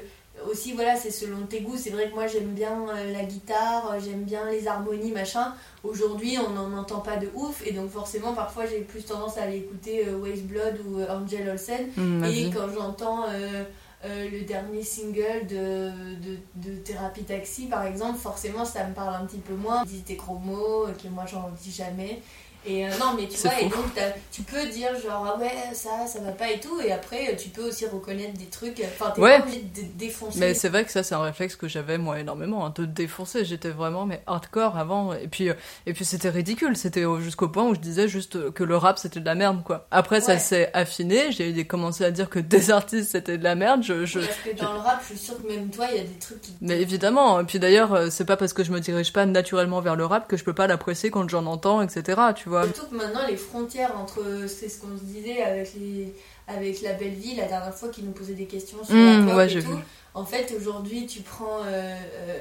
aussi 0.50 0.74
voilà 0.74 0.96
c'est 0.96 1.12
selon 1.12 1.46
tes 1.48 1.62
goûts. 1.62 1.78
C'est 1.78 1.90
vrai 1.90 2.10
que 2.10 2.16
moi 2.16 2.28
j'aime 2.28 2.54
bien 2.54 2.88
euh, 2.90 3.12
la 3.12 3.24
guitare, 3.24 3.92
euh, 3.94 4.00
j'aime 4.04 4.24
bien 4.24 4.50
les 4.50 4.68
harmonies 4.68 5.12
machin. 5.12 5.54
Aujourd'hui, 5.84 6.38
on 6.46 6.50
n'en 6.52 6.78
entend 6.78 7.00
pas 7.00 7.16
de 7.18 7.30
ouf, 7.36 7.66
et 7.66 7.72
donc 7.72 7.90
forcément, 7.90 8.34
parfois, 8.34 8.66
j'ai 8.66 8.82
plus 8.82 9.04
tendance 9.06 9.38
à 9.38 9.44
aller 9.44 9.58
écouter 9.58 10.06
euh, 10.08 10.18
Waste 10.18 10.44
Blood 10.44 10.76
ou 10.86 11.00
euh, 11.00 11.08
Angel 11.10 11.48
Olsen. 11.50 11.88
Hum, 11.98 12.24
Et 12.26 12.50
quand 12.50 12.68
j'entends 12.74 13.24
euh, 13.30 13.64
euh, 14.04 14.30
le 14.30 14.42
dernier 14.42 14.84
single 14.84 15.48
de, 15.48 15.90
de, 16.22 16.38
de 16.56 16.76
Thérapie 16.80 17.24
Taxi, 17.24 17.68
par 17.68 17.86
exemple, 17.86 18.18
forcément, 18.20 18.66
ça 18.66 18.86
me 18.86 18.94
parle 18.94 19.16
un 19.22 19.26
petit 19.26 19.38
peu 19.40 19.54
moins. 19.54 19.84
Disent 19.86 20.04
des 20.04 20.16
gros 20.16 20.38
mots 20.38 20.88
que 21.02 21.08
moi, 21.08 21.24
j'en 21.26 21.50
dis 21.62 21.72
jamais. 21.72 22.22
Et 22.66 22.86
euh, 22.86 22.90
non, 23.00 23.14
mais 23.16 23.28
tu 23.28 23.38
vois, 23.38 23.58
et 23.60 23.70
donc 23.70 23.86
tu 24.32 24.42
peux 24.42 24.66
dire 24.68 24.90
genre, 25.02 25.26
ah 25.36 25.40
ouais, 25.40 25.74
ça, 25.74 26.06
ça 26.08 26.20
va 26.20 26.32
pas 26.34 26.52
et 26.52 26.60
tout, 26.60 26.82
et 26.82 26.92
après, 26.92 27.30
euh, 27.32 27.36
tu 27.38 27.50
peux 27.50 27.64
aussi 27.64 27.86
reconnaître 27.86 28.38
des 28.38 28.46
trucs. 28.48 28.82
Enfin, 28.84 29.12
t'es 29.12 29.22
Ouais. 29.22 29.38
pas 29.40 29.44
obligé 29.46 29.62
de 29.62 29.82
défoncer. 29.98 30.40
Mais 30.40 30.54
c'est 30.54 30.68
vrai 30.70 30.84
que 30.84 30.92
ça, 30.92 31.02
c'est 31.02 31.16
un 31.16 31.22
réflexe 31.22 31.56
que 31.56 31.70
j'avais 31.70 31.98
moi 31.98 32.20
énormément, 32.20 32.66
hein, 32.66 32.74
de 32.76 32.84
défoncer. 32.86 33.46
J'étais 33.46 33.70
vraiment 33.70 34.06
mais 34.06 34.22
hardcore 34.28 34.78
avant, 34.78 35.14
et 35.14 35.28
puis 35.30 35.50
euh, 35.50 35.54
et 35.86 35.94
puis 35.94 36.04
c'était 36.04 36.30
ridicule. 36.30 36.76
C'était 36.76 37.06
au- 37.06 37.22
jusqu'au 37.22 37.48
point 37.48 37.64
où 37.64 37.74
je 37.76 37.80
disais 37.80 38.08
juste 38.10 38.52
que 38.52 38.64
le 38.66 38.76
rap 38.76 39.00
c'était 39.00 39.22
de 39.22 39.26
la 39.26 39.36
merde, 39.36 39.64
quoi. 39.64 39.88
Après, 39.90 40.20
ça 40.20 40.38
s'est 40.38 40.70
affiné. 40.74 41.32
J'ai 41.32 41.66
commencé 41.66 42.04
à 42.04 42.12
dire 42.12 42.30
que 42.30 42.40
des 42.40 42.72
artistes 42.72 43.12
c'était 43.12 43.38
de 43.38 43.44
la 43.44 43.56
merde. 43.56 43.84
Je, 43.84 44.06
je... 44.06 44.20
Parce 44.20 44.36
que 44.44 44.62
dans 44.62 44.74
le 44.74 44.80
rap, 44.80 45.00
je 45.02 45.16
suis 45.16 45.18
sûre 45.18 45.42
que 45.42 45.48
même 45.48 45.70
toi, 45.70 45.86
il 45.92 45.98
y 45.98 46.00
a 46.02 46.04
des 46.04 46.20
trucs 46.20 46.42
qui. 46.42 46.54
Mais 46.62 46.82
évidemment. 46.82 47.40
Et 47.40 47.46
puis 47.46 47.60
d'ailleurs, 47.60 47.94
euh, 47.94 48.08
c'est 48.10 48.26
pas 48.26 48.36
parce 48.38 48.52
que 48.52 48.66
je 48.66 48.72
me 48.74 48.80
dirige 48.82 49.14
pas 49.14 49.26
naturellement 49.26 49.80
vers 49.80 49.96
le 49.96 50.06
rap 50.06 50.28
que 50.28 50.36
je 50.36 50.44
peux 50.44 50.54
pas 50.54 50.68
l'apprécier 50.68 51.10
quand 51.10 51.28
j'en 51.30 51.46
entends, 51.46 51.82
etc. 51.82 52.20
Tu 52.36 52.49
vois. 52.50 52.64
Surtout 52.66 52.88
que 52.88 52.96
maintenant, 52.96 53.26
les 53.28 53.38
frontières 53.38 53.98
entre. 53.98 54.22
C'est 54.48 54.68
ce 54.70 54.82
qu'on 54.82 54.98
se 54.98 55.04
disait 55.04 55.42
avec, 55.42 55.74
les, 55.76 56.14
avec 56.48 56.82
la 56.82 56.94
belle 56.94 57.14
vie 57.14 57.36
la 57.36 57.46
dernière 57.48 57.74
fois 57.74 57.90
qui 57.90 58.04
nous 58.04 58.12
posait 58.12 58.34
des 58.34 58.46
questions 58.46 58.84
sur 58.84 58.94
Mmh, 58.94 59.28
la 59.28 59.36
ouais, 59.36 59.54
et 59.54 59.62
tout. 59.64 59.72
vu. 59.72 59.84
En 60.14 60.26
fait, 60.26 60.54
aujourd'hui, 60.58 61.06
tu 61.08 61.22
prends 61.22 61.60
euh, 61.66 61.96
euh, 62.28 62.38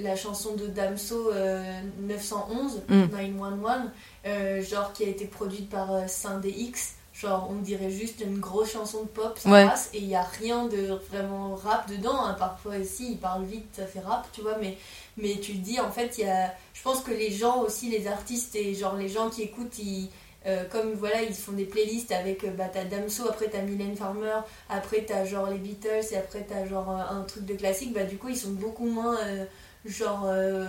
la 0.00 0.16
chanson 0.16 0.54
de 0.54 0.66
Damso 0.66 1.30
euh, 1.32 1.62
911, 2.00 2.82
Mmh. 2.88 2.94
911, 3.12 3.80
euh, 4.26 4.62
genre 4.62 4.92
qui 4.92 5.04
a 5.04 5.08
été 5.08 5.26
produite 5.26 5.68
par 5.68 5.92
euh, 5.92 6.02
Sindé 6.06 6.50
X. 6.50 6.94
Genre, 7.20 7.48
on 7.50 7.56
dirait 7.56 7.90
juste 7.90 8.20
une 8.20 8.38
grosse 8.38 8.72
chanson 8.72 9.02
de 9.02 9.08
pop, 9.08 9.38
ça 9.38 9.50
Ouais. 9.50 9.66
passe, 9.66 9.90
et 9.92 9.98
il 9.98 10.06
n'y 10.08 10.14
a 10.16 10.22
rien 10.22 10.66
de 10.66 10.98
vraiment 11.10 11.54
rap 11.54 11.88
dedans. 11.90 12.24
hein. 12.24 12.34
Parfois, 12.38 12.76
aussi, 12.76 13.12
il 13.12 13.18
parle 13.18 13.44
vite, 13.44 13.66
ça 13.72 13.86
fait 13.86 14.00
rap, 14.00 14.26
tu 14.32 14.40
vois, 14.40 14.56
mais, 14.58 14.78
mais 15.18 15.38
tu 15.40 15.52
te 15.52 15.58
dis, 15.58 15.78
en 15.80 15.90
fait, 15.90 16.16
il 16.18 16.24
y 16.24 16.28
a. 16.30 16.54
Je 16.72 16.82
pense 16.82 17.00
que 17.00 17.10
les 17.10 17.30
gens 17.30 17.60
aussi, 17.62 17.90
les 17.90 18.06
artistes 18.06 18.56
et 18.56 18.74
genre 18.74 18.96
les 18.96 19.08
gens 19.08 19.28
qui 19.28 19.42
écoutent, 19.42 19.78
ils. 19.78 20.08
euh, 20.46 20.64
comme 20.70 20.94
voilà, 20.94 21.20
ils 21.20 21.34
font 21.34 21.52
des 21.52 21.66
playlists 21.66 22.12
avec 22.12 22.44
euh, 22.44 22.50
bah, 22.56 22.70
t'as 22.72 22.84
Damso, 22.84 23.28
après 23.28 23.48
t'as 23.50 23.60
Mylène 23.60 23.94
Farmer, 23.94 24.38
après 24.70 25.04
t'as 25.06 25.26
genre 25.26 25.50
les 25.50 25.58
Beatles 25.58 26.06
et 26.12 26.16
après 26.16 26.46
t'as 26.48 26.64
genre 26.64 26.90
euh, 26.90 27.18
un 27.18 27.20
truc 27.24 27.44
de 27.44 27.52
classique, 27.54 27.92
bah 27.92 28.04
du 28.04 28.16
coup 28.16 28.30
ils 28.30 28.38
sont 28.38 28.52
beaucoup 28.52 28.86
moins 28.86 29.18
euh, 29.18 29.44
genre 29.84 30.22
euh, 30.24 30.64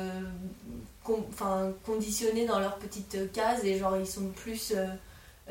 con- 1.06 1.24
conditionnés 1.86 2.46
dans 2.46 2.60
leur 2.60 2.76
petite 2.76 3.32
case 3.32 3.64
et 3.64 3.78
genre 3.78 3.96
ils 3.98 4.06
sont 4.08 4.28
plus 4.36 4.74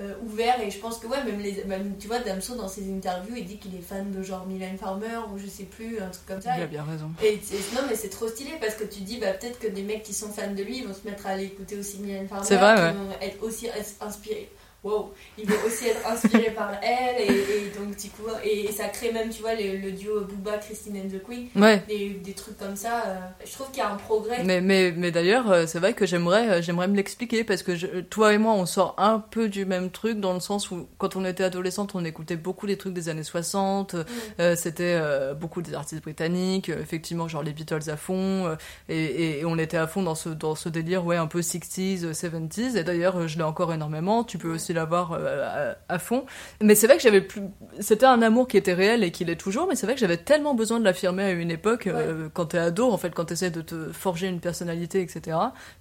euh, 0.01 0.15
ouverts 0.25 0.61
et 0.63 0.71
je 0.71 0.79
pense 0.79 0.99
que 0.99 1.07
ouais 1.07 1.23
même 1.25 1.39
les 1.41 1.63
même, 1.65 1.97
tu 1.99 2.09
vois 2.09 2.19
Damso 2.21 2.55
dans 2.57 2.69
ses 2.69 2.91
interviews 2.93 3.37
il 3.37 3.45
dit 3.45 3.59
qu'il 3.59 3.75
est 3.77 3.83
fan 3.83 4.11
de 4.11 4.23
genre 4.23 4.47
Mylène 4.47 4.79
Farmer 4.79 5.19
ou 5.33 5.39
je 5.39 5.47
sais 5.47 5.65
plus 5.65 6.01
un 6.01 6.09
truc 6.09 6.27
comme 6.27 6.41
ça 6.41 6.53
Il 6.57 6.63
a 6.63 6.67
bien 6.67 6.83
raison. 6.85 7.11
et 7.23 7.39
non 7.75 7.83
mais 7.89 7.95
c'est 7.95 8.09
trop 8.09 8.27
stylé 8.29 8.53
parce 8.61 8.75
que 8.75 8.85
tu 8.85 9.01
dis 9.01 9.19
bah 9.19 9.33
peut-être 9.33 9.59
que 9.59 9.67
des 9.69 9.83
mecs 9.83 10.03
qui 10.03 10.15
sont 10.15 10.29
fans 10.31 10.53
de 10.53 10.63
lui 10.63 10.79
ils 10.79 10.87
vont 10.87 10.95
se 10.95 11.07
mettre 11.07 11.27
à 11.27 11.31
aller 11.31 11.45
écouter 11.45 11.77
aussi 11.79 11.99
Mylène 11.99 12.27
Farmer 12.29 12.47
C'est 12.47 12.57
vrai, 12.57 12.75
ouais. 12.75 12.93
vont 12.93 13.11
être 13.21 13.43
aussi 13.43 13.69
ins- 13.69 14.07
inspirés 14.07 14.51
wow 14.83 15.12
ils 15.38 15.47
vont 15.47 15.57
aussi 15.66 15.88
être 15.88 16.07
inspirés 16.07 16.51
par 16.57 16.73
elle 16.83 17.21
et, 17.23 17.33
et 17.33 17.71
donc 17.79 17.97
du 17.97 18.09
coup 18.11 18.23
et, 18.45 18.71
ça 18.73 18.88
crée 18.88 19.12
même 19.12 19.29
tu 19.31 19.43
vois 19.43 19.55
le, 19.55 19.77
le 19.77 19.93
duo 19.93 20.21
Booba 20.23 20.59
Christine 20.59 20.97
and 20.97 21.09
the 21.16 21.23
Queen 21.23 21.49
Ouais. 21.57 21.83
des, 21.88 22.11
des 22.11 22.33
trucs 22.33 22.59
comme 22.59 22.77
ça 22.77 23.05
euh, 23.07 23.19
je 23.45 23.53
trouve 23.53 23.69
qu'il 23.71 23.79
y 23.79 23.87
a 23.87 23.90
un 23.93 23.97
progrès 23.97 24.43
Mais, 24.45 24.61
mais, 24.61 24.93
mais 24.97 25.11
d'ailleurs, 25.11 25.51
euh, 25.51 25.66
c'est 25.66 25.79
vrai 25.79 25.93
que 25.95 26.07
j'aimerais, 26.07 26.49
euh, 26.49 26.62
j'aimerais 26.62 26.88
me 26.88 26.97
l'expliquer 26.97 27.45
parce 27.45 27.62
que 27.62 27.75
je- 27.77 28.01
toi 28.01 28.33
et 28.33 28.38
moi, 28.38 28.53
on 28.55 28.64
sort 28.66 28.95
un 28.99 29.19
peu 29.19 29.49
du 29.49 29.64
même 29.66 29.90
truc 29.90 30.19
dans 30.21 30.33
le 30.33 30.40
sens 30.40 30.71
où, 30.71 30.87
quand 30.99 31.16
on 31.16 31.25
était 31.25 31.45
adolescente, 31.45 31.95
on 31.95 32.05
écoutait 32.05 32.37
beaucoup 32.37 32.66
les 32.66 32.77
trucs 32.79 32.95
des 32.95 33.09
années 33.09 33.23
60. 33.25 33.97
euh, 34.40 34.57
c'était 34.57 34.95
euh, 35.01 35.35
beaucoup 35.35 35.61
des 35.62 35.75
artistes 35.75 36.03
britanniques, 36.03 36.69
effectivement, 36.71 37.29
genre 37.29 37.43
les 37.43 37.53
Beatles 37.53 37.88
à 37.90 37.97
fond. 37.97 38.57
et, 38.88 39.43
on 39.45 39.59
était 39.59 39.77
à 39.77 39.87
fond 39.87 40.03
dans 40.03 40.14
ce, 40.14 40.29
dans 40.31 40.55
ce 40.55 40.69
délire, 40.69 41.05
ouais, 41.05 41.16
un 41.16 41.27
peu 41.27 41.40
60s, 41.40 42.05
euh, 42.05 42.12
70s. 42.12 42.77
Et 42.77 42.85
d'ailleurs, 42.85 43.27
je 43.29 43.37
l'ai 43.37 43.45
encore 43.45 43.73
énormément. 43.73 44.25
Tu 44.25 44.38
peux 44.38 44.53
aussi 44.53 44.70
aussi 44.71 44.73
l'avoir 44.73 45.13
euh, 45.13 45.75
à, 45.89 45.95
à 45.95 45.99
fond. 45.99 46.25
Mais 46.61 46.75
c'est 46.75 46.87
vrai 46.87 46.97
que 46.97 47.03
j'avais 47.03 47.21
plus. 47.21 47.43
C'était 47.81 48.07
un 48.07 48.23
amour 48.23 48.49
qui 48.49 48.57
était 48.57 48.73
réel 48.75 49.03
et 49.05 49.11
qui 49.11 49.25
l'est 49.25 49.37
toujours, 49.37 49.67
mais 49.69 49.75
c'est 49.75 49.87
vrai 49.87 49.95
que 49.95 50.01
j'avais 50.01 50.17
tellement 50.17 50.55
besoin 50.55 50.79
de 50.79 50.85
l'affirmer 50.85 51.25
à 51.25 51.31
une 51.31 51.51
époque, 51.51 51.87
euh, 51.87 52.29
quand 52.33 52.47
t'es 52.47 52.59
ado, 52.59 52.91
en 52.91 52.99
fait, 52.99 53.11
quand 53.15 53.27
t'essaies 53.27 53.51
de 53.51 53.63
te 53.63 53.93
forger 53.93 54.29
une 54.29 54.41
personnalité, 54.41 55.01
etc. 55.01 55.21
De 55.21 55.31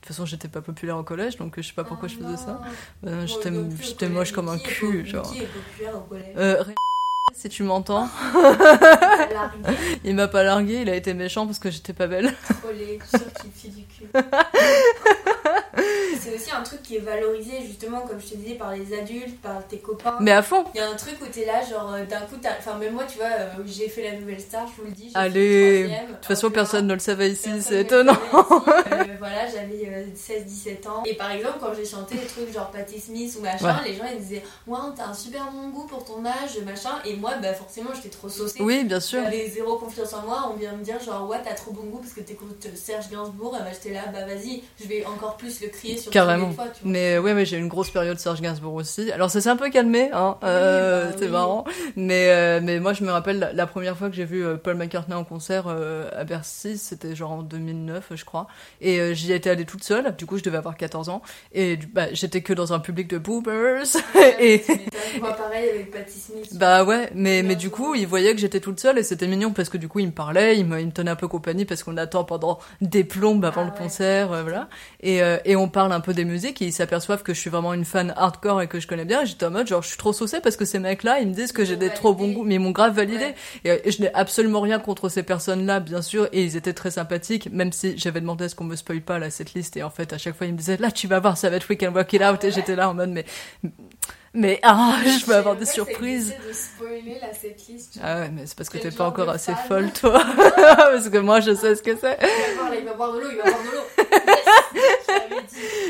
toute 0.01 0.07
façon, 0.07 0.25
j'étais 0.25 0.47
pas 0.47 0.61
populaire 0.61 0.97
au 0.97 1.03
collège, 1.03 1.37
donc 1.37 1.53
je 1.57 1.61
sais 1.67 1.73
pas 1.73 1.83
pourquoi 1.83 2.07
je 2.07 2.15
faisais 2.15 2.37
ça. 2.37 2.61
Euh, 3.05 3.25
j'étais 3.25 3.49
Bon, 3.51 3.61
non 3.63 3.69
j'étais 3.81 4.09
moche 4.09 4.31
comme 4.31 4.49
un 4.49 4.59
cul, 4.59 5.05
genre. 5.05 5.31
Qui 5.31 5.39
est 5.39 5.47
populaire 5.47 5.97
au 5.97 6.01
collège 6.01 6.35
Euh, 6.37 6.63
si 7.33 7.49
tu 7.49 7.63
m'entends, 7.63 8.07
il 10.03 10.15
m'a 10.15 10.27
pas 10.27 10.43
largué, 10.43 10.81
il 10.81 10.89
a 10.89 10.95
été 10.95 11.13
méchant 11.13 11.45
parce 11.45 11.59
que 11.59 11.69
j'étais 11.71 11.93
pas 11.93 12.07
belle. 12.07 12.33
trollé, 12.61 12.99
sûr 13.09 13.19
qu'il 13.41 13.51
fait 13.51 13.67
du 13.69 13.83
cul. 13.85 14.05
C'est 16.19 16.35
aussi 16.35 16.51
un 16.51 16.61
truc 16.61 16.83
qui 16.83 16.97
est 16.97 16.99
valorisé 16.99 17.61
justement, 17.65 18.01
comme 18.01 18.19
je 18.19 18.27
te 18.31 18.35
disais, 18.35 18.55
par 18.55 18.73
les 18.75 18.97
adultes, 18.97 19.39
par 19.41 19.65
tes 19.67 19.77
copains. 19.77 20.17
Mais 20.19 20.31
à 20.31 20.41
fond. 20.41 20.65
Il 20.75 20.77
y 20.79 20.81
a 20.81 20.89
un 20.89 20.95
truc 20.95 21.15
où 21.21 21.25
t'es 21.27 21.45
là, 21.45 21.61
genre 21.67 21.93
euh, 21.93 22.05
d'un 22.05 22.19
coup, 22.21 22.35
t'as- 22.41 22.57
enfin 22.59 22.75
même 22.77 22.93
moi, 22.93 23.03
tu 23.07 23.17
vois, 23.19 23.27
euh, 23.27 23.47
j'ai 23.65 23.87
fait 23.87 24.03
la 24.11 24.19
nouvelle 24.19 24.39
star, 24.39 24.67
je 24.67 24.81
vous 24.81 24.87
le 24.87 24.93
dis. 24.93 25.11
Allez, 25.15 25.83
de 25.83 26.13
toute 26.15 26.25
façon, 26.25 26.51
personne 26.51 26.87
ne 26.87 26.93
le 26.93 26.99
savait 26.99 27.29
ici, 27.31 27.49
c'est 27.61 27.81
étonnant. 27.81 28.13
savait 28.13 29.03
ici. 29.03 29.09
Euh, 29.11 29.15
voilà, 29.19 29.47
j'avais 29.47 29.87
euh, 29.87 30.05
16-17 30.15 30.87
ans. 30.89 31.03
Et 31.05 31.15
par 31.15 31.31
exemple, 31.31 31.57
quand 31.61 31.73
j'ai 31.73 31.85
chanté 31.85 32.15
des 32.15 32.25
trucs 32.27 32.51
genre 32.53 32.69
Patti 32.71 32.99
Smith 32.99 33.33
ou 33.39 33.43
machin, 33.43 33.79
les 33.85 33.93
gens 33.95 34.03
ils 34.11 34.19
disaient 34.19 34.43
Ouais, 34.67 34.77
t'as 34.95 35.07
un 35.07 35.13
super 35.13 35.49
bon 35.51 35.69
goût 35.69 35.85
pour 35.87 36.03
ton 36.03 36.25
âge, 36.25 36.59
machin. 36.65 36.99
Et 37.05 37.15
moi, 37.19 37.31
bah 37.41 37.53
forcément, 37.53 37.89
j'étais 37.95 38.09
trop 38.09 38.29
saucée. 38.29 38.61
Oui, 38.61 38.83
bien 38.83 38.99
sûr. 38.99 39.21
J'avais 39.23 39.47
zéro 39.49 39.77
confiance 39.77 40.13
en 40.13 40.21
moi. 40.25 40.51
On 40.53 40.57
vient 40.57 40.73
me 40.75 40.83
dire 40.83 40.99
genre 41.01 41.29
Ouais, 41.29 41.37
t'as 41.43 41.53
trop 41.53 41.71
bon 41.71 41.83
goût 41.83 41.99
parce 41.99 42.13
que 42.13 42.21
t'écoutes 42.21 42.67
Serge 42.75 43.09
Gainsbourg. 43.09 43.55
Et 43.59 43.63
bah 43.63 43.69
j'étais 43.73 43.93
là, 43.93 44.05
bah 44.11 44.25
vas-y, 44.25 44.63
je 44.81 44.87
vais 44.87 45.05
encore 45.05 45.37
plus 45.37 45.61
le 45.61 45.67
crier 45.69 45.97
sur 45.97 46.11
Carrément. 46.11 46.53
toits, 46.53 46.65
tu 46.73 46.83
vois. 46.83 46.91
Mais 46.91 47.17
ouais, 47.17 47.33
mais 47.33 47.45
j'ai 47.45 47.57
eu 47.57 47.59
une 47.59 47.67
grosse 47.67 47.89
période 47.89 48.17
Serge 48.19 48.41
Gainsbourg 48.41 48.73
aussi. 48.73 49.11
Alors 49.11 49.29
ça 49.29 49.41
s'est 49.41 49.49
un 49.49 49.57
peu 49.57 49.69
calmé, 49.69 50.09
hein. 50.13 50.37
euh, 50.43 51.09
bah 51.09 51.15
c'est 51.17 51.25
oui. 51.25 51.31
marrant. 51.31 51.63
Mais 51.95 52.29
euh, 52.29 52.59
mais 52.63 52.79
moi 52.79 52.93
je 52.93 53.03
me 53.03 53.11
rappelle 53.11 53.39
la, 53.39 53.53
la 53.53 53.67
première 53.67 53.97
fois 53.97 54.09
que 54.09 54.15
j'ai 54.15 54.25
vu 54.25 54.45
euh, 54.45 54.55
Paul 54.55 54.75
McCartney 54.75 55.15
en 55.15 55.23
concert 55.23 55.65
euh, 55.67 56.09
à 56.15 56.23
Bercy, 56.23 56.77
c'était 56.77 57.15
genre 57.15 57.31
en 57.31 57.43
2009, 57.43 58.11
je 58.15 58.25
crois. 58.25 58.47
Et 58.81 58.99
euh, 58.99 59.13
j'y 59.13 59.31
étais 59.33 59.49
allée 59.49 59.65
toute 59.65 59.83
seule. 59.83 60.15
Du 60.17 60.25
coup, 60.25 60.37
je 60.37 60.43
devais 60.43 60.57
avoir 60.57 60.77
14 60.77 61.09
ans. 61.09 61.21
Et 61.53 61.77
bah, 61.77 62.07
j'étais 62.13 62.41
que 62.41 62.53
dans 62.53 62.73
un 62.73 62.79
public 62.79 63.07
de 63.07 63.17
boomers. 63.17 63.83
et 64.39 64.61
Tu 64.61 64.71
m'étonnes. 64.71 64.99
Moi, 65.19 65.33
pareil 65.33 65.69
avec 65.69 65.91
Patti 65.91 66.19
Smith. 66.19 66.57
bah 66.57 66.83
ouais, 66.83 67.08
mais 67.15 67.43
mais 67.43 67.55
du 67.55 67.69
coup, 67.69 67.95
il 67.95 68.07
voyait 68.07 68.33
que 68.33 68.39
j'étais 68.41 68.59
toute 68.59 68.79
seule 68.79 68.97
et 68.97 69.03
c'était 69.03 69.27
mignon 69.27 69.51
parce 69.51 69.69
que 69.69 69.77
du 69.77 69.87
coup, 69.87 69.99
il 69.99 70.07
me 70.07 70.11
parlait, 70.11 70.57
il 70.57 70.65
me, 70.65 70.79
il 70.79 70.87
me 70.87 70.91
tenait 70.91 71.11
un 71.11 71.15
peu 71.15 71.27
compagnie 71.27 71.65
parce 71.65 71.83
qu'on 71.83 71.97
attend 71.97 72.23
pendant 72.23 72.59
des 72.81 73.03
plombes 73.03 73.43
avant 73.45 73.61
Ah 73.61 73.65
le 73.65 73.71
ouais. 73.71 73.77
concert, 73.77 74.31
euh, 74.31 74.41
voilà. 74.43 74.69
Et, 75.01 75.21
euh, 75.21 75.37
et 75.45 75.55
on 75.55 75.67
parle 75.69 75.91
un 75.93 75.99
peu 75.99 76.13
des 76.13 76.25
musiques 76.25 76.61
et 76.61 76.65
ils 76.65 76.73
s'aperçoivent 76.73 77.23
que 77.23 77.33
je 77.33 77.39
suis 77.39 77.49
vraiment 77.49 77.73
une 77.73 77.85
fan 77.85 78.13
hardcore 78.15 78.61
et 78.61 78.67
que 78.67 78.79
je 78.79 78.87
connais 78.87 79.05
bien. 79.05 79.25
J'étais 79.25 79.45
en 79.45 79.51
mode 79.51 79.67
genre, 79.67 79.81
je 79.81 79.89
suis 79.89 79.97
trop 79.97 80.13
saucée 80.13 80.39
parce 80.41 80.55
que 80.55 80.65
ces 80.65 80.79
mecs-là, 80.79 81.19
ils 81.19 81.27
me 81.27 81.33
disent 81.33 81.51
que 81.51 81.65
j'ai 81.65 81.75
des 81.77 81.89
trop 81.89 82.13
bons 82.13 82.31
goûts, 82.31 82.43
mais 82.43 82.55
ils 82.55 82.59
m'ont 82.59 82.71
grave 82.71 82.95
validé. 82.95 83.25
Ouais. 83.65 83.81
Et, 83.83 83.87
et 83.87 83.91
je 83.91 84.01
n'ai 84.01 84.13
absolument 84.13 84.61
rien 84.61 84.79
contre 84.79 85.09
ces 85.09 85.23
personnes-là, 85.23 85.79
bien 85.79 86.01
sûr, 86.01 86.27
et 86.31 86.43
ils 86.43 86.55
étaient 86.55 86.73
très 86.73 86.91
sympathiques, 86.91 87.49
même 87.51 87.71
si 87.71 87.97
j'avais 87.97 88.21
demandé 88.21 88.45
à 88.45 88.49
ce 88.49 88.55
qu'on 88.55 88.63
me 88.65 88.75
spoil 88.75 89.01
pas 89.01 89.19
là 89.19 89.29
cette 89.29 89.53
liste. 89.53 89.77
Et 89.77 89.83
en 89.83 89.89
fait, 89.89 90.13
à 90.13 90.17
chaque 90.17 90.35
fois, 90.35 90.47
ils 90.47 90.53
me 90.53 90.57
disaient 90.57 90.77
là, 90.77 90.91
tu 90.91 91.07
vas 91.07 91.19
voir, 91.19 91.37
ça 91.37 91.49
va 91.49 91.55
être 91.57 91.69
We 91.69 91.77
Can 91.79 91.91
Work 91.93 92.13
It 92.13 92.21
Out. 92.21 92.43
Et 92.43 92.51
j'étais 92.51 92.75
là 92.75 92.89
en 92.89 92.93
mode 92.93 93.09
mais 93.09 93.25
mais 94.33 94.59
ah, 94.63 94.95
je 95.03 95.25
peux 95.25 95.35
avoir 95.35 95.55
des 95.55 95.65
surprises. 95.65 96.33
de 96.47 96.53
spoiler 96.53 97.17
la 97.21 97.33
setlist. 97.33 97.99
Ah 98.01 98.21
ouais, 98.21 98.29
mais 98.29 98.45
c'est 98.45 98.55
parce 98.55 98.69
que 98.69 98.77
t'es 98.77 98.91
pas 98.91 99.07
encore 99.07 99.29
assez 99.29 99.53
folle, 99.67 99.91
toi. 99.91 100.23
parce 100.55 101.09
que 101.09 101.17
moi, 101.17 101.39
je 101.39 101.53
sais 101.55 101.75
ce 101.75 101.83
que 101.83 101.95
c'est. 101.95 102.17
Il 102.77 102.85
va 102.85 102.93
boire 102.93 103.13
de 103.13 103.19
l'eau, 103.19 103.27
il 103.31 103.37
va 103.37 103.43
boire 103.43 103.63
de 103.63 103.75
l'eau. 103.75 104.38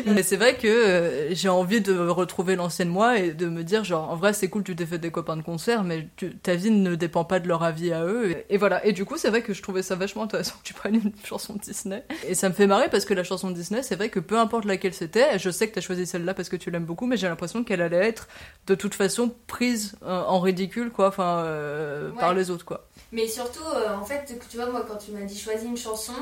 Mais 0.06 0.24
c'est 0.24 0.38
vrai 0.38 0.56
que 0.58 0.68
euh, 0.68 1.34
j'ai 1.36 1.50
envie 1.50 1.82
de 1.82 1.98
retrouver 1.98 2.56
l'ancienne 2.56 2.90
moi 2.90 3.18
et 3.20 3.32
de 3.32 3.48
me 3.48 3.64
dire, 3.64 3.84
genre, 3.84 4.10
en 4.10 4.16
vrai, 4.16 4.34
c'est 4.34 4.50
cool, 4.50 4.64
tu 4.64 4.76
t'es 4.76 4.86
fait 4.86 4.98
des 4.98 5.12
copains 5.12 5.38
de 5.38 5.42
concert, 5.42 5.84
mais 5.84 6.08
tu- 6.16 6.36
ta 6.38 6.56
vie 6.56 6.72
ne 6.72 6.96
dépend 6.96 7.26
pas 7.26 7.40
de 7.40 7.48
leur 7.48 7.64
avis 7.64 7.92
à 7.92 8.06
eux. 8.06 8.32
Et, 8.32 8.46
et 8.56 8.58
voilà. 8.58 8.84
Et 8.86 8.94
du 8.94 9.06
coup, 9.06 9.18
c'est 9.18 9.30
vrai 9.30 9.42
que 9.42 9.54
je 9.54 9.62
trouvais 9.62 9.82
ça 9.84 9.96
vachement 9.96 10.24
intéressant 10.24 10.56
que 10.58 10.64
tu 10.64 10.74
prennes 10.74 10.96
une 10.96 11.12
chanson 11.24 11.56
Disney. 11.62 12.04
Et 12.28 12.34
ça 12.36 12.50
me 12.50 12.54
fait 12.54 12.68
marrer 12.68 12.90
parce 12.90 13.06
que 13.06 13.14
la 13.14 13.24
chanson 13.24 13.52
Disney, 13.52 13.84
c'est 13.84 13.96
vrai 13.96 14.10
que 14.10 14.20
peu 14.20 14.38
importe 14.40 14.66
laquelle 14.66 14.94
c'était, 14.94 15.38
je 15.38 15.50
sais 15.50 15.68
que 15.70 15.76
t'as 15.76 15.82
choisi 15.82 16.06
celle-là 16.06 16.34
parce 16.34 16.50
que 16.50 16.56
tu 16.56 16.72
l'aimes 16.72 16.86
beaucoup, 16.86 17.06
mais 17.06 17.18
j'ai 17.18 17.28
l'impression 17.28 17.64
qu'elle 17.64 17.82
allait 17.82 18.08
être 18.08 18.28
de 18.68 18.76
toute 18.76 18.96
façon 18.96 19.34
prise 19.48 19.96
euh, 20.04 20.22
en 20.24 20.40
ridicule, 20.40 20.90
quoi, 20.92 21.08
enfin, 21.10 21.44
euh, 21.46 22.10
Ouais. 22.12 22.20
par 22.20 22.34
les 22.34 22.50
autres, 22.50 22.66
quoi. 22.66 22.88
Mais 23.12 23.28
surtout, 23.28 23.64
en 24.00 24.04
fait, 24.06 24.34
tu 24.50 24.58
vois, 24.58 24.68
moi, 24.70 24.86
quand 24.88 24.98
tu 24.98 25.12
m'as 25.12 25.22
dit 25.26 25.38
choisis 25.38 25.68
une 25.68 25.78
chanson, 25.78 26.14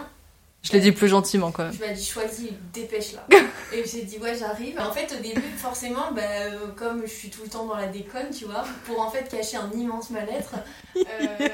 Je 0.63 0.74
l'ai 0.74 0.80
dit 0.80 0.91
plus 0.91 1.08
gentiment, 1.08 1.52
quand 1.52 1.63
même. 1.63 1.74
tu 1.74 1.80
m'as 1.80 1.93
dit 1.93 2.04
choisis, 2.06 2.50
dépêche 2.74 3.13
là. 3.13 3.26
et 3.74 3.86
j'ai 3.86 4.02
dit 4.02 4.17
ouais, 4.17 4.36
j'arrive. 4.38 4.78
En 4.80 4.91
fait, 4.91 5.13
au 5.17 5.22
début, 5.22 5.41
forcément, 5.58 6.12
bah, 6.12 6.22
euh, 6.24 6.67
comme 6.76 7.04
je 7.04 7.12
suis 7.12 7.30
tout 7.30 7.43
le 7.43 7.50
temps 7.50 7.65
dans 7.65 7.78
la 7.78 7.88
déconne, 7.88 8.32
tu 8.38 8.46
vois, 8.46 8.65
pour 8.86 9.00
en 9.00 9.10
fait 9.10 9.30
cacher 9.30 9.58
un 9.58 9.72
immense 9.72 10.10
mal-être, 10.10 10.56
euh, 10.98 11.02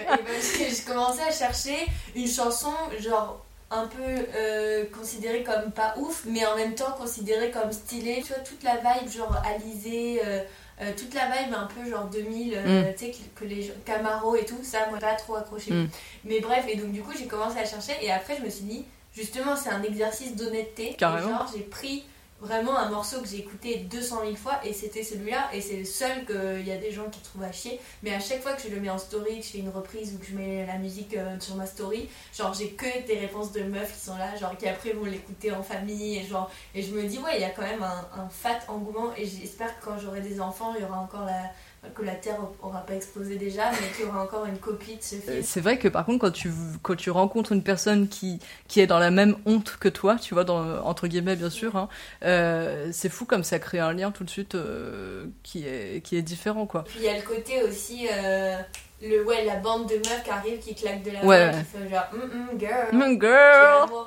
j'ai 0.57 0.69
j'ai 0.75 0.81
commencé 0.83 1.21
à 1.21 1.31
chercher 1.31 1.75
une 2.15 2.27
chanson, 2.27 2.73
genre 2.99 3.45
un 3.69 3.87
peu 3.87 4.25
euh, 4.35 4.85
considérée 4.97 5.43
comme 5.43 5.71
pas 5.71 5.93
ouf, 5.97 6.23
mais 6.27 6.45
en 6.45 6.55
même 6.55 6.73
temps 6.75 6.91
considérée 6.97 7.51
comme 7.51 7.71
stylée. 7.71 8.23
Tu 8.25 8.33
vois, 8.33 8.41
toute 8.43 8.63
la 8.63 8.77
vibe, 8.77 9.11
genre 9.11 9.35
Alizé. 9.45 10.21
euh, 10.25 10.41
euh, 10.81 10.91
toute 10.97 11.13
la 11.13 11.27
vibe 11.27 11.53
un 11.53 11.67
peu 11.67 11.89
genre 11.89 12.05
2000, 12.05 12.53
euh, 12.55 12.91
tu 12.97 13.05
sais, 13.05 13.11
que, 13.11 13.39
que 13.39 13.45
les 13.45 13.71
Camaro 13.85 14.35
et 14.35 14.45
tout, 14.45 14.59
ça, 14.63 14.87
moi, 14.89 14.99
pas 14.99 15.13
trop 15.13 15.35
accroché. 15.35 15.71
Mm. 15.71 15.89
Mais 16.25 16.39
bref, 16.39 16.65
et 16.67 16.75
donc 16.75 16.91
du 16.91 17.01
coup, 17.01 17.11
j'ai 17.17 17.27
commencé 17.27 17.59
à 17.59 17.65
chercher, 17.65 17.93
et 18.01 18.11
après, 18.11 18.37
je 18.37 18.43
me 18.43 18.49
suis 18.49 18.65
dit, 18.65 18.85
justement, 19.13 19.55
c'est 19.55 19.69
un 19.69 19.83
exercice 19.83 20.35
d'honnêteté. 20.35 20.95
Carrément. 20.97 21.27
Et 21.27 21.31
genre, 21.31 21.51
j'ai 21.53 21.61
pris 21.61 22.05
vraiment 22.43 22.77
un 22.77 22.89
morceau 22.89 23.21
que 23.21 23.27
j'ai 23.27 23.39
écouté 23.39 23.77
200 23.89 24.21
000 24.23 24.35
fois, 24.35 24.59
et 24.63 24.73
c'était 24.73 25.03
celui-là, 25.03 25.49
et 25.53 25.61
c'est 25.61 25.77
le 25.77 25.85
seul 25.85 26.25
qu'il 26.25 26.67
y 26.67 26.71
a 26.71 26.77
des 26.77 26.91
gens 26.91 27.09
qui 27.09 27.19
trouvent 27.21 27.43
à 27.43 27.51
chier. 27.51 27.79
Mais 28.03 28.13
à 28.13 28.19
chaque 28.19 28.41
fois 28.41 28.53
que 28.53 28.61
je 28.61 28.69
le 28.69 28.79
mets 28.79 28.89
en 28.89 28.97
story, 28.97 29.39
que 29.39 29.45
je 29.45 29.51
fais 29.51 29.57
une 29.59 29.69
reprise 29.69 30.13
ou 30.13 30.19
que 30.19 30.25
je 30.25 30.35
mets 30.35 30.65
la 30.65 30.77
musique 30.77 31.15
euh, 31.15 31.39
sur 31.39 31.55
ma 31.55 31.65
story, 31.65 32.09
genre, 32.37 32.53
j'ai 32.53 32.71
que 32.71 33.05
des 33.07 33.17
réponses 33.17 33.51
de 33.51 33.63
meufs 33.63 33.93
qui 33.93 34.05
sont 34.05 34.17
là, 34.17 34.35
genre, 34.35 34.55
qui 34.57 34.67
après 34.67 34.91
vont 34.91 35.05
l'écouter 35.05 35.51
en 35.51 35.63
famille, 35.63 36.17
et 36.17 36.23
genre, 36.23 36.51
et 36.75 36.81
je 36.81 36.93
me 36.93 37.03
dis, 37.03 37.17
ouais, 37.19 37.35
il 37.35 37.41
y 37.41 37.45
a 37.45 37.49
quand 37.49 37.63
même 37.63 37.83
un, 37.83 38.07
un 38.15 38.29
fat 38.29 38.59
engouement, 38.67 39.13
et 39.15 39.25
j'espère 39.25 39.79
que 39.79 39.85
quand 39.85 39.97
j'aurai 39.97 40.21
des 40.21 40.41
enfants, 40.41 40.73
il 40.75 40.81
y 40.81 40.85
aura 40.85 40.99
encore 40.99 41.25
la. 41.25 41.51
Que 41.95 42.01
la 42.01 42.15
Terre 42.15 42.37
aura 42.61 42.79
pas 42.85 42.95
explosé 42.95 43.35
déjà, 43.35 43.71
mais 43.71 43.87
qu'il 43.95 44.05
y 44.05 44.07
aura 44.07 44.23
encore 44.23 44.45
une 44.45 44.57
copie 44.57 44.95
de 44.95 45.01
ce 45.03 45.15
film. 45.15 45.43
C'est 45.43 45.61
vrai 45.61 45.77
que 45.77 45.87
par 45.87 46.05
contre, 46.05 46.19
quand 46.19 46.31
tu, 46.31 46.51
quand 46.81 46.95
tu 46.95 47.09
rencontres 47.11 47.51
une 47.51 47.63
personne 47.63 48.07
qui, 48.07 48.39
qui 48.67 48.79
est 48.79 48.87
dans 48.87 48.99
la 48.99 49.11
même 49.11 49.35
honte 49.45 49.77
que 49.79 49.89
toi, 49.89 50.15
tu 50.15 50.33
vois, 50.33 50.43
dans, 50.43 50.81
entre 50.83 51.07
guillemets 51.07 51.35
bien 51.35 51.49
sûr, 51.49 51.75
hein, 51.75 51.89
euh, 52.23 52.89
c'est 52.91 53.09
fou 53.09 53.25
comme 53.25 53.43
ça 53.43 53.59
crée 53.59 53.79
un 53.79 53.93
lien 53.93 54.11
tout 54.11 54.23
de 54.23 54.29
suite 54.29 54.55
euh, 54.55 55.25
qui, 55.43 55.65
est, 55.65 56.01
qui 56.03 56.15
est 56.15 56.21
différent, 56.21 56.65
quoi. 56.65 56.83
Puis 56.85 56.99
il 56.99 57.05
y 57.05 57.09
a 57.09 57.17
le 57.17 57.23
côté 57.23 57.63
aussi, 57.63 58.07
euh, 58.11 58.57
le, 59.03 59.23
ouais, 59.25 59.43
la 59.45 59.55
bande 59.57 59.87
de 59.89 59.95
meufs 59.95 60.23
qui 60.23 60.29
arrive, 60.29 60.59
qui 60.59 60.73
claque 60.75 61.03
de 61.03 61.11
la 61.11 61.23
Ouais, 61.25 61.51
main, 61.51 61.57
ouais. 61.57 61.63
qui 61.63 61.77
fait 61.77 61.89
genre, 61.89 62.05
hum 62.13 62.21
hum, 62.51 62.59
girl, 62.59 62.87
Mm, 62.93 63.19
girl 63.21 63.83
amoureux, 63.83 64.05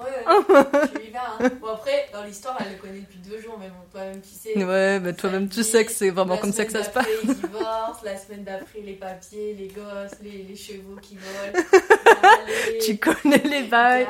tu 0.95 1.07
y 1.07 1.11
vas. 1.11 1.37
Hein. 1.41 1.51
Bon, 1.61 1.69
après, 1.69 2.09
dans 2.13 2.23
l'histoire, 2.25 2.57
elle 2.61 2.73
le 2.73 2.79
connaît 2.79 3.01
depuis 3.01 3.19
deux 3.19 3.41
jours, 3.41 3.57
mais 3.59 3.69
bon, 3.69 3.75
toi-même, 3.93 4.21
tu 4.23 4.29
sais. 4.31 4.65
Ouais, 4.65 4.99
mais 5.01 5.13
toi-même 5.13 5.49
tu 5.49 5.57
samedi, 5.57 5.71
sais 5.71 5.85
que 5.85 5.93
c'est 5.93 6.11
vraiment 6.11 6.37
comme 6.39 6.53
ça 6.53 6.65
que 6.65 6.73
ça 6.73 6.83
se 6.85 6.91
passe. 6.91 7.07
ils 7.23 7.35
divorcent, 7.35 8.01
la 8.05 8.17
semaine 8.17 8.45
d'après, 8.45 8.81
les 8.81 8.95
papiers, 8.95 9.55
les 9.59 9.69
gosses, 9.69 10.19
les, 10.23 10.43
les 10.45 10.57
chevaux 10.57 10.97
qui 11.03 11.17
volent. 11.17 11.63
Tu 12.85 12.97
connais 12.99 13.39
les 13.39 13.65
bails. 13.65 14.07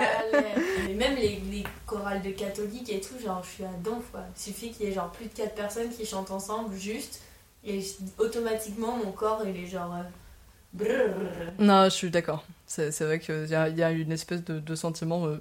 Mais 0.87 0.94
même 0.94 1.16
les, 1.16 1.40
les 1.51 1.64
chorales 1.87 2.22
de 2.22 2.31
catholiques 2.31 2.90
et 2.92 3.01
tout, 3.01 3.18
genre, 3.22 3.42
je 3.44 3.51
suis 3.51 3.64
à 3.64 3.68
donf, 3.83 4.05
quoi. 4.12 4.20
Il 4.37 4.40
suffit 4.42 4.70
qu'il 4.72 4.87
y 4.87 4.90
ait 4.90 4.94
genre 4.94 5.11
plus 5.11 5.27
de 5.27 5.33
4 5.35 5.55
personnes 5.55 5.88
qui 5.90 6.05
chantent 6.07 6.31
ensemble, 6.31 6.75
juste, 6.77 7.20
et 7.64 7.81
automatiquement, 8.18 8.96
mon 9.05 9.12
corps, 9.12 9.42
il 9.46 9.57
est 9.64 9.66
genre. 9.66 9.92
euh, 9.94 10.03
brrr. 10.76 11.52
Non, 11.58 11.84
je 11.84 11.90
suis 11.90 12.10
d'accord. 12.10 12.44
C'est 12.66 12.90
vrai 13.00 13.18
qu'il 13.18 13.46
y 13.46 13.50
y 13.78 13.82
a 13.82 13.90
une 13.90 14.12
espèce 14.12 14.44
de, 14.44 14.58
de 14.60 14.74
sentiment. 14.74 15.26
euh, 15.26 15.40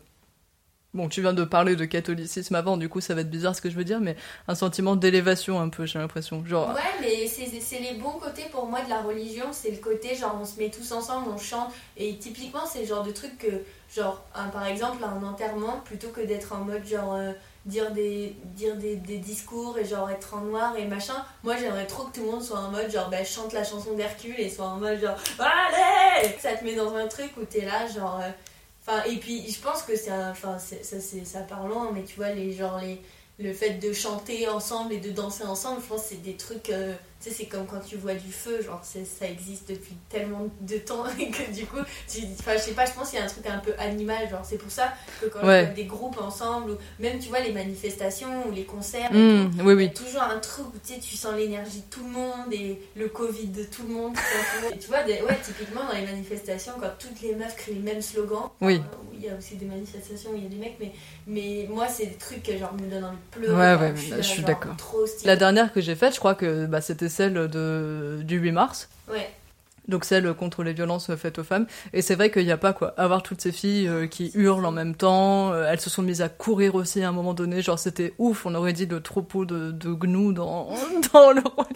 Bon, 0.93 1.09
tu 1.09 1.19
viens 1.19 1.33
de 1.33 1.43
parler 1.43 1.75
de 1.75 1.83
catholicisme 1.83 2.55
avant, 2.55 2.77
du 2.77 2.87
coup 2.87 3.01
ça 3.01 3.13
va 3.13 3.19
être 3.19 3.29
bizarre 3.29 3.53
ce 3.53 3.61
que 3.61 3.69
je 3.69 3.75
veux 3.75 3.83
dire, 3.83 3.99
mais 3.99 4.15
un 4.47 4.55
sentiment 4.55 4.95
d'élévation 4.95 5.59
un 5.59 5.67
peu, 5.67 5.85
j'ai 5.85 5.99
l'impression. 5.99 6.45
Genre, 6.45 6.69
Ouais, 6.69 6.81
mais 7.01 7.27
c'est 7.27 7.79
les 7.79 7.95
bons 7.99 8.11
côtés 8.13 8.43
pour 8.49 8.65
moi 8.67 8.81
de 8.81 8.89
la 8.89 9.01
religion. 9.01 9.47
C'est 9.51 9.71
le 9.71 9.77
côté, 9.77 10.15
genre, 10.15 10.37
on 10.41 10.45
se 10.45 10.57
met 10.57 10.69
tous 10.69 10.89
ensemble, 10.93 11.27
on 11.33 11.37
chante. 11.37 11.73
Et 11.97 12.15
typiquement, 12.15 12.65
c'est 12.65 12.79
le 12.79 12.85
genre 12.85 13.03
de 13.03 13.11
truc 13.11 13.37
que, 13.37 13.47
genre, 13.93 14.23
un- 14.35 14.47
par 14.47 14.65
exemple, 14.67 15.03
un 15.03 15.21
enterrement, 15.23 15.81
plutôt 15.83 16.09
que 16.09 16.21
d'être 16.21 16.53
en 16.53 16.59
mode, 16.63 16.85
genre, 16.85 17.13
euh, 17.15 17.33
dire, 17.65 17.91
des, 17.91 18.35
dire 18.55 18.75
des, 18.77 18.95
des 18.95 19.17
discours 19.17 19.77
et, 19.79 19.85
genre, 19.85 20.09
être 20.09 20.33
en 20.35 20.41
noir 20.41 20.75
et 20.77 20.85
machin, 20.85 21.25
moi, 21.43 21.55
j'aimerais 21.57 21.87
trop 21.87 22.03
que 22.03 22.15
tout 22.15 22.23
le 22.25 22.31
monde 22.31 22.43
soit 22.43 22.59
en 22.59 22.69
mode, 22.71 22.91
genre, 22.91 23.09
bah, 23.09 23.23
chante 23.23 23.53
la 23.53 23.63
chanson 23.63 23.93
d'Hercule 23.93 24.39
et 24.39 24.49
soit 24.49 24.65
en 24.65 24.77
mode, 24.77 24.99
genre, 25.01 25.17
allez 25.39 26.29
Ça 26.39 26.55
te 26.55 26.63
met 26.63 26.75
dans 26.75 26.93
un 26.95 27.07
truc 27.07 27.31
où 27.37 27.45
t'es 27.45 27.61
là, 27.65 27.87
genre. 27.87 28.19
euh, 28.23 28.29
Enfin, 28.87 29.01
et 29.09 29.15
puis, 29.17 29.49
je 29.51 29.59
pense 29.59 29.81
que 29.81 29.95
c'est. 29.95 30.11
Enfin, 30.11 30.59
ça, 30.59 30.99
c'est- 30.99 31.25
ça 31.25 31.39
part 31.39 31.67
loin, 31.67 31.89
mais 31.91 32.03
tu 32.03 32.17
vois, 32.17 32.29
les, 32.29 32.53
genre, 32.53 32.79
les 32.79 33.01
le 33.39 33.51
fait 33.51 33.71
de 33.71 33.91
chanter 33.91 34.47
ensemble 34.47 34.93
et 34.93 34.97
de 34.99 35.09
danser 35.11 35.43
ensemble, 35.43 35.81
je 35.81 35.87
pense 35.87 36.03
c'est 36.03 36.21
des 36.21 36.35
trucs. 36.37 36.69
euh, 36.69 36.93
tu 37.21 37.29
sais, 37.29 37.35
c'est 37.35 37.45
comme 37.45 37.65
quand 37.65 37.79
tu 37.79 37.95
vois 37.95 38.13
du 38.13 38.31
feu, 38.31 38.61
genre 38.61 38.81
ça 38.83 39.25
existe 39.25 39.69
depuis 39.69 39.95
tellement 40.09 40.47
de 40.61 40.77
temps 40.77 41.05
et 41.19 41.29
que 41.31 41.51
du 41.51 41.65
coup, 41.65 41.77
tu, 42.07 42.19
enfin, 42.39 42.53
je 42.55 42.61
sais 42.61 42.71
pas, 42.73 42.85
je 42.85 42.91
pense 42.91 43.09
qu'il 43.09 43.17
y 43.19 43.21
a 43.21 43.25
un 43.25 43.29
truc 43.29 43.47
un 43.47 43.57
peu 43.59 43.73
animal, 43.79 44.29
genre 44.29 44.41
c'est 44.43 44.57
pour 44.57 44.69
ça 44.71 44.93
que 45.21 45.27
quand 45.27 45.39
Ouais. 45.45 45.61
je 45.61 45.65
vois 45.65 45.73
des 45.75 45.85
groupes 45.85 46.19
ensemble, 46.21 46.71
ou 46.71 46.77
même 46.99 47.17
tu 47.19 47.29
vois 47.29 47.39
les 47.39 47.51
manifestations 47.51 48.47
ou 48.47 48.51
les 48.51 48.63
concerts, 48.65 49.11
Hmm, 49.11 49.49
tout, 49.57 49.63
oui, 49.65 49.73
oui. 49.73 49.93
toujours 49.93 50.21
un 50.23 50.37
truc 50.39 50.65
où 50.67 50.77
tu 50.85 50.93
sais, 50.93 50.99
tu 50.99 51.15
sens 51.15 51.33
l'énergie 51.35 51.79
de 51.79 51.89
tout 51.89 52.03
le 52.03 52.09
monde 52.11 52.51
et 52.51 52.79
le 52.95 53.07
Covid 53.07 53.47
de 53.47 53.63
tout 53.63 53.83
le 53.87 53.93
monde. 53.93 54.13
tout. 54.15 54.73
Et 54.73 54.77
tu 54.77 54.87
vois, 54.87 55.03
des- 55.03 55.21
ouais, 55.21 55.39
typiquement 55.43 55.83
dans 55.85 55.93
les 55.97 56.05
manifestations, 56.05 56.73
quand 56.79 56.91
toutes 56.99 57.21
les 57.21 57.33
meufs 57.33 57.55
crient 57.55 57.75
le 57.75 57.81
même 57.81 58.01
slogan, 58.01 58.49
Oui. 58.61 58.79
enfin, 58.79 58.97
il 59.13 59.21
y 59.25 59.29
a 59.29 59.35
aussi 59.35 59.55
des 59.55 59.65
manifestations 59.65 60.31
où 60.31 60.35
il 60.35 60.43
y 60.43 60.45
a 60.45 60.49
des 60.49 60.57
mecs, 60.57 60.77
mais, 60.79 60.91
mais 61.27 61.67
moi, 61.69 61.87
c'est 61.87 62.05
des 62.07 62.15
trucs 62.15 62.43
qui 62.43 62.57
genre, 62.57 62.73
me 62.73 62.89
donnent 62.89 63.05
envie 63.05 63.17
de 63.17 63.39
pleurer. 63.39 63.75
Ouais, 63.75 63.81
ouais, 63.81 63.93
je 63.95 64.21
suis, 64.21 64.35
genre, 64.41 64.45
d'accord. 64.45 64.75
La 65.23 65.35
dernière 65.35 65.71
que 65.73 65.81
j'ai 65.81 65.95
faite, 65.95 66.13
je 66.13 66.19
crois 66.19 66.35
que 66.35 66.65
bah, 66.65 66.81
c'était 66.81 67.04
celle 67.07 67.47
de, 67.47 68.21
du 68.23 68.37
8 68.37 68.51
mars. 68.51 68.89
Ouais. 69.09 69.29
Donc 69.87 70.03
celle 70.05 70.33
contre 70.33 70.63
les 70.63 70.73
violences 70.73 71.13
faites 71.15 71.39
aux 71.39 71.43
femmes. 71.43 71.67
Et 71.93 72.01
c'est 72.01 72.15
vrai 72.15 72.31
qu'il 72.31 72.45
n'y 72.45 72.51
a 72.51 72.57
pas 72.57 72.73
quoi. 72.73 72.93
Avoir 72.97 73.23
toutes 73.23 73.41
ces 73.41 73.51
filles 73.51 73.87
euh, 73.87 74.07
qui 74.07 74.31
hurlent 74.33 74.65
en 74.65 74.71
même 74.71 74.95
temps, 74.95 75.51
euh, 75.53 75.67
elles 75.69 75.79
se 75.79 75.89
sont 75.89 76.01
mises 76.01 76.21
à 76.21 76.29
courir 76.29 76.75
aussi 76.75 77.03
à 77.03 77.09
un 77.09 77.11
moment 77.11 77.33
donné. 77.33 77.61
Genre 77.61 77.77
c'était 77.77 78.13
ouf, 78.17 78.45
on 78.45 78.55
aurait 78.55 78.73
dit 78.73 78.85
le 78.85 79.01
troupeau 79.01 79.45
de, 79.45 79.71
de 79.71 79.93
gnous 79.93 80.33
dans, 80.33 80.69
dans 81.13 81.31
le 81.31 81.41
roi. 81.41 81.67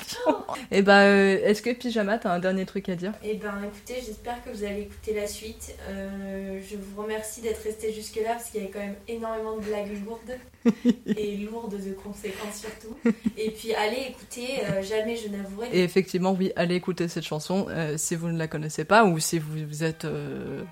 Et 0.71 0.81
bah, 0.81 1.01
euh, 1.01 1.39
est-ce 1.43 1.61
que 1.61 1.71
Pyjama, 1.71 2.17
t'as 2.17 2.31
un 2.31 2.39
dernier 2.39 2.65
truc 2.65 2.89
à 2.89 2.95
dire? 2.95 3.13
Et 3.23 3.35
ben 3.35 3.53
écoutez, 3.63 4.01
j'espère 4.05 4.43
que 4.43 4.49
vous 4.49 4.63
allez 4.63 4.81
écouter 4.81 5.13
la 5.13 5.27
suite. 5.27 5.75
Euh, 5.89 6.59
je 6.67 6.77
vous 6.77 7.01
remercie 7.01 7.41
d'être 7.41 7.63
resté 7.63 7.93
jusque-là 7.93 8.33
parce 8.33 8.49
qu'il 8.49 8.61
y 8.61 8.63
avait 8.63 8.71
quand 8.71 8.79
même 8.79 8.95
énormément 9.07 9.57
de 9.57 9.63
blagues 9.63 10.03
lourdes 10.05 10.39
et 11.17 11.37
lourdes 11.37 11.77
de 11.77 11.93
conséquences 11.93 12.61
surtout. 12.61 12.95
Et 13.37 13.51
puis 13.51 13.73
allez 13.73 14.07
écouter 14.09 14.61
euh, 14.65 14.81
Jamais 14.81 15.15
je 15.15 15.29
n'avouerai. 15.29 15.69
Et 15.71 15.83
effectivement, 15.83 16.33
oui, 16.33 16.51
allez 16.55 16.75
écouter 16.75 17.07
cette 17.07 17.25
chanson 17.25 17.67
euh, 17.69 17.95
si 17.97 18.15
vous 18.15 18.27
ne 18.29 18.37
la 18.37 18.47
connaissez 18.47 18.85
pas 18.85 19.05
ou 19.05 19.19
si 19.19 19.39
vous, 19.39 19.65
vous 19.67 19.83
êtes 19.83 20.05
euh, 20.05 20.63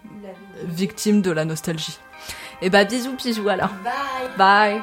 victime 0.66 1.22
de 1.22 1.32
la 1.32 1.46
nostalgie. 1.46 1.98
Et 2.62 2.70
bah 2.70 2.86
bisous 2.86 3.16
bisous 3.16 3.48
alors. 3.48 3.72
Bye 3.84 4.38
Bye 4.38 4.82